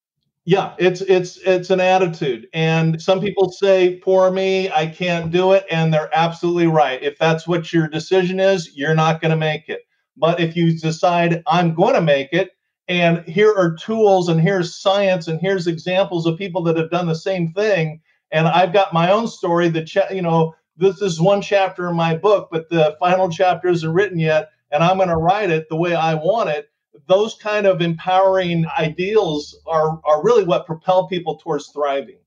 Yeah 0.45 0.75
it's 0.79 1.01
it's 1.01 1.39
it's 1.39 1.71
an 1.71 1.81
attitude 1.81 2.47
and 2.55 3.03
some 3.03 3.21
people 3.21 3.51
say 3.51 3.97
poor 3.97 4.31
me 4.31 4.71
i 4.71 4.87
can't 4.87 5.33
do 5.33 5.53
it 5.53 5.67
and 5.73 5.93
they're 5.93 6.11
absolutely 6.13 6.69
right. 6.69 7.03
If 7.03 7.19
that's 7.19 7.49
what 7.49 7.73
your 7.73 7.89
decision 7.89 8.39
is 8.39 8.77
you're 8.77 8.95
not 8.95 9.21
going 9.21 9.33
to 9.33 9.37
make 9.37 9.69
it. 9.69 9.81
But 10.17 10.39
if 10.39 10.55
you 10.55 10.79
decide 10.79 11.43
i'm 11.49 11.75
going 11.75 11.95
to 11.95 12.01
make 12.01 12.29
it 12.33 12.53
and 12.89 13.25
here 13.27 13.53
are 13.53 13.75
tools 13.75 14.29
and 14.29 14.41
here's 14.41 14.81
science 14.81 15.27
and 15.27 15.41
here's 15.41 15.67
examples 15.67 16.27
of 16.27 16.39
people 16.39 16.63
that 16.63 16.77
have 16.77 16.91
done 16.91 17.07
the 17.07 17.15
same 17.15 17.53
thing 17.53 18.01
and 18.31 18.47
i've 18.49 18.73
got 18.73 18.93
my 18.93 19.11
own 19.11 19.27
story 19.27 19.69
that 19.69 19.87
cha- 19.87 20.11
you 20.11 20.23
know 20.23 20.55
this 20.77 21.01
is 21.01 21.21
one 21.21 21.43
chapter 21.43 21.89
in 21.89 21.97
my 21.97 22.17
book 22.17 22.49
but 22.51 22.69
the 22.71 22.97
final 23.01 23.29
chapter 23.29 23.69
isn't 23.69 23.93
written 23.93 24.19
yet 24.19 24.51
and 24.71 24.83
i'm 24.83 24.97
going 24.97 25.09
to 25.09 25.17
write 25.17 25.51
it 25.51 25.67
the 25.69 25.77
way 25.77 25.95
i 25.95 26.15
want 26.15 26.49
it 26.49 26.69
those 27.09 27.35
kind 27.35 27.67
of 27.67 27.81
empowering 27.81 28.67
ideals 28.79 29.59
are 29.67 30.01
are 30.05 30.23
really 30.23 30.45
what 30.45 30.67
propel 30.67 31.07
people 31.09 31.37
towards 31.37 31.69
thriving. 31.69 32.19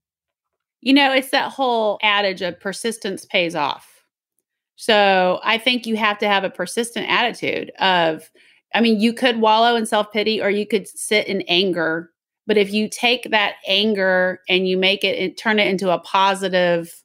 You 0.81 0.93
know, 0.93 1.13
it's 1.13 1.31
that 1.31 1.51
whole 1.51 1.99
adage 2.01 2.41
of 2.41 2.59
persistence 2.59 3.25
pays 3.25 3.55
off. 3.55 3.99
So 4.75 5.41
I 5.43 5.57
think 5.57 5.85
you 5.85 5.97
have 5.97 6.17
to 6.19 6.27
have 6.27 6.45
a 6.45 6.49
persistent 6.49 7.09
attitude 7.09 7.69
of, 7.79 8.31
I 8.73 8.79
mean, 8.79 8.97
you 9.01 9.11
could 9.11 9.41
wallow 9.41 9.75
in 9.75 9.85
self 9.85 10.09
pity 10.13 10.41
or 10.41 10.49
you 10.49 10.65
could 10.65 10.87
sit 10.87 11.27
in 11.27 11.41
anger. 11.49 12.11
But 12.47 12.57
if 12.57 12.71
you 12.71 12.87
take 12.89 13.29
that 13.31 13.55
anger 13.67 14.39
and 14.47 14.67
you 14.67 14.77
make 14.77 15.03
it, 15.03 15.19
and 15.19 15.37
turn 15.37 15.59
it 15.59 15.67
into 15.67 15.91
a 15.91 15.99
positive 15.99 17.03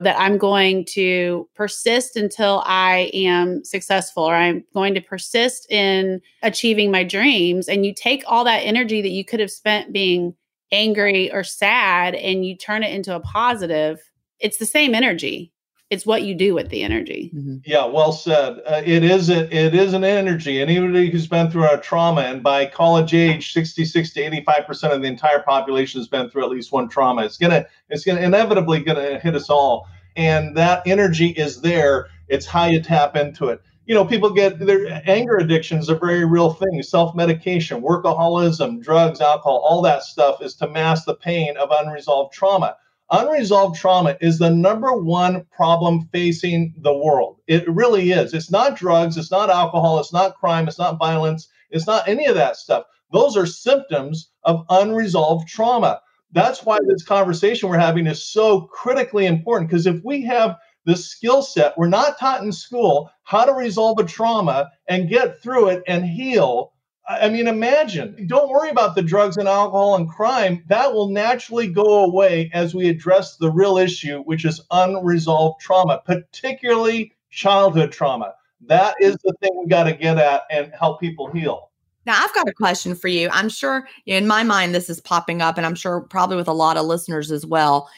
that 0.00 0.18
I'm 0.18 0.36
going 0.36 0.84
to 0.90 1.48
persist 1.54 2.16
until 2.16 2.62
I 2.66 3.10
am 3.14 3.64
successful 3.64 4.24
or 4.24 4.34
I'm 4.34 4.64
going 4.74 4.94
to 4.94 5.00
persist 5.00 5.70
in 5.70 6.20
achieving 6.42 6.90
my 6.90 7.02
dreams. 7.02 7.68
And 7.68 7.86
you 7.86 7.94
take 7.94 8.22
all 8.26 8.44
that 8.44 8.58
energy 8.58 9.00
that 9.00 9.10
you 9.10 9.24
could 9.24 9.40
have 9.40 9.50
spent 9.50 9.92
being 9.92 10.34
angry 10.70 11.32
or 11.32 11.44
sad 11.44 12.14
and 12.14 12.44
you 12.44 12.56
turn 12.56 12.82
it 12.82 12.92
into 12.92 13.14
a 13.14 13.20
positive, 13.20 14.00
it's 14.38 14.58
the 14.58 14.66
same 14.66 14.94
energy. 14.94 15.52
It's 15.88 16.04
what 16.04 16.24
you 16.24 16.34
do 16.34 16.52
with 16.52 16.70
the 16.70 16.82
energy. 16.82 17.30
Mm-hmm. 17.32 17.58
Yeah, 17.64 17.84
well 17.84 18.10
said. 18.10 18.60
Uh, 18.66 18.82
it 18.84 19.04
is 19.04 19.30
a, 19.30 19.44
it 19.54 19.72
is 19.72 19.92
an 19.92 20.02
energy. 20.02 20.60
Anybody 20.60 21.10
who's 21.10 21.28
been 21.28 21.48
through 21.48 21.70
a 21.70 21.78
trauma, 21.78 22.22
and 22.22 22.42
by 22.42 22.66
college 22.66 23.14
age, 23.14 23.52
66 23.52 24.12
to 24.14 24.20
85 24.20 24.66
percent 24.66 24.92
of 24.92 25.00
the 25.00 25.06
entire 25.06 25.42
population 25.42 26.00
has 26.00 26.08
been 26.08 26.28
through 26.28 26.44
at 26.44 26.50
least 26.50 26.72
one 26.72 26.88
trauma. 26.88 27.24
It's 27.24 27.38
gonna 27.38 27.66
it's 27.88 28.04
gonna 28.04 28.20
inevitably 28.20 28.80
gonna 28.80 29.20
hit 29.20 29.36
us 29.36 29.48
all, 29.48 29.86
and 30.16 30.56
that 30.56 30.82
energy 30.86 31.28
is 31.28 31.60
there. 31.60 32.08
It's 32.28 32.46
how 32.46 32.64
you 32.64 32.82
tap 32.82 33.14
into 33.14 33.48
it. 33.48 33.62
You 33.84 33.94
know, 33.94 34.04
people 34.04 34.30
get 34.30 34.58
their 34.58 35.00
anger 35.06 35.36
addictions 35.36 35.88
are 35.88 35.98
very 35.98 36.24
real 36.24 36.52
things. 36.52 36.88
Self 36.88 37.14
medication, 37.14 37.80
workaholism, 37.80 38.82
drugs, 38.82 39.20
alcohol, 39.20 39.64
all 39.64 39.82
that 39.82 40.02
stuff 40.02 40.42
is 40.42 40.56
to 40.56 40.68
mask 40.68 41.04
the 41.04 41.14
pain 41.14 41.56
of 41.56 41.68
unresolved 41.70 42.34
trauma 42.34 42.76
Unresolved 43.10 43.78
trauma 43.78 44.16
is 44.20 44.38
the 44.38 44.50
number 44.50 44.92
one 44.92 45.44
problem 45.54 46.08
facing 46.12 46.74
the 46.78 46.92
world. 46.92 47.36
It 47.46 47.68
really 47.68 48.10
is. 48.10 48.34
It's 48.34 48.50
not 48.50 48.76
drugs, 48.76 49.16
it's 49.16 49.30
not 49.30 49.48
alcohol, 49.48 50.00
it's 50.00 50.12
not 50.12 50.34
crime, 50.34 50.66
it's 50.66 50.78
not 50.78 50.98
violence, 50.98 51.48
it's 51.70 51.86
not 51.86 52.08
any 52.08 52.26
of 52.26 52.34
that 52.34 52.56
stuff. 52.56 52.84
Those 53.12 53.36
are 53.36 53.46
symptoms 53.46 54.30
of 54.42 54.66
unresolved 54.70 55.46
trauma. 55.46 56.00
That's 56.32 56.64
why 56.64 56.78
this 56.88 57.04
conversation 57.04 57.68
we're 57.68 57.78
having 57.78 58.08
is 58.08 58.26
so 58.26 58.62
critically 58.62 59.26
important 59.26 59.70
because 59.70 59.86
if 59.86 60.02
we 60.04 60.22
have 60.22 60.56
the 60.84 60.96
skill 60.96 61.42
set, 61.42 61.78
we're 61.78 61.88
not 61.88 62.18
taught 62.18 62.42
in 62.42 62.50
school 62.50 63.10
how 63.22 63.44
to 63.44 63.52
resolve 63.52 64.00
a 64.00 64.04
trauma 64.04 64.70
and 64.88 65.08
get 65.08 65.40
through 65.40 65.68
it 65.68 65.84
and 65.86 66.04
heal 66.04 66.72
I 67.08 67.28
mean, 67.28 67.46
imagine. 67.46 68.26
Don't 68.26 68.50
worry 68.50 68.70
about 68.70 68.96
the 68.96 69.02
drugs 69.02 69.36
and 69.36 69.46
alcohol 69.46 69.94
and 69.94 70.08
crime. 70.08 70.64
That 70.66 70.92
will 70.92 71.08
naturally 71.08 71.68
go 71.68 72.04
away 72.04 72.50
as 72.52 72.74
we 72.74 72.88
address 72.88 73.36
the 73.36 73.50
real 73.50 73.78
issue, 73.78 74.22
which 74.22 74.44
is 74.44 74.60
unresolved 74.72 75.60
trauma, 75.60 76.02
particularly 76.04 77.12
childhood 77.30 77.92
trauma. 77.92 78.34
That 78.62 78.96
is 79.00 79.16
the 79.22 79.34
thing 79.40 79.50
we 79.56 79.68
got 79.68 79.84
to 79.84 79.92
get 79.92 80.18
at 80.18 80.42
and 80.50 80.72
help 80.76 81.00
people 81.00 81.30
heal. 81.30 81.70
Now, 82.06 82.22
I've 82.22 82.34
got 82.34 82.48
a 82.48 82.52
question 82.52 82.94
for 82.94 83.08
you. 83.08 83.28
I'm 83.32 83.48
sure 83.48 83.86
in 84.06 84.26
my 84.26 84.42
mind 84.42 84.74
this 84.74 84.88
is 84.88 85.00
popping 85.00 85.42
up, 85.42 85.56
and 85.56 85.66
I'm 85.66 85.74
sure 85.74 86.00
probably 86.00 86.36
with 86.36 86.48
a 86.48 86.52
lot 86.52 86.76
of 86.76 86.86
listeners 86.86 87.30
as 87.30 87.44
well. 87.44 87.88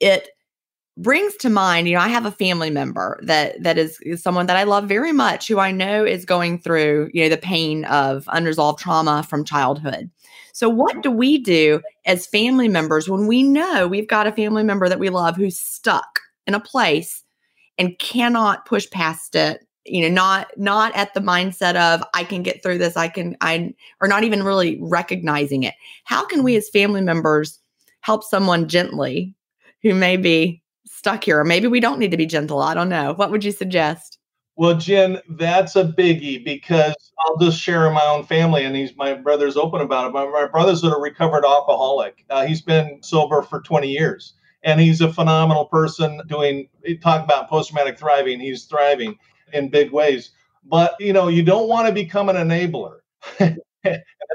It 0.00 0.28
brings 0.96 1.36
to 1.36 1.50
mind, 1.50 1.88
you 1.88 1.94
know, 1.94 2.00
I 2.00 2.08
have 2.08 2.24
a 2.24 2.30
family 2.30 2.70
member 2.70 3.20
that 3.22 3.62
that 3.62 3.76
is, 3.78 3.98
is 4.00 4.22
someone 4.22 4.46
that 4.46 4.56
I 4.56 4.62
love 4.62 4.88
very 4.88 5.12
much 5.12 5.46
who 5.48 5.58
I 5.58 5.70
know 5.70 6.04
is 6.04 6.24
going 6.24 6.58
through, 6.58 7.10
you 7.12 7.22
know, 7.22 7.28
the 7.28 7.36
pain 7.36 7.84
of 7.86 8.24
unresolved 8.28 8.78
trauma 8.78 9.22
from 9.22 9.44
childhood. 9.44 10.10
So 10.52 10.70
what 10.70 11.02
do 11.02 11.10
we 11.10 11.36
do 11.38 11.82
as 12.06 12.26
family 12.26 12.68
members 12.68 13.08
when 13.08 13.26
we 13.26 13.42
know 13.42 13.86
we've 13.86 14.08
got 14.08 14.26
a 14.26 14.32
family 14.32 14.62
member 14.62 14.88
that 14.88 14.98
we 14.98 15.10
love 15.10 15.36
who's 15.36 15.60
stuck 15.60 16.20
in 16.46 16.54
a 16.54 16.60
place 16.60 17.22
and 17.76 17.98
cannot 17.98 18.64
push 18.64 18.88
past 18.90 19.34
it 19.34 19.60
you 19.84 20.00
know 20.02 20.08
not 20.08 20.48
not 20.56 20.96
at 20.96 21.14
the 21.14 21.20
mindset 21.20 21.76
of 21.76 22.02
i 22.14 22.24
can 22.24 22.42
get 22.42 22.62
through 22.62 22.78
this. 22.78 22.96
I 22.96 23.08
can 23.08 23.36
i 23.40 23.72
or 24.00 24.08
not 24.08 24.24
even 24.24 24.42
really 24.42 24.78
recognizing 24.80 25.62
it? 25.62 25.74
How 26.04 26.24
can 26.24 26.42
we 26.42 26.52
mm-hmm. 26.52 26.58
as 26.58 26.70
family 26.70 27.02
members 27.02 27.60
help 28.00 28.24
someone 28.24 28.66
gently 28.66 29.34
who 29.82 29.94
may 29.94 30.16
be 30.16 30.62
stuck 30.96 31.24
here 31.24 31.40
or 31.40 31.44
maybe 31.44 31.66
we 31.66 31.80
don't 31.80 31.98
need 31.98 32.10
to 32.10 32.16
be 32.16 32.26
gentle 32.26 32.60
i 32.60 32.74
don't 32.74 32.88
know 32.88 33.12
what 33.14 33.30
would 33.30 33.44
you 33.44 33.52
suggest 33.52 34.18
well 34.56 34.76
Gin 34.76 35.20
that's 35.30 35.76
a 35.76 35.84
biggie 35.84 36.44
because 36.44 37.12
i'll 37.20 37.36
just 37.38 37.60
share 37.60 37.86
in 37.86 37.92
my 37.92 38.04
own 38.06 38.24
family 38.24 38.64
and 38.64 38.74
he's 38.74 38.96
my 38.96 39.14
brother's 39.14 39.56
open 39.56 39.80
about 39.80 40.08
it 40.08 40.12
my, 40.12 40.26
my 40.26 40.46
brother's 40.46 40.82
a 40.84 40.90
recovered 40.90 41.44
alcoholic 41.44 42.24
uh, 42.30 42.46
he's 42.46 42.62
been 42.62 42.98
sober 43.02 43.42
for 43.42 43.60
20 43.60 43.88
years 43.88 44.34
and 44.62 44.80
he's 44.80 45.00
a 45.00 45.12
phenomenal 45.12 45.66
person 45.66 46.20
doing 46.26 46.68
talk 47.02 47.24
about 47.24 47.48
post-traumatic 47.48 47.98
thriving 47.98 48.40
he's 48.40 48.64
thriving 48.64 49.16
in 49.52 49.68
big 49.68 49.92
ways. 49.92 50.30
But 50.64 50.94
you 50.98 51.12
know, 51.12 51.28
you 51.28 51.42
don't 51.42 51.68
want 51.68 51.86
to 51.88 51.94
become 51.94 52.28
an 52.28 52.36
enabler. 52.36 52.98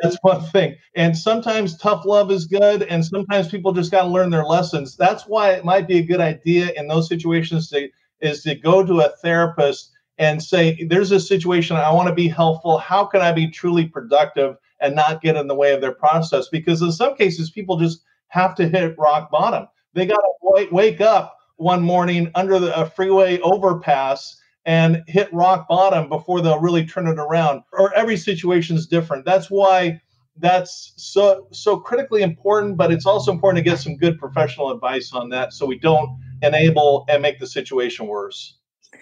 That's 0.01 0.17
one 0.21 0.41
thing. 0.41 0.75
And 0.95 1.17
sometimes 1.17 1.77
tough 1.77 2.05
love 2.05 2.31
is 2.31 2.45
good, 2.45 2.83
and 2.83 3.05
sometimes 3.05 3.49
people 3.49 3.73
just 3.73 3.91
got 3.91 4.03
to 4.03 4.07
learn 4.07 4.29
their 4.29 4.45
lessons. 4.45 4.95
That's 4.95 5.23
why 5.23 5.51
it 5.51 5.65
might 5.65 5.87
be 5.87 5.99
a 5.99 6.05
good 6.05 6.21
idea 6.21 6.71
in 6.75 6.87
those 6.87 7.07
situations 7.07 7.69
to 7.69 7.89
is 8.21 8.43
to 8.43 8.55
go 8.55 8.85
to 8.85 9.01
a 9.01 9.09
therapist 9.23 9.91
and 10.17 10.41
say, 10.41 10.83
"There's 10.89 11.11
a 11.11 11.19
situation 11.19 11.75
I 11.75 11.91
want 11.91 12.07
to 12.09 12.15
be 12.15 12.27
helpful. 12.27 12.77
How 12.77 13.05
can 13.05 13.21
I 13.21 13.31
be 13.31 13.47
truly 13.49 13.85
productive 13.85 14.57
and 14.79 14.95
not 14.95 15.21
get 15.21 15.35
in 15.35 15.47
the 15.47 15.55
way 15.55 15.73
of 15.73 15.81
their 15.81 15.93
process?" 15.93 16.47
Because 16.49 16.81
in 16.81 16.91
some 16.91 17.15
cases, 17.15 17.51
people 17.51 17.77
just 17.77 18.03
have 18.27 18.55
to 18.55 18.67
hit 18.67 18.95
rock 18.97 19.31
bottom. 19.31 19.67
They 19.93 20.05
got 20.05 20.17
to 20.17 20.67
wake 20.71 21.01
up 21.01 21.37
one 21.57 21.81
morning 21.81 22.31
under 22.35 22.59
the, 22.59 22.79
a 22.79 22.89
freeway 22.89 23.39
overpass 23.39 24.40
and 24.65 25.03
hit 25.07 25.31
rock 25.33 25.67
bottom 25.67 26.07
before 26.09 26.41
they'll 26.41 26.59
really 26.59 26.85
turn 26.85 27.07
it 27.07 27.17
around. 27.17 27.63
Or 27.73 27.93
every 27.93 28.17
situation 28.17 28.75
is 28.75 28.87
different. 28.87 29.25
That's 29.25 29.49
why 29.49 30.01
that's 30.37 30.93
so 30.97 31.47
so 31.51 31.77
critically 31.77 32.21
important, 32.21 32.77
but 32.77 32.91
it's 32.91 33.05
also 33.05 33.31
important 33.31 33.63
to 33.63 33.69
get 33.69 33.79
some 33.79 33.97
good 33.97 34.17
professional 34.17 34.71
advice 34.71 35.13
on 35.13 35.29
that 35.29 35.53
so 35.53 35.65
we 35.65 35.77
don't 35.77 36.09
enable 36.41 37.05
and 37.09 37.21
make 37.21 37.39
the 37.39 37.47
situation 37.47 38.07
worse. 38.07 38.57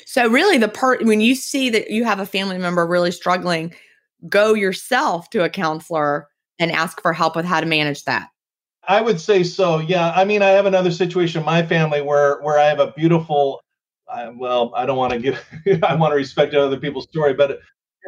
So 0.05 0.28
really 0.28 0.57
the 0.57 0.70
part 0.70 1.03
when 1.05 1.22
you 1.22 1.36
see 1.36 1.70
that 1.70 1.89
you 1.89 2.03
have 2.03 2.20
a 2.20 2.26
family 2.26 2.57
member 2.57 2.86
really 2.86 3.12
struggling, 3.12 3.74
go 4.28 4.53
yourself 4.53 5.30
to 5.32 5.43
a 5.43 5.49
counselor 5.49 6.28
and 6.57 6.72
ask 6.72 7.01
for 7.01 7.14
help 7.14 7.36
with 7.36 7.45
how 7.45 7.60
to 7.62 7.66
manage 7.66 8.03
that. 8.03 8.30
I 8.88 9.01
would 9.01 9.20
say 9.20 9.43
so. 9.43 9.80
Yeah. 9.80 10.12
I 10.16 10.26
mean, 10.26 10.41
I 10.41 10.49
have 10.49 10.66
another 10.66 10.91
situation 10.91 11.41
in 11.41 11.45
my 11.45 11.64
family 11.64 12.01
where 12.01 12.41
where 12.41 12.57
I 12.57 12.66
have 12.66 12.80
a 12.80 12.91
beautiful 12.91 13.62
I, 14.12 14.30
well, 14.30 14.72
I 14.76 14.86
don't 14.86 14.97
want 14.97 15.14
to 15.14 15.20
give, 15.20 15.43
I 15.84 15.95
want 15.95 16.12
to 16.12 16.16
respect 16.16 16.53
other 16.53 16.78
people's 16.78 17.05
story, 17.05 17.34
but 17.34 17.60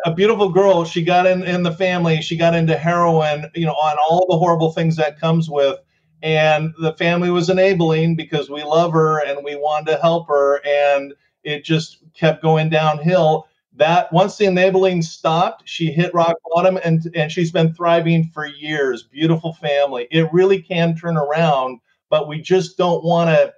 a 0.06 0.14
beautiful 0.14 0.50
girl, 0.50 0.84
she 0.84 1.04
got 1.04 1.28
in, 1.28 1.44
in 1.44 1.64
the 1.64 1.74
family, 1.74 2.22
she 2.22 2.38
got 2.38 2.56
into 2.56 2.78
heroin, 2.78 3.46
you 3.54 3.66
know, 3.66 3.74
on 3.74 3.98
all 4.10 4.26
the 4.30 4.38
horrible 4.38 4.72
things 4.72 4.96
that 4.96 5.20
comes 5.20 5.50
with. 5.50 5.80
And 6.24 6.74
the 6.80 6.94
family 6.94 7.32
was 7.32 7.50
enabling 7.50 8.16
because 8.16 8.50
we 8.50 8.64
love 8.64 8.94
her 8.94 9.26
and 9.26 9.44
we 9.44 9.56
wanted 9.56 9.92
to 9.92 9.98
help 9.98 10.28
her. 10.28 10.62
And 10.66 11.14
it 11.44 11.64
just 11.64 12.00
kept 12.14 12.42
going 12.42 12.70
downhill. 12.70 13.48
That 13.74 14.12
once 14.12 14.38
the 14.38 14.46
enabling 14.46 15.02
stopped, 15.02 15.68
she 15.68 15.92
hit 15.92 16.14
rock 16.14 16.36
bottom 16.54 16.78
and, 16.84 17.10
and 17.16 17.32
she's 17.32 17.52
been 17.52 17.74
thriving 17.74 18.30
for 18.34 18.46
years. 18.46 19.04
Beautiful 19.04 19.54
family. 19.54 20.08
It 20.12 20.32
really 20.32 20.62
can 20.62 20.96
turn 20.96 21.18
around, 21.18 21.80
but 22.10 22.28
we 22.28 22.42
just 22.42 22.78
don't 22.78 23.04
want 23.04 23.30
to 23.30 23.54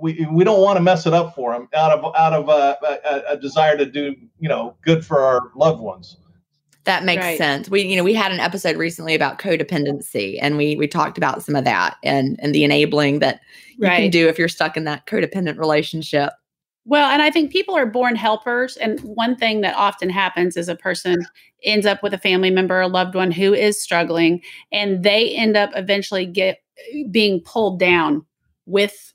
we 0.00 0.26
we 0.30 0.44
don't 0.44 0.60
want 0.60 0.76
to 0.76 0.82
mess 0.82 1.06
it 1.06 1.12
up 1.12 1.34
for 1.34 1.52
them 1.52 1.68
out 1.74 1.92
of 1.92 2.14
out 2.16 2.32
of 2.32 2.48
a, 2.48 2.78
a, 2.82 3.34
a, 3.34 3.36
desire 3.36 3.76
to 3.76 3.86
do 3.86 4.14
you 4.38 4.48
know 4.48 4.76
good 4.82 5.04
for 5.04 5.20
our 5.20 5.50
loved 5.54 5.80
ones. 5.80 6.16
That 6.84 7.04
makes 7.04 7.22
right. 7.22 7.38
sense. 7.38 7.68
We 7.68 7.82
you 7.82 7.96
know 7.96 8.04
we 8.04 8.14
had 8.14 8.32
an 8.32 8.40
episode 8.40 8.76
recently 8.76 9.14
about 9.14 9.38
codependency, 9.38 10.38
and 10.40 10.56
we 10.56 10.76
we 10.76 10.88
talked 10.88 11.18
about 11.18 11.42
some 11.42 11.54
of 11.54 11.64
that 11.64 11.96
and 12.02 12.38
and 12.42 12.54
the 12.54 12.64
enabling 12.64 13.18
that 13.20 13.40
you 13.76 13.86
right. 13.86 14.02
can 14.02 14.10
do 14.10 14.28
if 14.28 14.38
you're 14.38 14.48
stuck 14.48 14.76
in 14.76 14.84
that 14.84 15.06
codependent 15.06 15.58
relationship. 15.58 16.32
Well, 16.86 17.10
and 17.10 17.20
I 17.20 17.30
think 17.30 17.52
people 17.52 17.76
are 17.76 17.86
born 17.86 18.16
helpers. 18.16 18.76
And 18.78 18.98
one 19.00 19.36
thing 19.36 19.60
that 19.60 19.76
often 19.76 20.08
happens 20.08 20.56
is 20.56 20.68
a 20.68 20.74
person 20.74 21.24
ends 21.62 21.84
up 21.84 22.02
with 22.02 22.14
a 22.14 22.18
family 22.18 22.50
member, 22.50 22.80
a 22.80 22.88
loved 22.88 23.14
one 23.14 23.30
who 23.30 23.52
is 23.52 23.80
struggling, 23.80 24.42
and 24.72 25.04
they 25.04 25.30
end 25.36 25.56
up 25.56 25.70
eventually 25.74 26.24
get 26.24 26.62
being 27.10 27.42
pulled 27.42 27.78
down 27.78 28.24
with 28.66 29.09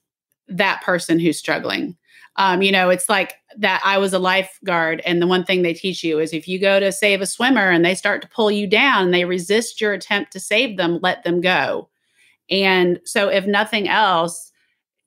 that 0.48 0.82
person 0.82 1.20
who's 1.20 1.38
struggling. 1.40 1.98
Um, 2.38 2.62
you 2.62 2.72
know, 2.72 2.90
it's 2.90 3.10
like 3.10 3.36
that 3.58 3.82
I 3.86 3.98
was 3.98 4.14
a 4.14 4.20
lifeguard, 4.20 5.02
and 5.06 5.22
the 5.22 5.28
one 5.28 5.46
thing 5.46 5.62
they 5.62 5.74
teach 5.74 6.04
you 6.04 6.20
is 6.20 6.34
if 6.34 6.48
you 6.48 6.60
go 6.60 6.80
to 6.80 6.92
save 6.92 7.22
a 7.22 7.26
swimmer 7.26 7.70
and 7.70 7.86
they 7.86 7.96
start 7.96 8.22
to 8.22 8.28
pull 8.28 8.52
you 8.52 8.68
down 8.68 9.06
and 9.06 9.14
they 9.14 9.26
resist 9.26 9.80
your 9.80 9.94
attempt 9.94 10.34
to 10.34 10.40
save 10.40 10.76
them, 10.76 11.00
let 11.02 11.24
them 11.24 11.40
go. 11.40 11.90
And 12.50 13.00
so, 13.06 13.30
if 13.30 13.48
nothing 13.48 13.88
else, 13.88 14.52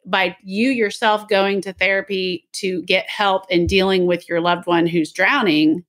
by 0.07 0.37
you 0.43 0.71
yourself 0.71 1.29
going 1.29 1.61
to 1.63 1.73
therapy 1.73 2.49
to 2.53 2.83
get 2.85 3.09
help 3.11 3.45
in 3.51 3.67
dealing 3.67 4.07
with 4.07 4.27
your 4.27 4.41
loved 4.41 4.67
one 4.67 4.87
who's 4.87 5.13
drowning, 5.13 5.85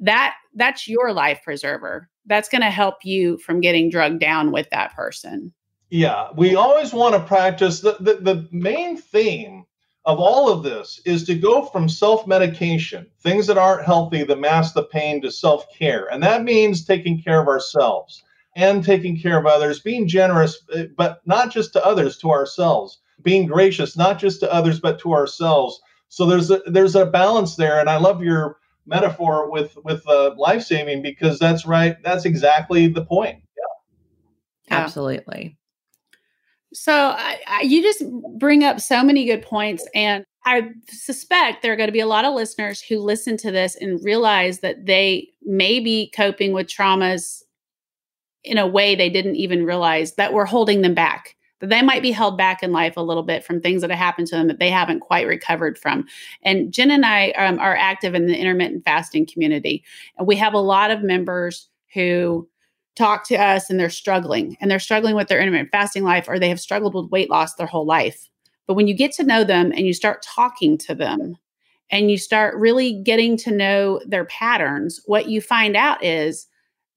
that 0.00 0.34
that's 0.54 0.86
your 0.86 1.12
life 1.12 1.40
preserver. 1.42 2.10
That's 2.26 2.48
going 2.48 2.62
to 2.62 2.70
help 2.70 2.96
you 3.02 3.38
from 3.38 3.60
getting 3.60 3.88
drugged 3.88 4.20
down 4.20 4.52
with 4.52 4.68
that 4.70 4.94
person. 4.94 5.54
Yeah, 5.90 6.28
we 6.34 6.56
always 6.56 6.92
want 6.92 7.14
to 7.14 7.20
practice. 7.20 7.80
The, 7.80 7.96
the, 8.00 8.14
the 8.14 8.48
main 8.50 8.96
theme 8.96 9.64
of 10.04 10.20
all 10.20 10.48
of 10.48 10.62
this 10.62 11.00
is 11.04 11.24
to 11.24 11.34
go 11.34 11.64
from 11.64 11.88
self 11.88 12.26
medication, 12.26 13.06
things 13.20 13.46
that 13.48 13.58
aren't 13.58 13.84
healthy 13.84 14.24
that 14.24 14.38
mask 14.38 14.74
the 14.74 14.84
pain, 14.84 15.20
to 15.22 15.30
self 15.30 15.66
care. 15.76 16.06
And 16.06 16.22
that 16.22 16.44
means 16.44 16.84
taking 16.84 17.22
care 17.22 17.40
of 17.40 17.48
ourselves 17.48 18.22
and 18.56 18.84
taking 18.84 19.20
care 19.20 19.38
of 19.38 19.46
others, 19.46 19.80
being 19.80 20.08
generous, 20.08 20.58
eh, 20.74 20.86
but 20.96 21.20
not 21.26 21.52
just 21.52 21.72
to 21.74 21.84
others, 21.84 22.18
to 22.18 22.30
ourselves, 22.30 23.00
being 23.22 23.46
gracious, 23.46 23.96
not 23.96 24.18
just 24.18 24.40
to 24.40 24.52
others, 24.52 24.80
but 24.80 24.98
to 25.00 25.12
ourselves. 25.12 25.80
So 26.08 26.24
there's 26.24 26.50
a, 26.50 26.62
there's 26.66 26.96
a 26.96 27.06
balance 27.06 27.56
there. 27.56 27.80
And 27.80 27.90
I 27.90 27.98
love 27.98 28.22
your 28.22 28.58
metaphor 28.86 29.50
with, 29.50 29.76
with 29.84 30.06
uh, 30.08 30.34
life 30.36 30.62
saving 30.62 31.02
because 31.02 31.38
that's 31.38 31.66
right. 31.66 31.96
That's 32.02 32.24
exactly 32.24 32.86
the 32.86 33.04
point. 33.04 33.42
Yeah. 34.70 34.78
Absolutely. 34.78 35.56
So 36.72 36.92
I, 36.92 37.38
I, 37.46 37.60
you 37.62 37.82
just 37.82 38.02
bring 38.38 38.64
up 38.64 38.80
so 38.80 39.02
many 39.02 39.24
good 39.24 39.42
points, 39.42 39.86
and 39.94 40.24
I 40.44 40.70
suspect 40.88 41.62
there 41.62 41.72
are 41.72 41.76
going 41.76 41.88
to 41.88 41.92
be 41.92 42.00
a 42.00 42.06
lot 42.06 42.24
of 42.24 42.34
listeners 42.34 42.80
who 42.80 42.98
listen 42.98 43.36
to 43.38 43.50
this 43.50 43.76
and 43.76 44.02
realize 44.04 44.60
that 44.60 44.86
they 44.86 45.28
may 45.42 45.80
be 45.80 46.10
coping 46.14 46.52
with 46.52 46.66
traumas 46.66 47.42
in 48.44 48.58
a 48.58 48.66
way 48.66 48.94
they 48.94 49.10
didn't 49.10 49.36
even 49.36 49.64
realize 49.64 50.14
that 50.14 50.32
we're 50.32 50.44
holding 50.44 50.82
them 50.82 50.94
back. 50.94 51.34
That 51.60 51.70
they 51.70 51.82
might 51.82 52.02
be 52.02 52.12
held 52.12 52.36
back 52.36 52.62
in 52.62 52.70
life 52.70 52.96
a 52.96 53.02
little 53.02 53.22
bit 53.22 53.42
from 53.42 53.60
things 53.60 53.80
that 53.80 53.90
have 53.90 53.98
happened 53.98 54.26
to 54.28 54.36
them 54.36 54.46
that 54.48 54.58
they 54.58 54.70
haven't 54.70 55.00
quite 55.00 55.26
recovered 55.26 55.78
from. 55.78 56.06
And 56.42 56.72
Gin 56.72 56.90
and 56.90 57.06
I 57.06 57.30
um, 57.30 57.58
are 57.58 57.74
active 57.74 58.14
in 58.14 58.26
the 58.26 58.36
intermittent 58.36 58.84
fasting 58.84 59.26
community, 59.26 59.82
and 60.18 60.26
we 60.26 60.36
have 60.36 60.52
a 60.52 60.58
lot 60.58 60.90
of 60.90 61.02
members 61.02 61.68
who 61.94 62.46
talk 62.96 63.26
to 63.28 63.36
us 63.36 63.70
and 63.70 63.78
they're 63.78 63.90
struggling 63.90 64.56
and 64.60 64.70
they're 64.70 64.78
struggling 64.78 65.14
with 65.14 65.28
their 65.28 65.40
intermittent 65.40 65.70
fasting 65.70 66.02
life 66.02 66.28
or 66.28 66.38
they 66.38 66.48
have 66.48 66.60
struggled 66.60 66.94
with 66.94 67.10
weight 67.10 67.30
loss 67.30 67.54
their 67.54 67.66
whole 67.66 67.86
life. 67.86 68.28
But 68.66 68.74
when 68.74 68.88
you 68.88 68.94
get 68.94 69.12
to 69.12 69.24
know 69.24 69.44
them 69.44 69.70
and 69.72 69.86
you 69.86 69.92
start 69.92 70.22
talking 70.22 70.76
to 70.78 70.94
them 70.94 71.36
and 71.90 72.10
you 72.10 72.18
start 72.18 72.56
really 72.56 73.00
getting 73.02 73.36
to 73.38 73.50
know 73.50 74.00
their 74.06 74.24
patterns, 74.24 75.00
what 75.06 75.28
you 75.28 75.40
find 75.40 75.76
out 75.76 76.02
is 76.02 76.46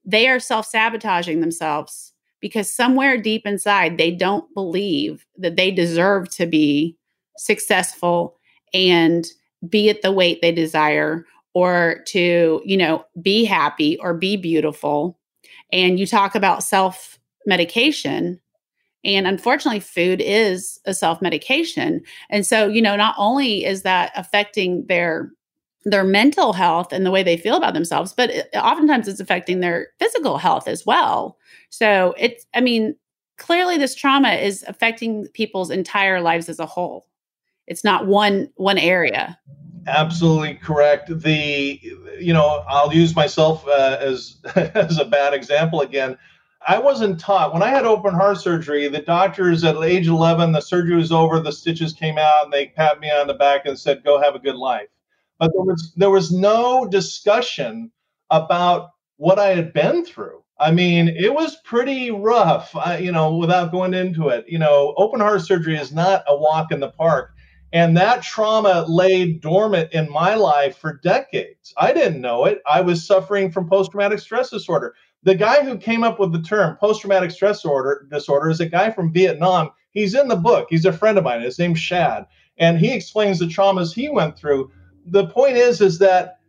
they 0.05 0.27
are 0.27 0.39
self 0.39 0.65
sabotaging 0.65 1.41
themselves 1.41 2.13
because 2.39 2.73
somewhere 2.73 3.17
deep 3.17 3.45
inside 3.45 3.97
they 3.97 4.09
don't 4.11 4.51
believe 4.53 5.25
that 5.37 5.57
they 5.57 5.69
deserve 5.69 6.29
to 6.29 6.45
be 6.45 6.97
successful 7.37 8.37
and 8.73 9.27
be 9.67 9.89
at 9.89 10.01
the 10.01 10.11
weight 10.11 10.41
they 10.41 10.51
desire 10.51 11.25
or 11.53 12.01
to, 12.07 12.61
you 12.63 12.77
know, 12.77 13.03
be 13.21 13.43
happy 13.43 13.97
or 13.99 14.13
be 14.13 14.37
beautiful 14.37 15.18
and 15.71 15.99
you 15.99 16.07
talk 16.07 16.35
about 16.35 16.63
self 16.63 17.19
medication 17.45 18.39
and 19.03 19.27
unfortunately 19.27 19.79
food 19.79 20.21
is 20.21 20.79
a 20.85 20.93
self 20.93 21.21
medication 21.21 22.01
and 22.29 22.45
so 22.45 22.67
you 22.67 22.81
know 22.81 22.95
not 22.95 23.15
only 23.17 23.65
is 23.65 23.83
that 23.83 24.11
affecting 24.15 24.85
their 24.87 25.31
their 25.85 26.03
mental 26.03 26.53
health 26.53 26.91
and 26.91 27.05
the 27.05 27.11
way 27.11 27.23
they 27.23 27.37
feel 27.37 27.55
about 27.55 27.73
themselves 27.73 28.13
but 28.13 28.29
it, 28.29 28.49
oftentimes 28.55 29.07
it's 29.07 29.19
affecting 29.19 29.59
their 29.59 29.87
physical 29.99 30.37
health 30.37 30.67
as 30.67 30.85
well. 30.85 31.37
So 31.69 32.13
it's 32.17 32.45
i 32.53 32.61
mean 32.61 32.95
clearly 33.37 33.77
this 33.77 33.95
trauma 33.95 34.33
is 34.33 34.65
affecting 34.67 35.27
people's 35.33 35.71
entire 35.71 36.21
lives 36.21 36.49
as 36.49 36.59
a 36.59 36.65
whole. 36.65 37.07
It's 37.67 37.83
not 37.83 38.07
one 38.07 38.49
one 38.55 38.77
area 38.77 39.39
absolutely 39.87 40.55
correct 40.55 41.09
the 41.21 41.79
you 42.19 42.33
know 42.33 42.63
i'll 42.67 42.93
use 42.93 43.15
myself 43.15 43.65
uh, 43.67 43.97
as 43.99 44.37
as 44.55 44.99
a 44.99 45.05
bad 45.05 45.33
example 45.33 45.81
again 45.81 46.17
i 46.67 46.77
wasn't 46.77 47.19
taught 47.19 47.53
when 47.53 47.63
i 47.63 47.69
had 47.69 47.85
open 47.85 48.13
heart 48.13 48.37
surgery 48.37 48.87
the 48.87 49.01
doctors 49.01 49.63
at 49.63 49.75
age 49.77 50.07
11 50.07 50.51
the 50.51 50.61
surgery 50.61 50.95
was 50.95 51.11
over 51.11 51.39
the 51.39 51.51
stitches 51.51 51.93
came 51.93 52.17
out 52.17 52.43
and 52.45 52.53
they 52.53 52.67
pat 52.67 52.99
me 52.99 53.09
on 53.09 53.27
the 53.27 53.33
back 53.33 53.65
and 53.65 53.77
said 53.77 54.03
go 54.03 54.21
have 54.21 54.35
a 54.35 54.39
good 54.39 54.55
life 54.55 54.87
but 55.39 55.51
there 55.53 55.63
was 55.63 55.93
there 55.95 56.09
was 56.09 56.31
no 56.31 56.85
discussion 56.85 57.91
about 58.29 58.91
what 59.17 59.39
I 59.39 59.47
had 59.47 59.73
been 59.73 60.05
through. 60.05 60.43
I 60.59 60.71
mean, 60.71 61.07
it 61.07 61.33
was 61.33 61.57
pretty 61.63 62.11
rough, 62.11 62.75
I, 62.75 62.97
you 62.97 63.11
know, 63.11 63.35
without 63.35 63.71
going 63.71 63.93
into 63.93 64.27
it. 64.27 64.45
You 64.47 64.59
know, 64.59 64.93
open 64.97 65.21
heart 65.21 65.41
surgery 65.41 65.77
is 65.77 65.93
not 65.93 66.23
a 66.27 66.37
walk 66.37 66.71
in 66.71 66.81
the 66.81 66.91
park. 66.91 67.31
And 67.71 67.95
that 67.97 68.23
trauma 68.23 68.85
lay 68.87 69.33
dormant 69.33 69.93
in 69.93 70.09
my 70.09 70.33
life 70.35 70.77
for 70.77 70.99
decades. 71.03 71.73
I 71.77 71.93
didn't 71.93 72.21
know 72.21 72.45
it. 72.45 72.61
I 72.69 72.81
was 72.81 73.05
suffering 73.05 73.51
from 73.51 73.69
post 73.69 73.91
traumatic 73.91 74.19
stress 74.19 74.49
disorder. 74.49 74.95
The 75.23 75.35
guy 75.35 75.63
who 75.63 75.77
came 75.77 76.03
up 76.03 76.19
with 76.19 76.31
the 76.31 76.41
term 76.41 76.77
post 76.77 77.01
traumatic 77.01 77.31
stress 77.31 77.57
disorder, 77.57 78.07
disorder 78.09 78.49
is 78.49 78.59
a 78.59 78.65
guy 78.65 78.89
from 78.89 79.13
Vietnam. 79.13 79.69
He's 79.91 80.15
in 80.15 80.27
the 80.27 80.35
book. 80.35 80.67
He's 80.69 80.85
a 80.85 80.93
friend 80.93 81.17
of 81.17 81.23
mine. 81.23 81.41
His 81.41 81.59
name's 81.59 81.79
Shad. 81.79 82.25
And 82.57 82.79
he 82.79 82.91
explains 82.93 83.39
the 83.39 83.45
traumas 83.45 83.93
he 83.93 84.09
went 84.09 84.37
through. 84.37 84.71
The 85.05 85.27
point 85.27 85.57
is, 85.57 85.81
is 85.81 85.99
that 85.99 86.39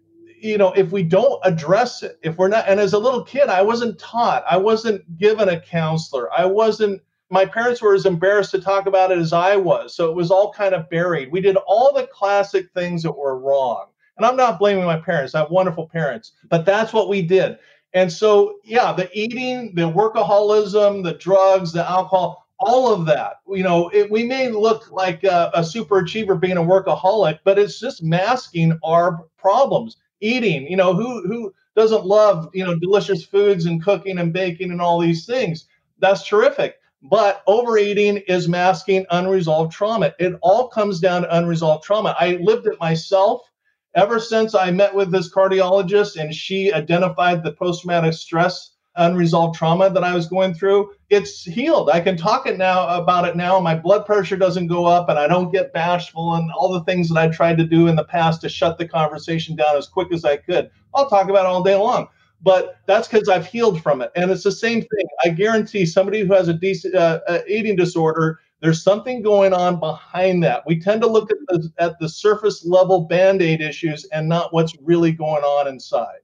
you 0.40 0.56
know, 0.56 0.72
if 0.72 0.90
we 0.90 1.02
don't 1.02 1.38
address 1.44 2.02
it, 2.02 2.18
if 2.22 2.38
we're 2.38 2.48
not, 2.48 2.64
and 2.66 2.80
as 2.80 2.94
a 2.94 2.98
little 2.98 3.22
kid, 3.22 3.48
I 3.48 3.62
wasn't 3.62 3.98
taught, 3.98 4.42
I 4.50 4.56
wasn't 4.56 5.18
given 5.18 5.48
a 5.48 5.60
counselor, 5.60 6.32
I 6.32 6.46
wasn't 6.46 7.02
my 7.30 7.46
parents 7.46 7.80
were 7.80 7.94
as 7.94 8.06
embarrassed 8.06 8.50
to 8.50 8.60
talk 8.60 8.86
about 8.86 9.12
it 9.12 9.18
as 9.18 9.32
I 9.32 9.56
was. 9.56 9.94
So 9.94 10.10
it 10.10 10.16
was 10.16 10.30
all 10.30 10.52
kind 10.52 10.74
of 10.74 10.90
buried. 10.90 11.30
We 11.30 11.40
did 11.40 11.56
all 11.66 11.92
the 11.94 12.08
classic 12.08 12.68
things 12.74 13.04
that 13.04 13.12
were 13.12 13.38
wrong. 13.38 13.86
And 14.16 14.26
I'm 14.26 14.36
not 14.36 14.58
blaming 14.58 14.84
my 14.84 14.98
parents. 14.98 15.34
I 15.34 15.40
have 15.40 15.50
wonderful 15.50 15.88
parents, 15.88 16.32
but 16.50 16.66
that's 16.66 16.92
what 16.92 17.08
we 17.08 17.22
did. 17.22 17.58
And 17.94 18.12
so, 18.12 18.56
yeah, 18.64 18.92
the 18.92 19.08
eating, 19.18 19.74
the 19.74 19.90
workaholism, 19.90 21.02
the 21.02 21.14
drugs, 21.14 21.72
the 21.72 21.88
alcohol, 21.88 22.46
all 22.58 22.92
of 22.92 23.06
that, 23.06 23.36
you 23.48 23.62
know, 23.62 23.88
it, 23.88 24.10
we 24.10 24.22
may 24.22 24.50
look 24.50 24.90
like 24.92 25.24
a, 25.24 25.50
a 25.54 25.64
super 25.64 26.00
achiever 26.00 26.34
being 26.34 26.58
a 26.58 26.62
workaholic, 26.62 27.38
but 27.44 27.58
it's 27.58 27.80
just 27.80 28.02
masking 28.02 28.78
our 28.84 29.24
problems. 29.38 29.96
Eating, 30.22 30.66
you 30.66 30.76
know, 30.76 30.92
who 30.92 31.26
who 31.26 31.54
doesn't 31.74 32.04
love, 32.04 32.50
you 32.52 32.62
know, 32.62 32.78
delicious 32.78 33.24
foods 33.24 33.64
and 33.64 33.82
cooking 33.82 34.18
and 34.18 34.34
baking 34.34 34.70
and 34.70 34.82
all 34.82 35.00
these 35.00 35.24
things? 35.24 35.66
That's 35.98 36.28
terrific 36.28 36.76
but 37.03 37.42
overeating 37.46 38.18
is 38.28 38.48
masking 38.48 39.07
unresolved 39.11 39.72
trauma. 39.72 40.12
It 40.18 40.34
all 40.42 40.68
comes 40.68 41.01
down 41.01 41.22
to 41.22 41.36
unresolved 41.36 41.84
trauma. 41.84 42.14
I 42.18 42.36
lived 42.36 42.66
it 42.66 42.78
myself 42.78 43.42
ever 43.94 44.20
since 44.20 44.55
I 44.55 44.70
met 44.70 44.94
with 44.94 45.11
this 45.11 45.32
cardiologist 45.32 46.16
and 46.16 46.34
she 46.34 46.72
identified 46.72 47.42
the 47.42 47.53
post 47.53 47.82
traumatic 47.82 48.12
stress 48.12 48.74
unresolved 48.96 49.57
trauma 49.57 49.88
that 49.88 50.05
I 50.05 50.14
was 50.14 50.26
going 50.26 50.53
through. 50.53 50.90
It's 51.09 51.44
healed. 51.44 51.90
I 51.90 52.01
can 52.01 52.16
talk 52.16 52.46
it 52.46 52.59
now 52.59 52.88
about 52.88 53.26
it 53.26 53.36
now. 53.36 53.59
My 53.61 53.74
blood 53.74 54.05
pressure 54.05 54.36
doesn't 54.36 54.66
go 54.66 54.84
up 54.84 55.09
and 55.09 55.18
I 55.18 55.26
don't 55.26 55.53
get 55.53 55.72
bashful 55.72 56.34
and 56.34 56.51
all 56.53 56.72
the 56.72 56.84
things 56.84 57.09
that 57.09 57.18
I 57.18 57.28
tried 57.28 57.57
to 57.59 57.64
do 57.64 57.86
in 57.86 57.96
the 57.96 58.05
past 58.05 58.40
to 58.42 58.48
shut 58.48 58.78
the 58.78 58.88
conversation 58.88 59.57
down 59.57 59.76
as 59.76 59.88
quick 59.88 60.12
as 60.12 60.24
I 60.24 60.36
could. 60.36 60.70
I'll 60.94 61.09
talk 61.09 61.30
about 61.30 61.46
it 61.46 61.48
all 61.48 61.62
day 61.62 61.76
long 61.76 62.09
but 62.43 62.80
that's 62.86 63.09
because 63.09 63.28
I've 63.28 63.47
healed 63.47 63.82
from 63.82 64.01
it. 64.01 64.11
And 64.16 64.30
it's 64.30 64.45
the 64.45 64.53
same 64.53 64.80
thing. 64.80 65.07
I 65.24 65.28
guarantee 65.28 65.86
somebody 65.86 66.24
who 66.24 66.32
has 66.32 66.49
a 66.49 66.55
decent 66.55 66.95
uh, 66.95 67.20
eating 67.47 67.76
disorder, 67.76 68.41
there's 68.61 68.82
something 68.82 69.22
going 69.22 69.53
on 69.53 69.78
behind 69.78 70.43
that. 70.45 70.62
We 70.66 70.80
tend 70.80 71.03
to 71.03 71.09
look 71.09 71.30
at 71.30 71.38
the, 71.49 71.70
at 71.78 71.99
the 71.99 72.09
surface 72.09 72.64
level 72.64 73.03
band 73.03 73.43
aid 73.43 73.61
issues 73.61 74.07
and 74.12 74.28
not 74.28 74.53
what's 74.53 74.74
really 74.82 75.12
going 75.12 75.43
on 75.43 75.68
inside. 75.68 76.20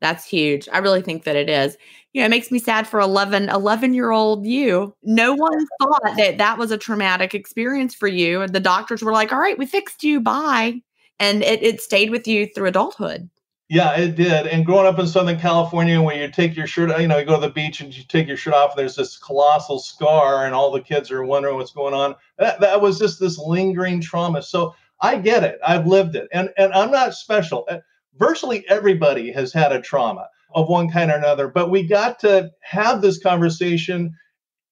That's 0.00 0.26
huge. 0.26 0.68
I 0.72 0.78
really 0.78 1.02
think 1.02 1.24
that 1.24 1.36
it 1.36 1.48
is. 1.48 1.76
You 2.12 2.20
know, 2.20 2.26
it 2.26 2.30
makes 2.30 2.50
me 2.50 2.58
sad 2.58 2.86
for 2.86 3.00
11, 3.00 3.48
11 3.48 3.94
year 3.94 4.10
old 4.10 4.46
you. 4.46 4.94
No 5.02 5.34
one 5.34 5.66
thought 5.80 6.16
that 6.16 6.38
that 6.38 6.58
was 6.58 6.70
a 6.70 6.78
traumatic 6.78 7.34
experience 7.34 7.94
for 7.94 8.06
you. 8.06 8.42
And 8.42 8.52
the 8.52 8.60
doctors 8.60 9.02
were 9.02 9.12
like, 9.12 9.32
all 9.32 9.38
right, 9.38 9.58
we 9.58 9.66
fixed 9.66 10.04
you. 10.04 10.20
Bye. 10.20 10.82
And 11.18 11.42
it, 11.42 11.62
it 11.62 11.80
stayed 11.80 12.10
with 12.10 12.28
you 12.28 12.46
through 12.46 12.68
adulthood. 12.68 13.30
Yeah, 13.68 13.96
it 13.96 14.14
did. 14.14 14.46
And 14.46 14.66
growing 14.66 14.86
up 14.86 14.98
in 14.98 15.06
Southern 15.06 15.38
California, 15.38 16.00
when 16.00 16.18
you 16.18 16.30
take 16.30 16.54
your 16.54 16.66
shirt, 16.66 17.00
you 17.00 17.08
know, 17.08 17.16
you 17.16 17.24
go 17.24 17.40
to 17.40 17.46
the 17.46 17.52
beach 17.52 17.80
and 17.80 17.96
you 17.96 18.04
take 18.04 18.28
your 18.28 18.36
shirt 18.36 18.52
off, 18.52 18.76
there's 18.76 18.96
this 18.96 19.16
colossal 19.16 19.78
scar, 19.78 20.44
and 20.44 20.54
all 20.54 20.70
the 20.70 20.82
kids 20.82 21.10
are 21.10 21.24
wondering 21.24 21.56
what's 21.56 21.72
going 21.72 21.94
on. 21.94 22.14
That, 22.38 22.60
that 22.60 22.82
was 22.82 22.98
just 22.98 23.18
this 23.18 23.38
lingering 23.38 24.02
trauma. 24.02 24.42
So 24.42 24.74
I 25.00 25.16
get 25.16 25.44
it. 25.44 25.58
I've 25.66 25.86
lived 25.86 26.14
it. 26.14 26.28
And, 26.30 26.50
and 26.58 26.74
I'm 26.74 26.90
not 26.90 27.14
special. 27.14 27.64
Uh, 27.70 27.78
virtually 28.18 28.68
everybody 28.68 29.32
has 29.32 29.52
had 29.52 29.72
a 29.72 29.80
trauma 29.80 30.28
of 30.54 30.68
one 30.68 30.90
kind 30.90 31.10
or 31.10 31.16
another, 31.16 31.48
but 31.48 31.70
we 31.70 31.82
got 31.86 32.18
to 32.20 32.50
have 32.62 33.00
this 33.00 33.18
conversation, 33.18 34.14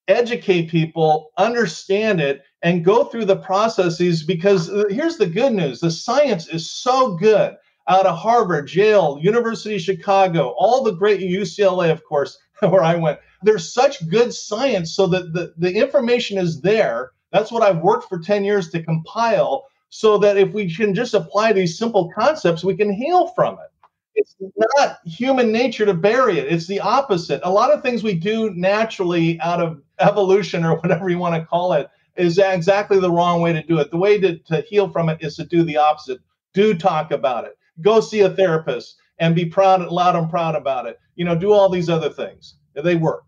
educate 0.07 0.71
people, 0.71 1.31
understand 1.39 2.21
it, 2.21 2.43
and 2.63 2.85
go 2.85 3.05
through 3.05 3.25
the 3.25 3.37
processes 3.37 4.23
because 4.23 4.71
uh, 4.71 4.85
here's 4.91 5.17
the 5.17 5.27
good 5.27 5.53
news 5.53 5.81
the 5.81 5.91
science 5.91 6.47
is 6.47 6.71
so 6.71 7.17
good 7.17 7.57
out 7.89 8.07
of 8.07 8.17
Harvard, 8.17 8.73
Yale, 8.75 9.19
University 9.21 9.77
of 9.77 9.83
Chicago, 9.83 10.55
all 10.57 10.83
the 10.83 10.93
great 10.93 11.21
UCLA, 11.21 11.91
of 11.91 12.05
course, 12.05 12.39
where 12.61 12.83
I 12.83 12.95
went. 12.95 13.19
There's 13.43 13.73
such 13.73 14.09
good 14.09 14.33
science 14.33 14.95
so 14.95 15.07
that 15.09 15.33
the, 15.33 15.53
the 15.57 15.75
information 15.75 16.39
is 16.39 16.61
there. 16.61 17.11
That's 17.33 17.51
what 17.51 17.63
I've 17.63 17.83
worked 17.83 18.09
for 18.09 18.19
10 18.19 18.45
years 18.45 18.71
to 18.71 18.83
compile 18.83 19.67
so 19.89 20.17
that 20.19 20.37
if 20.37 20.53
we 20.53 20.73
can 20.73 20.95
just 20.95 21.15
apply 21.15 21.53
these 21.53 21.77
simple 21.77 22.11
concepts, 22.15 22.65
we 22.65 22.77
can 22.77 22.93
heal 22.93 23.29
from 23.29 23.55
it. 23.55 23.71
It's 24.15 24.37
not 24.77 24.99
human 25.07 25.51
nature 25.51 25.87
to 25.87 25.95
bury 25.95 26.39
it. 26.39 26.53
It's 26.53 26.67
the 26.67 26.81
opposite. 26.81 27.41
A 27.45 27.51
lot 27.51 27.73
of 27.73 27.83
things 27.83 28.03
we 28.03 28.15
do 28.15 28.51
naturally 28.51 29.41
out 29.41 29.61
of 29.61 29.81
evolution 29.99 30.65
or 30.65 30.77
whatever 30.81 31.09
you 31.09 31.19
want 31.19 31.35
to 31.35 31.47
call 31.47 31.73
it 31.73 31.89
is 32.17 32.39
exactly 32.39 33.01
the 33.01 33.11
wrong 33.11 33.41
way 33.41 33.55
to 33.55 33.63
do 33.63 33.79
it. 33.79 33.91
The 33.91 33.97
way 33.97 34.21
to, 34.21 34.39
to 34.39 34.61
heal 34.61 34.89
from 34.89 35.09
it 35.09 35.19
is 35.23 35.37
to 35.37 35.45
do 35.45 35.63
the 35.65 35.79
opposite. 35.79 36.21
Do 36.53 36.75
talk 36.75 37.11
about 37.11 37.45
it 37.45 37.57
go 37.81 38.01
see 38.01 38.21
a 38.21 38.31
therapist 38.31 38.97
and 39.19 39.35
be 39.35 39.45
proud, 39.45 39.87
loud 39.89 40.17
and 40.17 40.29
proud 40.29 40.55
about 40.55 40.87
it. 40.87 40.99
You 41.15 41.25
know, 41.25 41.37
do 41.37 41.53
all 41.53 41.69
these 41.69 41.89
other 41.89 42.11
things. 42.11 42.57
They 42.75 42.97
work. 42.97 43.25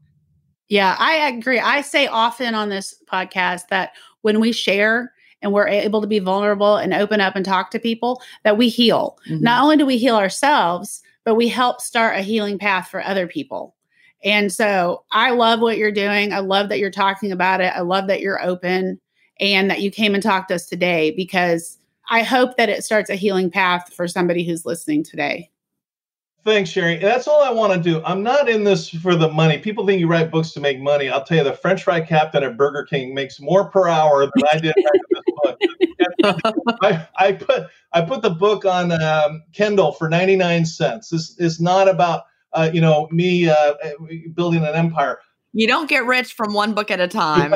Yeah, 0.69 0.97
I 0.99 1.29
agree. 1.29 1.61
I 1.61 1.83
say 1.83 2.07
often 2.07 2.55
on 2.55 2.69
this 2.69 2.95
podcast 3.11 3.69
that 3.69 3.93
when 4.23 4.41
we 4.41 4.53
share 4.53 5.13
and 5.43 5.53
we're 5.53 5.69
able 5.69 6.01
to 6.01 6.07
be 6.07 6.19
vulnerable 6.19 6.77
and 6.77 6.95
open 6.95 7.21
up 7.21 7.37
and 7.37 7.45
talk 7.45 7.71
to 7.71 7.79
people, 7.79 8.23
that 8.45 8.57
we 8.57 8.71
heal. 8.71 9.19
Mm-hmm. 9.29 9.45
Not 9.45 9.63
only 9.63 9.77
do 9.77 9.85
we 9.85 9.99
heal 9.99 10.17
ourselves, 10.17 11.03
but 11.25 11.35
we 11.35 11.49
help 11.49 11.81
start 11.83 12.17
a 12.17 12.23
healing 12.23 12.59
path 12.59 12.89
for 12.89 13.03
other 13.03 13.27
people. 13.27 13.75
And 14.25 14.51
so 14.51 15.05
I 15.13 15.31
love 15.33 15.61
what 15.61 15.77
you're 15.77 15.93
doing. 15.93 16.33
I 16.33 16.39
love 16.39 16.71
that 16.71 16.79
you're 16.79 16.91
talking 16.91 17.31
about 17.31 17.61
it. 17.61 17.73
I 17.77 17.81
love 17.81 18.07
that 18.07 18.23
you're 18.23 18.43
open 18.43 18.99
and 19.39 19.71
that 19.71 19.83
you 19.83 19.91
came 19.91 20.15
and 20.15 20.23
talked 20.23 20.49
to 20.49 20.55
us 20.55 20.65
today 20.65 21.11
because 21.11 21.79
I 22.11 22.23
hope 22.23 22.57
that 22.57 22.69
it 22.69 22.85
starts 22.85 23.11
a 23.11 23.15
healing 23.15 23.51
path 23.51 23.93
for 23.95 24.07
somebody 24.07 24.45
who's 24.45 24.65
listening 24.65 25.05
today. 25.05 25.51
Thanks, 26.45 26.71
Sheri. 26.71 27.01
That's 27.01 27.27
all 27.27 27.43
I 27.43 27.51
want 27.51 27.73
to 27.73 27.81
do. 27.81 28.03
I'm 28.05 28.23
not 28.23 28.51
in 28.51 28.65
this 28.65 28.91
for 28.91 29.17
the 29.17 29.31
money. 29.31 29.57
People 29.57 29.87
think 29.87 29.99
you 29.99 30.07
write 30.07 30.31
books 30.31 30.51
to 30.51 30.61
make 30.61 30.79
money. 30.79 31.09
I'll 31.09 31.25
tell 31.25 31.39
you, 31.39 31.45
the 31.45 31.55
French 31.55 31.85
fry 31.85 32.03
captain 32.03 32.43
at 32.43 32.59
Burger 32.59 32.85
King 32.85 33.15
makes 33.15 33.41
more 33.41 33.71
per 33.71 33.89
hour 33.89 34.27
than 34.27 34.45
I 34.53 34.59
did 34.59 34.75
this 34.77 35.23
book. 35.43 35.59
I, 36.83 37.09
I, 37.17 37.33
put 37.33 37.69
I 37.95 38.03
put 38.03 38.21
the 38.21 38.31
book 38.31 38.67
on 38.67 38.93
um, 38.93 39.43
Kindle 39.53 39.93
for 39.93 40.11
99 40.11 40.67
cents. 40.67 41.09
This 41.09 41.39
is 41.39 41.61
not 41.61 41.89
about 41.89 42.25
uh, 42.53 42.71
you 42.73 42.83
know 42.83 43.09
me 43.11 43.49
uh, 43.49 43.75
building 44.35 44.65
an 44.65 44.75
empire. 44.75 45.21
You 45.57 45.69
don't 45.69 45.89
get 45.89 46.05
rich 46.05 46.33
from 46.33 46.53
one 46.53 46.75
book 46.75 46.91
at 46.91 46.99
a 46.99 47.07
time. 47.07 47.53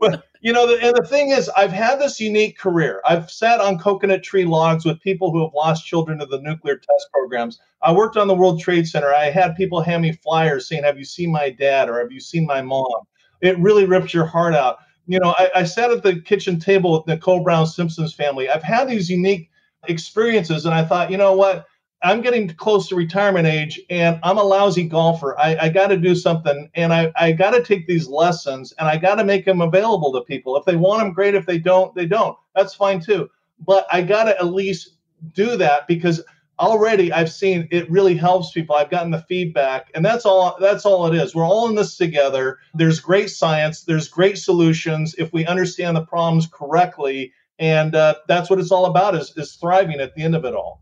well, 0.00 0.22
you 0.40 0.50
know, 0.50 0.66
the, 0.66 0.82
and 0.82 0.96
the 0.96 1.06
thing 1.06 1.28
is, 1.28 1.50
I've 1.50 1.70
had 1.70 2.00
this 2.00 2.18
unique 2.18 2.56
career. 2.56 3.02
I've 3.06 3.30
sat 3.30 3.60
on 3.60 3.78
coconut 3.78 4.22
tree 4.22 4.46
logs 4.46 4.86
with 4.86 4.98
people 5.02 5.30
who 5.30 5.42
have 5.44 5.52
lost 5.52 5.84
children 5.84 6.18
to 6.20 6.26
the 6.26 6.40
nuclear 6.40 6.76
test 6.76 7.08
programs. 7.12 7.60
I 7.82 7.92
worked 7.92 8.16
on 8.16 8.28
the 8.28 8.34
World 8.34 8.60
Trade 8.60 8.88
Center. 8.88 9.12
I 9.12 9.26
had 9.26 9.56
people 9.56 9.82
hand 9.82 10.02
me 10.02 10.12
flyers 10.12 10.66
saying, 10.66 10.84
Have 10.84 10.98
you 10.98 11.04
seen 11.04 11.30
my 11.30 11.50
dad 11.50 11.90
or 11.90 12.00
have 12.00 12.10
you 12.10 12.20
seen 12.20 12.46
my 12.46 12.62
mom? 12.62 13.02
It 13.42 13.58
really 13.58 13.84
rips 13.84 14.14
your 14.14 14.24
heart 14.24 14.54
out. 14.54 14.78
You 15.06 15.20
know, 15.20 15.34
I, 15.38 15.50
I 15.54 15.64
sat 15.64 15.90
at 15.90 16.02
the 16.02 16.18
kitchen 16.18 16.58
table 16.58 16.92
with 16.92 17.06
Nicole 17.06 17.44
Brown 17.44 17.66
Simpson's 17.66 18.14
family. 18.14 18.48
I've 18.48 18.62
had 18.62 18.88
these 18.88 19.10
unique 19.10 19.50
experiences, 19.86 20.64
and 20.64 20.74
I 20.74 20.82
thought, 20.82 21.10
you 21.10 21.18
know 21.18 21.34
what? 21.34 21.66
I'm 22.02 22.20
getting 22.20 22.48
close 22.48 22.88
to 22.88 22.96
retirement 22.96 23.46
age 23.46 23.80
and 23.90 24.20
I'm 24.22 24.38
a 24.38 24.42
lousy 24.42 24.84
golfer. 24.84 25.38
I, 25.38 25.56
I 25.62 25.68
got 25.68 25.88
to 25.88 25.96
do 25.96 26.14
something 26.14 26.70
and 26.74 26.92
I, 26.92 27.12
I 27.16 27.32
got 27.32 27.50
to 27.52 27.62
take 27.62 27.86
these 27.86 28.06
lessons 28.06 28.72
and 28.78 28.86
I 28.86 28.96
got 28.98 29.16
to 29.16 29.24
make 29.24 29.44
them 29.44 29.60
available 29.60 30.12
to 30.12 30.20
people. 30.20 30.56
If 30.56 30.64
they 30.64 30.76
want 30.76 31.00
them, 31.00 31.12
great. 31.12 31.34
If 31.34 31.46
they 31.46 31.58
don't, 31.58 31.94
they 31.94 32.06
don't. 32.06 32.36
That's 32.54 32.74
fine 32.74 33.00
too. 33.00 33.28
But 33.66 33.86
I 33.92 34.02
got 34.02 34.24
to 34.24 34.38
at 34.38 34.52
least 34.52 34.96
do 35.32 35.56
that 35.56 35.88
because 35.88 36.22
already 36.60 37.12
I've 37.12 37.32
seen 37.32 37.66
it 37.72 37.90
really 37.90 38.16
helps 38.16 38.52
people. 38.52 38.76
I've 38.76 38.90
gotten 38.90 39.10
the 39.10 39.22
feedback 39.22 39.90
and 39.94 40.04
that's 40.04 40.24
all 40.24 40.56
that's 40.60 40.84
all 40.84 41.06
it 41.06 41.16
is. 41.16 41.34
We're 41.34 41.46
all 41.46 41.68
in 41.68 41.74
this 41.74 41.96
together. 41.96 42.58
There's 42.74 43.00
great 43.00 43.30
science, 43.30 43.82
there's 43.82 44.08
great 44.08 44.38
solutions 44.38 45.16
if 45.18 45.32
we 45.32 45.46
understand 45.46 45.96
the 45.96 46.04
problems 46.04 46.48
correctly 46.52 47.32
and 47.58 47.94
uh, 47.96 48.14
that's 48.28 48.48
what 48.50 48.60
it's 48.60 48.70
all 48.70 48.86
about 48.86 49.16
is, 49.16 49.32
is 49.36 49.56
thriving 49.56 49.98
at 49.98 50.14
the 50.14 50.22
end 50.22 50.36
of 50.36 50.44
it 50.44 50.54
all. 50.54 50.80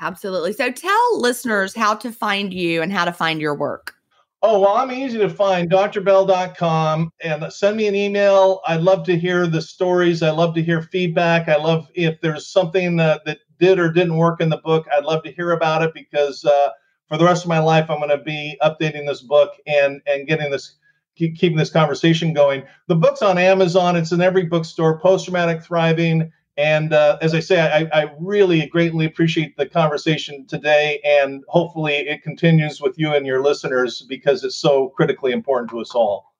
Absolutely. 0.00 0.52
So 0.52 0.70
tell 0.70 1.20
listeners 1.20 1.74
how 1.74 1.94
to 1.96 2.10
find 2.10 2.54
you 2.54 2.82
and 2.82 2.92
how 2.92 3.04
to 3.04 3.12
find 3.12 3.40
your 3.40 3.54
work. 3.54 3.94
Oh, 4.42 4.60
well, 4.60 4.74
I'm 4.74 4.90
easy 4.90 5.18
to 5.18 5.28
find, 5.28 5.70
drbell.com, 5.70 7.12
and 7.22 7.52
send 7.52 7.76
me 7.76 7.88
an 7.88 7.94
email. 7.94 8.62
I'd 8.66 8.80
love 8.80 9.04
to 9.04 9.18
hear 9.18 9.46
the 9.46 9.60
stories. 9.60 10.22
I 10.22 10.30
love 10.30 10.54
to 10.54 10.62
hear 10.62 10.80
feedback. 10.80 11.50
I 11.50 11.56
love 11.56 11.90
if 11.94 12.18
there's 12.22 12.46
something 12.46 12.98
uh, 12.98 13.18
that 13.26 13.40
did 13.58 13.78
or 13.78 13.92
didn't 13.92 14.16
work 14.16 14.40
in 14.40 14.48
the 14.48 14.56
book, 14.56 14.86
I'd 14.96 15.04
love 15.04 15.22
to 15.24 15.32
hear 15.32 15.52
about 15.52 15.82
it 15.82 15.92
because 15.92 16.42
uh, 16.46 16.70
for 17.06 17.18
the 17.18 17.24
rest 17.24 17.44
of 17.44 17.50
my 17.50 17.58
life, 17.58 17.90
I'm 17.90 17.98
going 17.98 18.08
to 18.08 18.24
be 18.24 18.56
updating 18.62 19.06
this 19.06 19.20
book 19.20 19.52
and, 19.66 20.00
and 20.06 20.26
getting 20.26 20.50
this, 20.50 20.76
keep, 21.16 21.36
keeping 21.36 21.58
this 21.58 21.70
conversation 21.70 22.32
going. 22.32 22.62
The 22.86 22.96
book's 22.96 23.20
on 23.20 23.36
Amazon, 23.36 23.94
it's 23.94 24.12
in 24.12 24.22
every 24.22 24.46
bookstore, 24.46 24.98
Post 24.98 25.26
Traumatic 25.26 25.62
Thriving. 25.62 26.32
And 26.56 26.92
uh, 26.92 27.18
as 27.22 27.34
I 27.34 27.40
say, 27.40 27.60
I, 27.60 27.88
I, 28.02 28.10
really 28.18 28.66
greatly 28.66 29.06
appreciate 29.06 29.56
the 29.56 29.66
conversation 29.66 30.46
today, 30.46 31.00
and 31.04 31.42
hopefully 31.48 31.94
it 31.94 32.22
continues 32.22 32.80
with 32.80 32.98
you 32.98 33.14
and 33.14 33.24
your 33.24 33.42
listeners 33.42 34.02
because 34.02 34.44
it's 34.44 34.56
so 34.56 34.88
critically 34.90 35.32
important 35.32 35.70
to 35.70 35.80
us 35.80 35.92
all. 35.94 36.34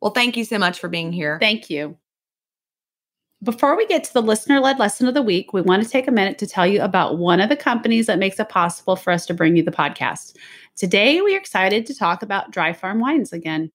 Well, 0.00 0.12
thank 0.12 0.36
you 0.36 0.44
so 0.44 0.58
much 0.58 0.78
for 0.78 0.88
being 0.88 1.12
here. 1.12 1.38
Thank 1.40 1.70
you. 1.70 1.96
Before 3.42 3.76
we 3.76 3.86
get 3.86 4.04
to 4.04 4.12
the 4.12 4.22
listener 4.22 4.60
led 4.60 4.78
lesson 4.78 5.06
of 5.06 5.14
the 5.14 5.22
week, 5.22 5.52
we 5.52 5.62
want 5.62 5.82
to 5.82 5.88
take 5.88 6.08
a 6.08 6.12
minute 6.12 6.38
to 6.38 6.46
tell 6.46 6.66
you 6.66 6.82
about 6.82 7.18
one 7.18 7.40
of 7.40 7.48
the 7.48 7.56
companies 7.56 8.06
that 8.06 8.18
makes 8.18 8.38
it 8.40 8.48
possible 8.48 8.96
for 8.96 9.12
us 9.12 9.26
to 9.26 9.34
bring 9.34 9.56
you 9.56 9.62
the 9.62 9.70
podcast. 9.70 10.36
Today, 10.76 11.20
we 11.20 11.34
are 11.34 11.38
excited 11.38 11.86
to 11.86 11.94
talk 11.94 12.22
about 12.22 12.50
Dry 12.50 12.72
Farm 12.72 13.00
Wines 13.00 13.32
again. 13.32 13.70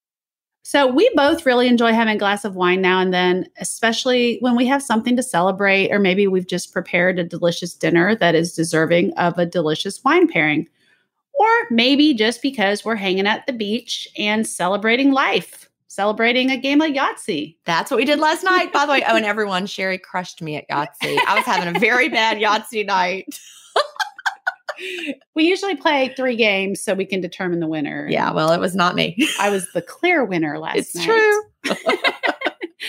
So 0.66 0.88
we 0.88 1.10
both 1.14 1.46
really 1.46 1.68
enjoy 1.68 1.92
having 1.92 2.16
a 2.16 2.20
glass 2.20 2.46
of 2.46 2.56
wine 2.56 2.82
now 2.82 3.02
and 3.02 3.14
then, 3.14 3.48
especially 3.60 4.38
when 4.40 4.56
we 4.56 4.66
have 4.68 4.82
something 4.82 5.18
to 5.18 5.24
celebrate, 5.24 5.92
or 5.92 6.00
maybe 6.00 6.26
we've 6.26 6.48
just 6.48 6.72
prepared 6.72 7.20
a 7.20 7.24
delicious 7.26 7.74
dinner 7.74 8.16
that 8.16 8.34
is 8.34 8.54
deserving 8.54 9.14
of 9.16 9.38
a 9.38 9.46
delicious 9.46 10.02
wine 10.06 10.28
pairing. 10.28 10.68
Or 11.34 11.50
maybe 11.70 12.14
just 12.14 12.42
because 12.42 12.86
we're 12.86 12.96
hanging 12.96 13.28
at 13.28 13.46
the 13.46 13.52
beach 13.52 14.08
and 14.18 14.48
celebrating 14.48 15.12
life, 15.12 15.70
celebrating 15.88 16.50
a 16.50 16.58
game 16.58 16.80
of 16.80 16.92
Yahtzee. 16.92 17.58
That's 17.66 17.92
what 17.92 17.98
we 17.98 18.06
did 18.06 18.20
last 18.20 18.44
night, 18.44 18.72
by 18.72 18.86
the 18.86 18.94
way. 18.94 19.04
Oh, 19.08 19.18
and 19.18 19.26
everyone, 19.26 19.66
Sheri 19.66 20.02
crushed 20.02 20.42
me 20.42 20.56
at 20.56 20.70
Yahtzee. 20.70 21.20
I 21.28 21.36
was 21.36 21.46
having 21.46 21.76
a 21.76 21.78
very 21.78 22.08
bad 22.08 22.38
Yahtzee 22.38 22.86
night. 22.86 23.38
we 25.36 25.44
usually 25.44 25.76
play 25.76 26.14
three 26.16 26.36
games 26.36 26.82
so 26.82 26.94
we 26.94 27.06
can 27.06 27.22
determine 27.22 27.60
the 27.60 27.68
winner. 27.68 28.08
Yeah, 28.10 28.32
well, 28.32 28.52
it 28.52 28.60
was 28.60 28.76
not 28.76 28.96
me. 28.96 29.18
I 29.40 29.50
was 29.50 29.72
the 29.74 29.82
clear 29.82 30.24
winner 30.26 30.60
last 30.60 30.78
it's 30.78 30.96
night. 30.96 31.10
It's 31.10 31.82
true. 31.84 31.96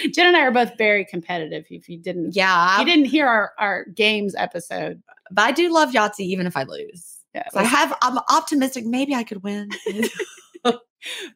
Gin 0.12 0.26
and 0.26 0.36
I 0.36 0.40
are 0.40 0.50
both 0.50 0.76
very 0.76 1.04
competitive. 1.04 1.64
If 1.70 1.88
you 1.88 1.98
didn't, 1.98 2.34
yeah, 2.34 2.80
you 2.80 2.84
didn't 2.84 3.06
hear 3.06 3.26
our 3.26 3.52
our 3.58 3.84
games 3.94 4.34
episode, 4.36 5.02
but 5.30 5.42
I 5.42 5.52
do 5.52 5.72
love 5.72 5.92
Yahtzee 5.92 6.20
even 6.20 6.46
if 6.46 6.56
I 6.56 6.64
lose. 6.64 7.18
Yeah, 7.34 7.48
so 7.52 7.60
I 7.60 7.64
have. 7.64 7.96
I'm 8.02 8.18
optimistic. 8.30 8.84
Maybe 8.84 9.14
I 9.14 9.22
could 9.22 9.42
win. 9.42 9.70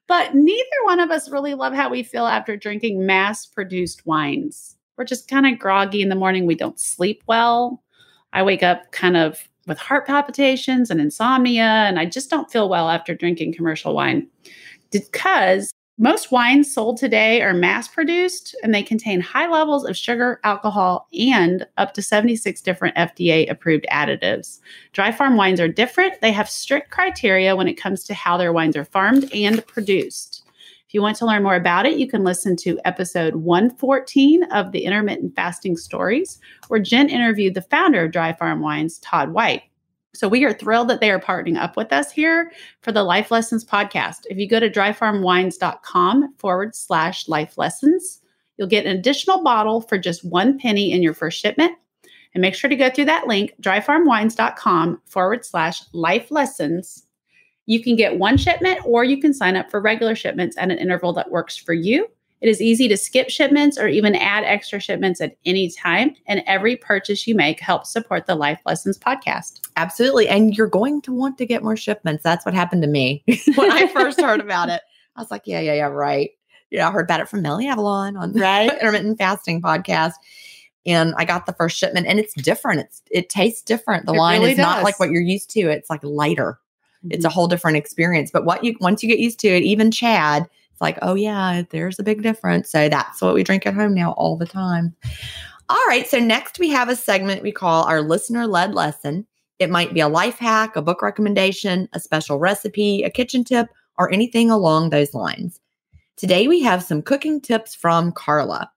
but 0.08 0.34
neither 0.34 0.84
one 0.84 1.00
of 1.00 1.10
us 1.10 1.30
really 1.30 1.54
love 1.54 1.72
how 1.72 1.88
we 1.88 2.02
feel 2.02 2.26
after 2.26 2.56
drinking 2.56 3.06
mass 3.06 3.46
produced 3.46 4.06
wines. 4.06 4.76
We're 4.96 5.04
just 5.04 5.28
kind 5.28 5.46
of 5.46 5.58
groggy 5.58 6.02
in 6.02 6.08
the 6.08 6.14
morning. 6.14 6.46
We 6.46 6.56
don't 6.56 6.80
sleep 6.80 7.22
well. 7.26 7.82
I 8.32 8.42
wake 8.42 8.62
up 8.62 8.92
kind 8.92 9.16
of 9.16 9.47
with 9.68 9.78
heart 9.78 10.06
palpitations 10.06 10.90
and 10.90 11.00
insomnia, 11.00 11.62
and 11.62 11.98
I 11.98 12.06
just 12.06 12.30
don't 12.30 12.50
feel 12.50 12.68
well 12.68 12.88
after 12.88 13.14
drinking 13.14 13.54
commercial 13.54 13.94
wine 13.94 14.26
because 14.90 15.70
most 16.00 16.30
wines 16.30 16.72
sold 16.72 16.96
today 16.96 17.42
are 17.42 17.52
mass 17.52 17.88
produced 17.88 18.54
and 18.62 18.72
they 18.72 18.84
contain 18.84 19.20
high 19.20 19.50
levels 19.50 19.84
of 19.84 19.96
sugar, 19.96 20.38
alcohol, 20.44 21.08
and 21.12 21.66
up 21.76 21.92
to 21.94 22.02
76 22.02 22.60
different 22.62 22.94
FDA 22.94 23.50
approved 23.50 23.84
additives. 23.90 24.60
Dry 24.92 25.10
farm 25.10 25.36
wines 25.36 25.60
are 25.60 25.66
different. 25.66 26.20
They 26.20 26.30
have 26.30 26.48
strict 26.48 26.90
criteria 26.90 27.56
when 27.56 27.66
it 27.66 27.74
comes 27.74 28.04
to 28.04 28.14
how 28.14 28.36
their 28.36 28.52
wines 28.52 28.76
are 28.76 28.84
farmed 28.84 29.28
and 29.34 29.66
produced. 29.66 30.27
If 30.88 30.94
you 30.94 31.02
want 31.02 31.18
to 31.18 31.26
learn 31.26 31.42
more 31.42 31.54
about 31.54 31.84
it, 31.84 31.98
you 31.98 32.08
can 32.08 32.24
listen 32.24 32.56
to 32.56 32.80
episode 32.86 33.36
114 33.36 34.44
of 34.44 34.72
the 34.72 34.86
Intermittent 34.86 35.36
Fasting 35.36 35.76
Stories, 35.76 36.40
where 36.68 36.80
Gin 36.80 37.10
interviewed 37.10 37.52
the 37.52 37.60
founder 37.60 38.06
of 38.06 38.10
Dry 38.10 38.32
Farm 38.32 38.62
Wines, 38.62 38.98
Todd 39.00 39.34
White. 39.34 39.64
So 40.14 40.28
we 40.28 40.46
are 40.46 40.54
thrilled 40.54 40.88
that 40.88 41.02
they 41.02 41.10
are 41.10 41.20
partnering 41.20 41.58
up 41.58 41.76
with 41.76 41.92
us 41.92 42.10
here 42.10 42.50
for 42.80 42.90
the 42.90 43.02
Life 43.02 43.30
Lessons 43.30 43.66
podcast. 43.66 44.20
If 44.30 44.38
you 44.38 44.48
go 44.48 44.58
to 44.58 44.70
dryfarmwines.com 44.70 46.34
forward 46.38 46.74
slash 46.74 47.28
life 47.28 47.58
lessons, 47.58 48.22
you'll 48.56 48.66
get 48.66 48.86
an 48.86 48.96
additional 48.96 49.44
bottle 49.44 49.82
for 49.82 49.98
just 49.98 50.24
one 50.24 50.58
penny 50.58 50.90
in 50.90 51.02
your 51.02 51.12
first 51.12 51.38
shipment. 51.38 51.76
And 52.32 52.40
make 52.40 52.54
sure 52.54 52.70
to 52.70 52.76
go 52.76 52.88
through 52.88 53.04
that 53.04 53.26
link, 53.26 53.52
dryfarmwines.com 53.60 55.02
forward 55.04 55.44
slash 55.44 55.82
life 55.92 56.30
lessons 56.30 57.04
you 57.68 57.82
can 57.82 57.96
get 57.96 58.18
one 58.18 58.38
shipment 58.38 58.80
or 58.86 59.04
you 59.04 59.20
can 59.20 59.34
sign 59.34 59.54
up 59.54 59.70
for 59.70 59.78
regular 59.78 60.14
shipments 60.14 60.56
at 60.56 60.70
an 60.70 60.78
interval 60.78 61.12
that 61.12 61.30
works 61.30 61.54
for 61.54 61.74
you. 61.74 62.08
It 62.40 62.48
is 62.48 62.62
easy 62.62 62.88
to 62.88 62.96
skip 62.96 63.28
shipments 63.28 63.76
or 63.76 63.86
even 63.88 64.14
add 64.14 64.44
extra 64.44 64.80
shipments 64.80 65.20
at 65.20 65.36
any 65.44 65.70
time. 65.70 66.14
And 66.26 66.42
every 66.46 66.76
purchase 66.76 67.26
you 67.26 67.34
make 67.34 67.60
helps 67.60 67.92
support 67.92 68.24
the 68.24 68.36
Life 68.36 68.58
Lessons 68.64 68.96
podcast. 68.98 69.60
Absolutely. 69.76 70.28
And 70.28 70.56
you're 70.56 70.66
going 70.66 71.02
to 71.02 71.12
want 71.12 71.36
to 71.38 71.46
get 71.46 71.62
more 71.62 71.76
shipments. 71.76 72.22
That's 72.22 72.46
what 72.46 72.54
happened 72.54 72.80
to 72.82 72.88
me 72.88 73.22
when 73.56 73.70
I 73.70 73.86
first 73.88 74.18
heard 74.18 74.40
about 74.40 74.70
it. 74.70 74.80
I 75.16 75.20
was 75.20 75.30
like, 75.30 75.42
yeah, 75.44 75.60
yeah, 75.60 75.74
yeah, 75.74 75.88
right. 75.88 76.30
Yeah, 76.70 76.88
I 76.88 76.90
heard 76.90 77.04
about 77.04 77.20
it 77.20 77.28
from 77.28 77.42
Melanie 77.42 77.68
Avalon 77.68 78.16
on 78.16 78.32
right. 78.32 78.72
intermittent 78.80 79.18
fasting 79.18 79.60
podcast. 79.60 80.14
And 80.86 81.12
I 81.18 81.26
got 81.26 81.44
the 81.44 81.52
first 81.52 81.76
shipment 81.76 82.06
and 82.06 82.18
it's 82.18 82.32
different. 82.32 82.80
It's 82.80 83.02
it 83.10 83.28
tastes 83.28 83.60
different. 83.60 84.06
The 84.06 84.14
It 84.14 84.18
wine 84.18 84.40
really 84.40 84.52
is 84.52 84.58
not 84.58 84.84
like 84.84 84.98
what 84.98 85.10
you're 85.10 85.20
used 85.20 85.50
to. 85.50 85.68
It's 85.68 85.90
like 85.90 86.02
lighter. 86.02 86.58
It's 87.10 87.18
mm-hmm. 87.18 87.26
a 87.26 87.30
whole 87.30 87.48
different 87.48 87.76
experience. 87.76 88.30
But 88.30 88.44
what 88.44 88.64
you 88.64 88.76
once 88.80 89.02
you 89.02 89.08
get 89.08 89.18
used 89.18 89.38
to 89.40 89.48
it, 89.48 89.62
even 89.62 89.90
Chad, 89.90 90.48
it's 90.70 90.80
like, 90.80 90.98
oh 91.02 91.14
yeah, 91.14 91.62
there's 91.70 91.98
a 91.98 92.04
big 92.04 92.22
difference. 92.22 92.70
So 92.70 92.88
that's 92.88 93.20
what 93.20 93.34
we 93.34 93.42
drink 93.42 93.66
at 93.66 93.74
home 93.74 93.94
now 93.94 94.12
all 94.12 94.36
the 94.36 94.46
time. 94.46 94.94
All 95.68 95.84
right. 95.86 96.06
So 96.06 96.18
next 96.18 96.58
we 96.58 96.70
have 96.70 96.88
a 96.88 96.96
segment 96.96 97.42
we 97.42 97.52
call 97.52 97.84
our 97.84 98.00
listener 98.00 98.46
led 98.46 98.74
lesson. 98.74 99.26
It 99.58 99.70
might 99.70 99.92
be 99.92 100.00
a 100.00 100.08
life 100.08 100.38
hack, 100.38 100.76
a 100.76 100.82
book 100.82 101.02
recommendation, 101.02 101.88
a 101.92 102.00
special 102.00 102.38
recipe, 102.38 103.02
a 103.02 103.10
kitchen 103.10 103.44
tip, 103.44 103.68
or 103.98 104.10
anything 104.12 104.50
along 104.50 104.90
those 104.90 105.14
lines. 105.14 105.60
Today 106.16 106.48
we 106.48 106.62
have 106.62 106.82
some 106.82 107.02
cooking 107.02 107.40
tips 107.40 107.74
from 107.74 108.12
Carla. 108.12 108.70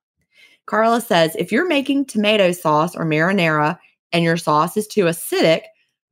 Carla 0.65 1.01
says 1.01 1.35
if 1.35 1.51
you're 1.51 1.67
making 1.67 2.05
tomato 2.05 2.51
sauce 2.51 2.95
or 2.95 3.05
marinara 3.05 3.77
and 4.11 4.23
your 4.23 4.37
sauce 4.37 4.75
is 4.75 4.87
too 4.87 5.05
acidic, 5.05 5.61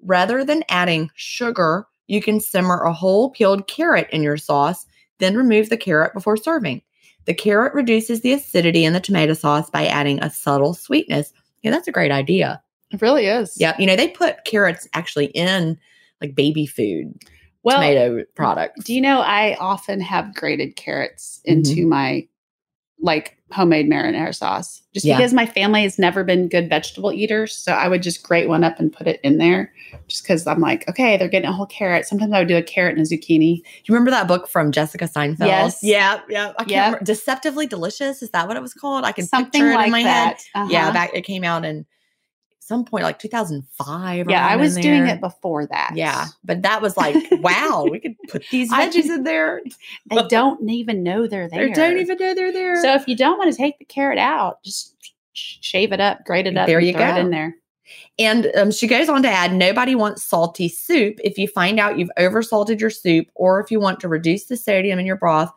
rather 0.04 0.46
than 0.46 0.64
adding 0.70 1.12
sugar, 1.16 1.86
you 2.10 2.22
can 2.22 2.40
simmer 2.40 2.82
a 2.84 2.92
whole 2.92 3.30
peeled 3.30 3.68
carrot 3.68 4.10
in 4.12 4.24
your 4.24 4.36
sauce, 4.36 4.86
then 5.20 5.38
remove 5.38 5.70
the 5.70 5.78
carrot 5.78 6.14
before 6.14 6.36
serving. 6.36 6.82
The 7.26 7.34
carrot 7.36 7.74
reduces 7.74 8.22
the 8.22 8.34
acidity 8.34 8.84
in 8.84 8.94
the 8.94 9.00
tomato 9.00 9.34
sauce 9.34 9.70
by 9.70 9.86
adding 9.86 10.22
a 10.22 10.32
subtle 10.32 10.74
sweetness. 10.74 11.32
Yeah, 11.62 11.72
that's 11.72 11.88
a 11.88 11.92
great 11.92 12.12
idea. 12.12 12.62
It 12.92 13.02
really 13.02 13.28
is. 13.28 13.56
Yeah, 13.60 13.76
you 13.78 13.86
know, 13.86 13.96
they 13.96 14.08
put 14.08 14.44
carrots 14.46 14.88
actually 14.94 15.28
in 15.28 15.78
like 16.20 16.34
baby 16.34 16.66
food 16.66 17.14
Well, 17.62 17.78
tomato 17.78 18.26
products. 18.36 18.84
do 18.84 18.94
you 18.94 19.02
know 19.02 19.20
I 19.20 19.56
often 19.60 20.02
have 20.02 20.34
grated 20.34 20.76
carrots 20.76 21.42
mm-hmm. 21.48 21.60
into 21.60 21.86
my 21.86 22.28
like 23.02 23.38
homemade 23.52 23.90
marinara 23.90 24.36
sauce 24.36 24.82
just 24.94 25.06
Yeah. 25.06 25.18
because 25.18 25.34
my 25.34 25.46
family 25.46 25.82
has 25.84 25.98
never 25.98 26.24
been 26.24 26.48
good 26.50 26.70
vegetable 26.70 27.12
eaters. 27.12 27.56
So 27.56 27.72
I 27.72 27.88
would 27.88 28.04
just 28.04 28.22
grate 28.24 28.48
one 28.48 28.64
up 28.64 28.80
and 28.80 28.92
put 28.94 29.08
it 29.08 29.20
in 29.24 29.38
there 29.40 29.74
just 30.08 30.24
because 30.24 30.46
I'm 30.46 30.60
like, 30.60 30.88
okay, 30.90 31.18
they're 31.18 31.28
getting 31.30 31.50
a 31.50 31.54
whole 31.54 31.66
carrot. 31.66 32.06
Sometimes 32.06 32.32
I 32.34 32.40
would 32.40 32.48
do 32.48 32.58
a 32.58 32.62
carrot 32.62 32.98
and 32.98 33.06
a 33.06 33.10
zucchini. 33.10 33.58
You 33.86 33.94
remember 33.94 34.12
that 34.12 34.28
book 34.28 34.48
from 34.48 34.72
Jessica 34.72 35.06
Seinfeld? 35.06 35.48
Yes. 35.48 35.80
Yeah, 35.82 36.20
yeah. 36.30 36.50
I 36.60 36.64
can't 36.64 36.70
Yep. 36.70 36.86
remember. 36.86 37.06
Deceptively 37.06 37.66
Delicious. 37.68 38.22
Is 38.22 38.30
that 38.32 38.48
what 38.48 38.56
it 38.58 38.62
was 38.62 38.74
called? 38.74 39.04
I 39.06 39.14
can 39.14 39.26
Something 39.26 39.52
picture 39.62 39.72
it 39.72 39.76
like 39.76 39.86
in 39.88 39.92
my 39.94 40.02
head. 40.02 40.38
that. 40.54 40.70
Yeah, 40.70 40.84
Uh-huh. 40.84 40.94
back 40.94 41.12
it 41.14 41.22
came 41.24 41.44
out 41.44 41.66
in 41.66 41.86
some 42.70 42.86
point 42.86 43.04
like 43.04 43.18
2005. 43.20 44.30
yeah, 44.30 44.48
I 44.48 44.56
was 44.56 44.76
doing 44.78 45.08
it 45.08 45.20
before 45.20 45.66
that. 45.66 45.92
Yeah, 45.96 46.28
but 46.46 46.62
that 46.62 46.82
was 46.82 46.96
like, 46.96 47.16
wow, 47.32 47.86
we 47.90 48.00
could 48.00 48.16
put 48.30 48.46
these 48.52 48.72
veggies 48.72 49.06
in 49.10 49.24
there. 49.24 49.62
They 50.10 50.24
don't 50.30 50.70
even 50.70 51.04
know 51.04 51.28
they're 51.28 51.50
there. 51.50 51.68
They 51.68 51.74
don't 51.74 51.98
even 51.98 52.18
know 52.18 52.34
they're 52.36 52.54
there. 52.54 52.82
So 52.82 52.94
if 52.94 53.08
you 53.08 53.16
don't 53.18 53.38
want 53.40 53.52
to 53.52 53.58
take 53.58 53.80
the 53.80 53.86
carrot 53.86 54.20
out, 54.20 54.64
just 54.64 54.96
shave 55.34 55.92
it 55.92 56.00
up, 56.00 56.24
grate 56.26 56.48
it 56.48 56.56
up, 56.56 56.68
There 56.68 56.80
you 56.80 56.94
go. 56.94 57.16
in 57.18 57.32
there. 57.32 57.56
And 58.20 58.52
um, 58.56 58.72
she 58.72 58.86
goes 58.86 59.10
on 59.10 59.24
to 59.24 59.30
add 59.30 59.52
nobody 59.54 59.96
wants 59.96 60.24
salty 60.24 60.70
soup. 60.70 61.20
If 61.24 61.38
you 61.40 61.48
find 61.48 61.80
out 61.80 61.98
you've 61.98 62.12
oversalted 62.20 62.80
your 62.80 62.92
soup, 62.92 63.28
or 63.34 63.60
if 63.60 63.72
you 63.72 63.80
want 63.80 64.00
to 64.02 64.08
reduce 64.08 64.46
the 64.46 64.58
sodium 64.58 65.00
in 65.00 65.08
your 65.08 65.16
broth, 65.16 65.52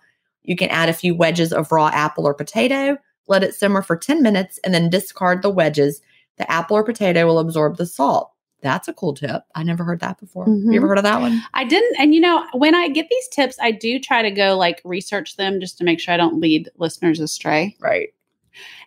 you 0.44 0.56
can 0.56 0.70
add 0.70 0.88
a 0.88 0.94
few 0.94 1.14
wedges 1.14 1.52
of 1.52 1.70
raw 1.70 1.88
apple 1.88 2.26
or 2.26 2.32
potato, 2.34 2.96
let 3.28 3.44
it 3.44 3.54
simmer 3.54 3.82
for 3.82 3.96
10 3.96 4.22
minutes, 4.22 4.58
and 4.64 4.72
then 4.72 4.88
discard 4.90 5.42
the 5.42 5.50
wedges. 5.50 6.00
The 6.38 6.50
apple 6.50 6.76
or 6.76 6.84
potato 6.84 7.26
will 7.26 7.38
absorb 7.38 7.76
the 7.76 7.86
salt. 7.86 8.30
That's 8.62 8.86
a 8.88 8.92
cool 8.92 9.12
tip. 9.14 9.42
I 9.56 9.64
never 9.64 9.82
heard 9.84 10.00
that 10.00 10.20
before. 10.20 10.46
Mhm. 10.46 10.72
You 10.72 10.76
ever 10.76 10.86
heard 10.88 10.98
of 10.98 11.04
that 11.04 11.20
one? 11.20 11.42
I 11.52 11.64
didn't, 11.64 11.98
and 11.98 12.14
you 12.14 12.20
know, 12.20 12.46
when 12.52 12.74
I 12.74 12.88
get 12.88 13.08
these 13.10 13.28
tips, 13.28 13.56
I 13.60 13.72
do 13.72 13.98
try 13.98 14.22
to 14.22 14.30
go 14.30 14.56
like 14.56 14.80
research 14.84 15.36
them 15.36 15.60
just 15.60 15.78
to 15.78 15.84
make 15.84 15.98
sure 16.00 16.14
I 16.14 16.16
don't 16.16 16.40
lead 16.40 16.70
listeners 16.78 17.18
astray. 17.20 17.76
Right. 17.80 18.10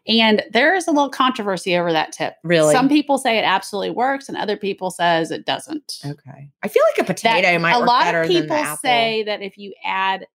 And 0.07 0.43
there 0.53 0.75
is 0.75 0.87
a 0.87 0.91
little 0.91 1.09
controversy 1.09 1.75
over 1.75 1.91
that 1.91 2.11
tip. 2.11 2.35
Really? 2.43 2.71
Some 2.73 2.87
people 2.87 3.17
say 3.17 3.37
it 3.37 3.43
absolutely 3.43 3.89
works, 3.89 4.29
and 4.29 4.37
other 4.37 4.55
people 4.55 4.91
says 4.91 5.31
it 5.31 5.45
doesn't. 5.45 5.99
Okay. 6.05 6.49
I 6.63 6.67
feel 6.67 6.83
like 6.91 7.03
a 7.03 7.07
potato 7.13 7.41
That- 7.47 7.61
might 7.61 7.73
a 7.75 7.79
lot 7.79 8.13
of 8.15 8.27
people 8.27 8.63
say 8.77 9.23
that 9.23 9.41
if 9.41 9.57
you 9.57 9.73
add 9.83 10.27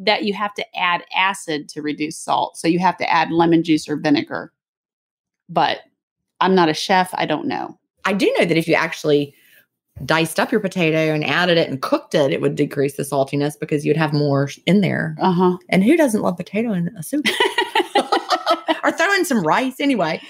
that 0.00 0.24
you 0.24 0.32
have 0.34 0.54
to 0.54 0.64
add 0.78 1.02
acid 1.16 1.68
to 1.70 1.82
reduce 1.82 2.16
salt. 2.18 2.56
So 2.56 2.68
you 2.68 2.78
have 2.78 2.96
to 2.98 3.10
add 3.12 3.32
lemon 3.32 3.64
juice 3.64 3.88
or 3.88 3.96
vinegar. 3.96 4.52
But 5.48 5.80
I'm 6.40 6.54
not 6.54 6.68
a 6.68 6.74
chef. 6.74 7.10
I 7.14 7.26
don't 7.26 7.46
know. 7.46 7.78
I 8.04 8.12
do 8.12 8.32
know 8.38 8.44
that 8.44 8.56
if 8.56 8.68
you 8.68 8.74
actually 8.74 9.34
diced 10.04 10.38
up 10.38 10.52
your 10.52 10.60
potato 10.60 11.12
and 11.12 11.24
added 11.24 11.58
it 11.58 11.68
and 11.68 11.82
cooked 11.82 12.14
it, 12.14 12.32
it 12.32 12.40
would 12.40 12.54
decrease 12.54 12.96
the 12.96 13.02
saltiness 13.02 13.58
because 13.58 13.84
you'd 13.84 13.96
have 13.96 14.12
more 14.12 14.48
in 14.66 14.80
there. 14.80 15.16
Uh 15.20 15.32
huh. 15.32 15.58
And 15.68 15.82
who 15.84 15.96
doesn't 15.96 16.22
love 16.22 16.36
potato 16.36 16.72
in 16.72 16.88
a 16.96 17.02
soup? 17.02 17.26
or 18.84 18.92
throw 18.92 19.12
in 19.14 19.24
some 19.24 19.42
rice 19.42 19.80
anyway. 19.80 20.20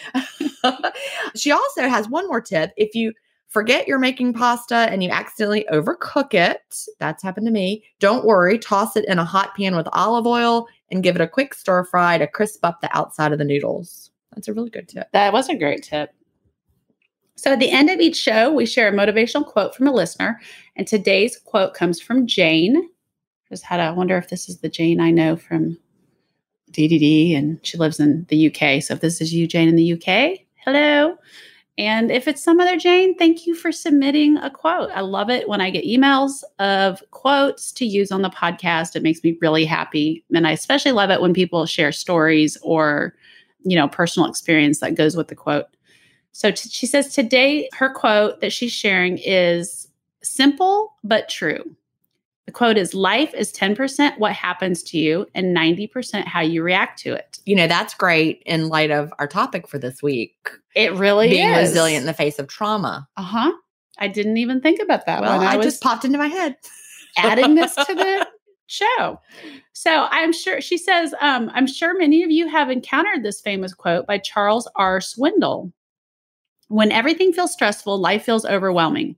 she 1.37 1.51
also 1.51 1.83
has 1.83 2.09
one 2.09 2.27
more 2.27 2.41
tip. 2.41 2.73
If 2.77 2.95
you 2.95 3.13
forget 3.49 3.89
you're 3.89 3.99
making 3.99 4.33
pasta 4.33 4.75
and 4.75 5.03
you 5.03 5.11
accidentally 5.11 5.67
overcook 5.71 6.35
it, 6.35 6.63
that's 6.99 7.23
happened 7.23 7.47
to 7.47 7.53
me. 7.53 7.85
Don't 7.99 8.25
worry, 8.25 8.59
toss 8.59 8.97
it 8.97 9.05
in 9.07 9.19
a 9.19 9.25
hot 9.25 9.55
pan 9.57 9.77
with 9.77 9.89
olive 9.93 10.27
oil 10.27 10.67
and 10.91 11.03
give 11.03 11.15
it 11.15 11.23
a 11.23 11.29
quick 11.29 11.55
stir 11.55 11.85
fry 11.85 12.19
to 12.19 12.27
crisp 12.27 12.65
up 12.65 12.81
the 12.81 12.97
outside 12.97 13.33
of 13.33 13.39
the 13.39 13.45
noodles. 13.45 14.08
That's 14.35 14.49
a 14.49 14.55
really 14.55 14.71
good 14.71 14.89
tip. 14.89 15.09
That 15.13 15.33
was 15.33 15.49
a 15.49 15.57
great 15.57 15.83
tip. 15.83 16.11
So, 17.37 17.53
at 17.53 17.61
the 17.61 17.71
end 17.71 17.89
of 17.89 18.01
each 18.01 18.17
show, 18.17 18.53
we 18.53 18.67
share 18.67 18.89
a 18.89 18.93
motivational 18.93 19.47
quote 19.47 19.75
from 19.75 19.87
a 19.87 19.93
listener. 19.93 20.41
And 20.75 20.87
today's 20.87 21.39
quote 21.39 21.73
comes 21.73 22.01
from 22.01 22.27
Jane. 22.27 22.89
Just 23.49 23.65
had 23.65 23.77
to 23.77 23.95
wonder 23.95 24.17
if 24.17 24.29
this 24.29 24.49
is 24.49 24.59
the 24.59 24.69
Jane 24.69 25.01
I 25.01 25.11
know 25.11 25.37
from 25.37 25.79
DDD, 26.73 27.37
and 27.37 27.59
she 27.63 27.79
lives 27.79 28.01
in 28.01 28.27
the 28.29 28.49
UK. 28.49 28.83
So, 28.83 28.95
if 28.95 29.01
this 29.01 29.21
is 29.21 29.33
you, 29.33 29.47
Jane, 29.47 29.69
in 29.69 29.77
the 29.77 29.93
UK, 29.93 30.41
hello. 30.65 31.17
And 31.79 32.11
if 32.11 32.27
it's 32.27 32.43
some 32.43 32.59
other 32.59 32.77
Jane, 32.77 33.17
thank 33.17 33.47
you 33.47 33.55
for 33.55 33.71
submitting 33.71 34.37
a 34.39 34.51
quote. 34.51 34.91
I 34.91 35.01
love 35.01 35.31
it 35.31 35.49
when 35.49 35.61
I 35.61 35.71
get 35.71 35.85
emails 35.85 36.43
of 36.59 37.01
quotes 37.13 37.71
to 37.71 37.87
use 37.87 38.11
on 38.11 38.23
the 38.23 38.31
podcast. 38.31 38.97
It 38.97 39.05
makes 39.05 39.23
me 39.23 39.39
really 39.41 39.65
happy. 39.65 40.25
And 40.35 40.45
I 40.45 40.51
especially 40.51 40.91
love 40.91 41.11
it 41.11 41.21
when 41.21 41.33
people 41.33 41.67
share 41.67 41.93
stories 41.93 42.59
or, 42.63 43.15
you 43.69 43.77
know, 43.77 43.89
personal 43.89 44.29
experience 44.29 44.81
that 44.81 44.95
goes 44.95 45.17
with 45.17 45.29
the 45.29 45.35
quote. 45.35 45.67
So 46.33 46.51
t- 46.51 46.69
she 46.69 46.87
says 46.87 47.15
today, 47.15 47.69
her 47.75 47.91
quote 47.93 48.41
that 48.41 48.53
she's 48.53 48.73
sharing 48.73 49.19
is 49.19 49.89
simple 50.23 50.95
but 51.03 51.29
true. 51.29 51.65
The 52.47 52.53
quote 52.53 52.79
is 52.79 52.95
Life 52.95 53.35
is 53.35 53.53
10% 53.53 54.19
what 54.19 54.33
happens 54.33 54.83
to 54.85 54.99
you 54.99 55.27
and 55.35 55.55
90% 55.57 56.25
how 56.25 56.41
you 56.41 56.63
react 56.63 56.99
to 57.01 57.13
it. 57.13 57.39
You 57.45 57.57
know, 57.57 57.67
that's 57.67 57.93
great 57.95 58.43
in 58.47 58.69
light 58.69 58.91
of 58.91 59.13
our 59.19 59.27
topic 59.27 59.69
for 59.69 59.79
this 59.79 60.03
week 60.03 60.49
It 60.75 60.95
really 60.95 61.29
being 61.29 61.49
is. 61.51 61.69
resilient 61.71 62.03
in 62.03 62.07
the 62.07 62.15
face 62.15 62.39
of 62.39 62.47
trauma. 62.49 63.07
Uh 63.17 63.23
huh. 63.23 63.53
I 63.99 64.09
didn't 64.09 64.37
even 64.39 64.61
think 64.61 64.81
about 64.81 65.05
that 65.07 65.21
well, 65.21 65.39
when 65.39 65.47
I, 65.47 65.55
I 65.55 65.57
was 65.57 65.67
just 65.67 65.83
popped 65.83 66.05
into 66.05 66.19
my 66.19 66.29
head. 66.29 66.57
adding 67.19 67.55
this 67.55 67.75
to 67.75 67.95
the 67.95 68.27
show. 68.69 69.21
So 69.73 70.07
I'm 70.11 70.33
sure 70.33 70.61
she 70.61 70.79
says, 70.79 71.15
um, 71.21 71.51
I'm 71.55 71.67
sure 71.67 71.99
many 71.99 72.23
of 72.23 72.31
you 72.31 72.49
have 72.49 72.71
encountered 72.71 73.23
this 73.23 73.41
famous 73.41 73.75
quote 73.75 74.07
by 74.07 74.19
Charles 74.19 74.69
R. 74.77 75.01
Swindoll. 75.01 75.73
When 76.69 76.93
everything 76.93 77.33
feels 77.33 77.53
stressful, 77.53 77.99
life 77.99 78.25
feels 78.25 78.45
overwhelming. 78.45 79.17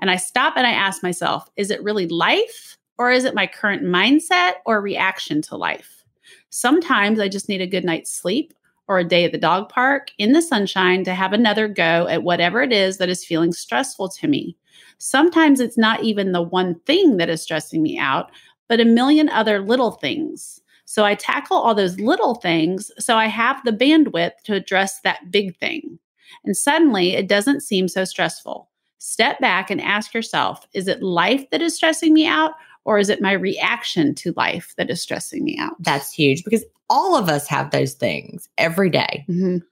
And 0.00 0.10
I 0.10 0.16
stop 0.16 0.54
and 0.56 0.66
I 0.66 0.72
ask 0.72 1.02
myself, 1.02 1.48
is 1.56 1.70
it 1.70 1.82
really 1.82 2.08
life 2.08 2.76
or 2.98 3.10
is 3.10 3.24
it 3.24 3.34
my 3.34 3.46
current 3.46 3.82
mindset 3.82 4.54
or 4.66 4.80
reaction 4.80 5.40
to 5.42 5.56
life? 5.56 6.04
Sometimes 6.50 7.20
I 7.20 7.28
just 7.28 7.48
need 7.48 7.60
a 7.60 7.66
good 7.66 7.84
night's 7.84 8.12
sleep 8.12 8.52
or 8.88 8.98
a 8.98 9.04
day 9.04 9.24
at 9.24 9.32
the 9.32 9.38
dog 9.38 9.68
park 9.68 10.10
in 10.18 10.32
the 10.32 10.42
sunshine 10.42 11.04
to 11.04 11.14
have 11.14 11.32
another 11.32 11.68
go 11.68 12.08
at 12.08 12.22
whatever 12.22 12.62
it 12.62 12.72
is 12.72 12.96
that 12.96 13.10
is 13.10 13.24
feeling 13.24 13.52
stressful 13.52 14.08
to 14.08 14.26
me. 14.26 14.56
Sometimes 14.98 15.60
it's 15.60 15.78
not 15.78 16.02
even 16.02 16.32
the 16.32 16.42
one 16.42 16.80
thing 16.80 17.18
that 17.18 17.28
is 17.28 17.42
stressing 17.42 17.82
me 17.82 17.98
out, 17.98 18.30
but 18.68 18.80
a 18.80 18.84
million 18.84 19.28
other 19.28 19.60
little 19.60 19.92
things. 19.92 20.60
So 20.84 21.04
I 21.04 21.14
tackle 21.14 21.56
all 21.58 21.74
those 21.74 22.00
little 22.00 22.34
things 22.36 22.90
so 22.98 23.16
I 23.16 23.26
have 23.26 23.62
the 23.64 23.72
bandwidth 23.72 24.32
to 24.44 24.54
address 24.54 25.00
that 25.00 25.30
big 25.30 25.56
thing. 25.58 25.98
And 26.44 26.56
suddenly 26.56 27.14
it 27.14 27.28
doesn't 27.28 27.62
seem 27.62 27.88
so 27.88 28.04
stressful. 28.04 28.70
Step 28.98 29.38
back 29.38 29.70
and 29.70 29.80
ask 29.80 30.14
yourself 30.14 30.66
is 30.72 30.88
it 30.88 31.02
life 31.02 31.48
that 31.50 31.62
is 31.62 31.74
stressing 31.74 32.12
me 32.14 32.26
out, 32.26 32.52
or 32.84 32.98
is 32.98 33.10
it 33.10 33.20
my 33.20 33.32
reaction 33.32 34.14
to 34.16 34.32
life 34.36 34.74
that 34.76 34.90
is 34.90 35.02
stressing 35.02 35.44
me 35.44 35.56
out? 35.58 35.74
That's 35.80 36.12
huge 36.12 36.42
because 36.42 36.64
all 36.88 37.16
of 37.16 37.28
us 37.28 37.46
have 37.48 37.70
those 37.70 37.92
things 37.92 38.48
every 38.56 38.88
day. 38.90 39.26
Mhm. 39.28 39.62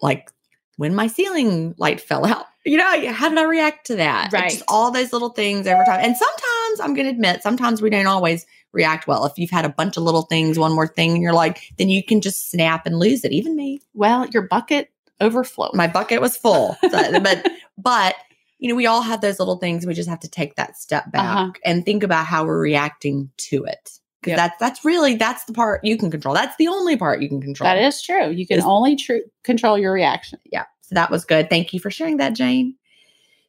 Like 0.00 0.30
when 0.76 0.94
my 0.94 1.06
ceiling 1.06 1.74
light 1.76 2.00
fell 2.00 2.24
out. 2.24 2.46
You 2.64 2.76
know, 2.78 3.12
how 3.12 3.28
did 3.28 3.38
I 3.38 3.44
react 3.44 3.86
to 3.88 3.96
that? 3.96 4.32
Right. 4.32 4.50
Just 4.50 4.62
all 4.68 4.90
those 4.92 5.12
little 5.12 5.30
things 5.30 5.66
every 5.66 5.84
time. 5.84 6.00
And 6.00 6.16
sometimes 6.16 6.80
I'm 6.80 6.94
going 6.94 7.06
to 7.06 7.10
admit, 7.12 7.42
sometimes 7.42 7.82
we 7.82 7.90
don't 7.90 8.06
always 8.06 8.46
react 8.72 9.06
well. 9.08 9.24
If 9.26 9.36
you've 9.36 9.50
had 9.50 9.64
a 9.64 9.68
bunch 9.68 9.96
of 9.96 10.04
little 10.04 10.22
things, 10.22 10.58
one 10.58 10.72
more 10.72 10.86
thing, 10.86 11.12
and 11.14 11.22
you're 11.22 11.32
like, 11.32 11.60
then 11.78 11.88
you 11.88 12.04
can 12.04 12.20
just 12.20 12.50
snap 12.50 12.86
and 12.86 12.98
lose 12.98 13.24
it. 13.24 13.32
Even 13.32 13.56
me, 13.56 13.80
Well, 13.94 14.26
your 14.28 14.42
bucket 14.42 14.90
overflowed. 15.20 15.74
my 15.74 15.86
bucket 15.88 16.20
was 16.20 16.36
full. 16.36 16.76
So- 16.90 17.20
but, 17.20 17.48
but, 17.76 18.14
you 18.58 18.68
know, 18.68 18.76
we 18.76 18.86
all 18.86 19.02
have 19.02 19.20
those 19.20 19.40
little 19.40 19.56
things. 19.56 19.84
We 19.84 19.92
just 19.94 20.08
have 20.08 20.20
to 20.20 20.28
take 20.30 20.54
that 20.54 20.76
step 20.78 21.10
back 21.10 21.24
Uh-huh. 21.36 21.52
and 21.64 21.84
think 21.84 22.04
about 22.04 22.26
how 22.26 22.44
we're 22.44 22.60
reacting 22.60 23.30
to 23.38 23.64
it. 23.64 23.98
Because 24.20 24.36
Yep. 24.36 24.36
that's 24.38 24.58
that's 24.60 24.84
really 24.84 25.16
that's 25.16 25.44
the 25.46 25.52
part 25.52 25.84
you 25.84 25.96
can 25.98 26.08
control. 26.08 26.32
That's 26.32 26.54
the 26.56 26.68
only 26.68 26.96
part 26.96 27.20
you 27.22 27.28
can 27.28 27.40
control. 27.42 27.68
that 27.68 27.82
is 27.82 28.00
true. 28.00 28.30
You 28.30 28.46
can 28.46 28.58
Is- 28.58 28.64
only 28.64 28.94
tru- 28.94 29.24
control 29.42 29.76
your 29.76 29.92
reaction. 29.92 30.38
yeah. 30.52 30.62
So 30.82 30.94
that 30.94 31.10
was 31.10 31.24
good. 31.24 31.48
Thank 31.48 31.72
you 31.72 31.80
for 31.80 31.90
sharing 31.90 32.18
that, 32.18 32.34
Jane. 32.34 32.76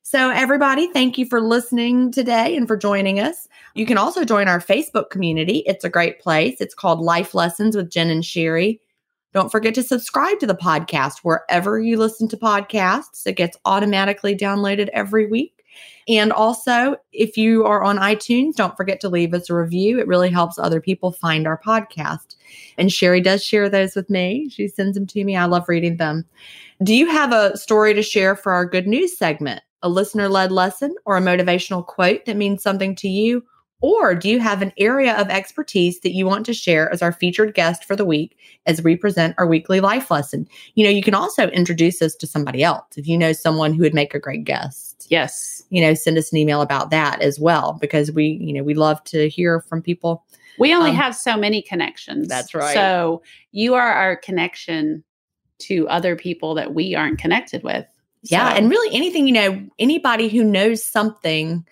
So, 0.05 0.29
everybody, 0.31 0.87
thank 0.91 1.17
you 1.17 1.25
for 1.25 1.39
listening 1.39 2.11
today 2.11 2.57
and 2.57 2.67
for 2.67 2.75
joining 2.75 3.21
us. 3.21 3.47
You 3.73 3.85
can 3.85 3.97
also 3.97 4.25
join 4.25 4.49
our 4.49 4.59
Facebook 4.59 5.09
community. 5.09 5.63
It's 5.65 5.85
a 5.85 5.89
great 5.89 6.19
place. 6.19 6.59
It's 6.59 6.75
called 6.75 6.99
Life 6.99 7.33
Lessons 7.33 7.75
with 7.75 7.89
Gin 7.89 8.09
and 8.09 8.21
Sheri. 8.21 8.79
Don't 9.33 9.49
forget 9.49 9.73
to 9.75 9.83
subscribe 9.83 10.39
to 10.39 10.45
the 10.45 10.55
podcast 10.55 11.19
wherever 11.23 11.79
you 11.79 11.97
listen 11.97 12.27
to 12.27 12.37
podcasts. 12.37 13.25
It 13.25 13.37
gets 13.37 13.57
automatically 13.63 14.35
downloaded 14.35 14.89
every 14.89 15.25
week. 15.25 15.63
And 16.07 16.33
also, 16.33 16.97
if 17.13 17.37
you 17.37 17.65
are 17.65 17.81
on 17.81 17.97
iTunes, 17.97 18.55
don't 18.55 18.75
forget 18.75 18.99
to 19.01 19.09
leave 19.09 19.33
us 19.33 19.49
a 19.49 19.55
review. 19.55 19.99
It 19.99 20.07
really 20.07 20.29
helps 20.29 20.59
other 20.59 20.81
people 20.81 21.13
find 21.13 21.47
our 21.47 21.59
podcast. 21.59 22.35
And 22.77 22.89
Sheri 22.89 23.23
does 23.23 23.43
share 23.43 23.69
those 23.69 23.95
with 23.95 24.09
me. 24.09 24.49
She 24.49 24.67
sends 24.67 24.95
them 24.95 25.07
to 25.07 25.23
me. 25.23 25.35
I 25.35 25.45
love 25.45 25.69
reading 25.69 25.97
them. 25.97 26.25
Do 26.83 26.93
you 26.95 27.07
have 27.07 27.31
a 27.31 27.55
story 27.55 27.93
to 27.93 28.01
share 28.01 28.35
for 28.35 28.51
our 28.51 28.65
good 28.65 28.87
news 28.87 29.17
segment, 29.17 29.61
a 29.81 29.89
listener 29.89 30.27
led 30.27 30.51
lesson, 30.51 30.93
or 31.05 31.15
a 31.15 31.21
motivational 31.21 31.85
quote 31.85 32.25
that 32.25 32.35
means 32.35 32.61
something 32.61 32.95
to 32.97 33.07
you? 33.07 33.43
Or 33.79 34.15
do 34.15 34.29
you 34.29 34.39
have 34.39 34.61
an 34.61 34.71
area 34.77 35.13
of 35.19 35.27
expertise 35.29 35.99
that 36.01 36.13
you 36.13 36.25
want 36.25 36.45
to 36.45 36.53
share 36.53 36.91
as 36.91 37.01
our 37.01 37.11
featured 37.11 37.53
guest 37.53 37.83
for 37.83 37.95
the 37.95 38.05
week 38.05 38.37
as 38.65 38.81
we 38.81 38.95
present 38.95 39.35
our 39.37 39.45
weekly 39.45 39.81
life 39.81 40.09
lesson? 40.09 40.47
You 40.75 40.85
know, 40.85 40.89
you 40.89 41.03
can 41.03 41.13
also 41.13 41.49
introduce 41.49 42.01
us 42.01 42.15
to 42.15 42.27
somebody 42.27 42.63
else. 42.63 42.85
If 42.95 43.07
you 43.07 43.17
know 43.17 43.33
someone 43.33 43.73
who 43.73 43.81
would 43.83 43.93
make 43.93 44.13
a 44.13 44.19
great 44.19 44.45
guest, 44.45 45.05
Yes. 45.09 45.63
you 45.69 45.81
know, 45.81 45.93
send 45.93 46.17
us 46.17 46.31
an 46.31 46.37
email 46.37 46.61
about 46.61 46.91
that 46.91 47.21
as 47.21 47.39
well, 47.39 47.77
because 47.79 48.11
we, 48.11 48.39
you 48.41 48.53
know, 48.53 48.63
we 48.63 48.73
love 48.73 49.03
to 49.05 49.29
hear 49.29 49.59
from 49.59 49.81
people. 49.81 50.25
We 50.57 50.73
only 50.73 50.91
Um, 50.91 50.95
have 50.95 51.15
so 51.15 51.35
many 51.35 51.61
connections. 51.61 52.29
That's 52.29 52.55
right. 52.55 52.73
So 52.73 53.21
you 53.51 53.73
are 53.73 53.91
our 53.93 54.15
connection 54.15 55.03
to 55.67 55.87
other 55.89 56.15
people 56.15 56.55
that 56.55 56.73
we 56.73 56.95
aren't 56.95 57.19
connected 57.19 57.63
with. 57.63 57.85
Yeah. 58.23 58.49
So- 58.51 58.55
And 58.57 58.69
really 58.69 58.95
anything, 58.95 59.27
you 59.27 59.33
know, 59.33 59.61
anybody 59.79 60.29
who 60.29 60.43
knows 60.43 60.83
something 60.83 61.65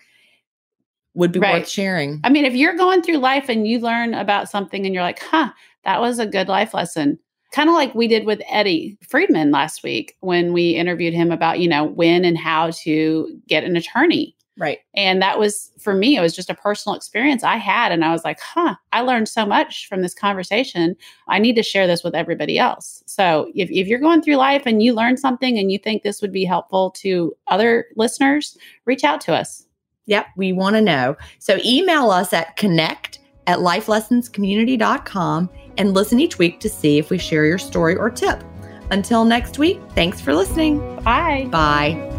would 1.14 1.32
be 1.32 1.38
Right. 1.40 1.60
worth 1.60 1.68
sharing. 1.68 2.20
I 2.24 2.30
mean, 2.30 2.44
if 2.44 2.54
you're 2.54 2.76
going 2.76 3.02
through 3.02 3.18
life 3.18 3.48
and 3.48 3.66
you 3.66 3.78
learn 3.80 4.14
about 4.14 4.48
something 4.48 4.84
and 4.86 4.94
you're 4.94 5.04
like, 5.04 5.20
huh, 5.20 5.50
that 5.84 6.00
was 6.00 6.18
a 6.18 6.26
good 6.26 6.48
life 6.48 6.72
lesson. 6.74 7.18
Kind 7.52 7.68
of 7.68 7.74
like 7.74 7.94
we 7.94 8.08
did 8.08 8.24
with 8.24 8.40
Eddie 8.50 8.96
Friedman 9.06 9.50
last 9.50 9.82
week 9.82 10.16
when 10.20 10.54
we 10.54 10.70
interviewed 10.70 11.12
him 11.12 11.30
about, 11.30 11.58
you 11.60 11.68
know, 11.68 11.84
when 11.84 12.24
and 12.24 12.38
how 12.38 12.70
to 12.82 13.40
get 13.46 13.62
an 13.64 13.76
attorney. 13.76 14.34
Right. 14.58 14.80
And 14.94 15.22
that 15.22 15.38
was 15.38 15.70
for 15.78 15.94
me, 15.94 16.16
it 16.16 16.20
was 16.20 16.36
just 16.36 16.50
a 16.50 16.54
personal 16.54 16.94
experience 16.94 17.42
I 17.42 17.56
had. 17.56 17.90
And 17.90 18.04
I 18.04 18.12
was 18.12 18.22
like, 18.24 18.38
huh, 18.40 18.74
I 18.92 19.00
learned 19.00 19.28
so 19.28 19.46
much 19.46 19.88
from 19.88 20.02
this 20.02 20.14
conversation. 20.14 20.94
I 21.28 21.38
need 21.38 21.56
to 21.56 21.62
share 21.62 21.86
this 21.86 22.04
with 22.04 22.14
everybody 22.14 22.58
else. 22.58 23.02
So 23.06 23.50
if, 23.54 23.70
if 23.70 23.86
you're 23.86 23.98
going 23.98 24.22
through 24.22 24.36
life 24.36 24.62
and 24.66 24.82
you 24.82 24.92
learn 24.92 25.16
something 25.16 25.58
and 25.58 25.72
you 25.72 25.78
think 25.78 26.02
this 26.02 26.20
would 26.20 26.32
be 26.32 26.44
helpful 26.44 26.90
to 26.98 27.34
other 27.46 27.86
listeners, 27.96 28.58
reach 28.84 29.04
out 29.04 29.20
to 29.22 29.34
us. 29.34 29.66
Yep, 30.06 30.26
we 30.36 30.52
want 30.52 30.76
to 30.76 30.82
know. 30.82 31.16
So 31.38 31.58
email 31.64 32.10
us 32.10 32.32
at 32.32 32.56
connect 32.56 33.20
at 33.46 33.58
lifelessonscommunity.com 33.58 35.50
and 35.78 35.94
listen 35.94 36.20
each 36.20 36.38
week 36.38 36.60
to 36.60 36.68
see 36.68 36.98
if 36.98 37.10
we 37.10 37.18
share 37.18 37.46
your 37.46 37.58
story 37.58 37.96
or 37.96 38.10
tip. 38.10 38.42
Until 38.90 39.24
next 39.24 39.58
week, 39.58 39.80
thanks 39.94 40.20
for 40.20 40.34
listening. 40.34 40.78
Bye. 41.02 41.48
Bye. 41.50 42.10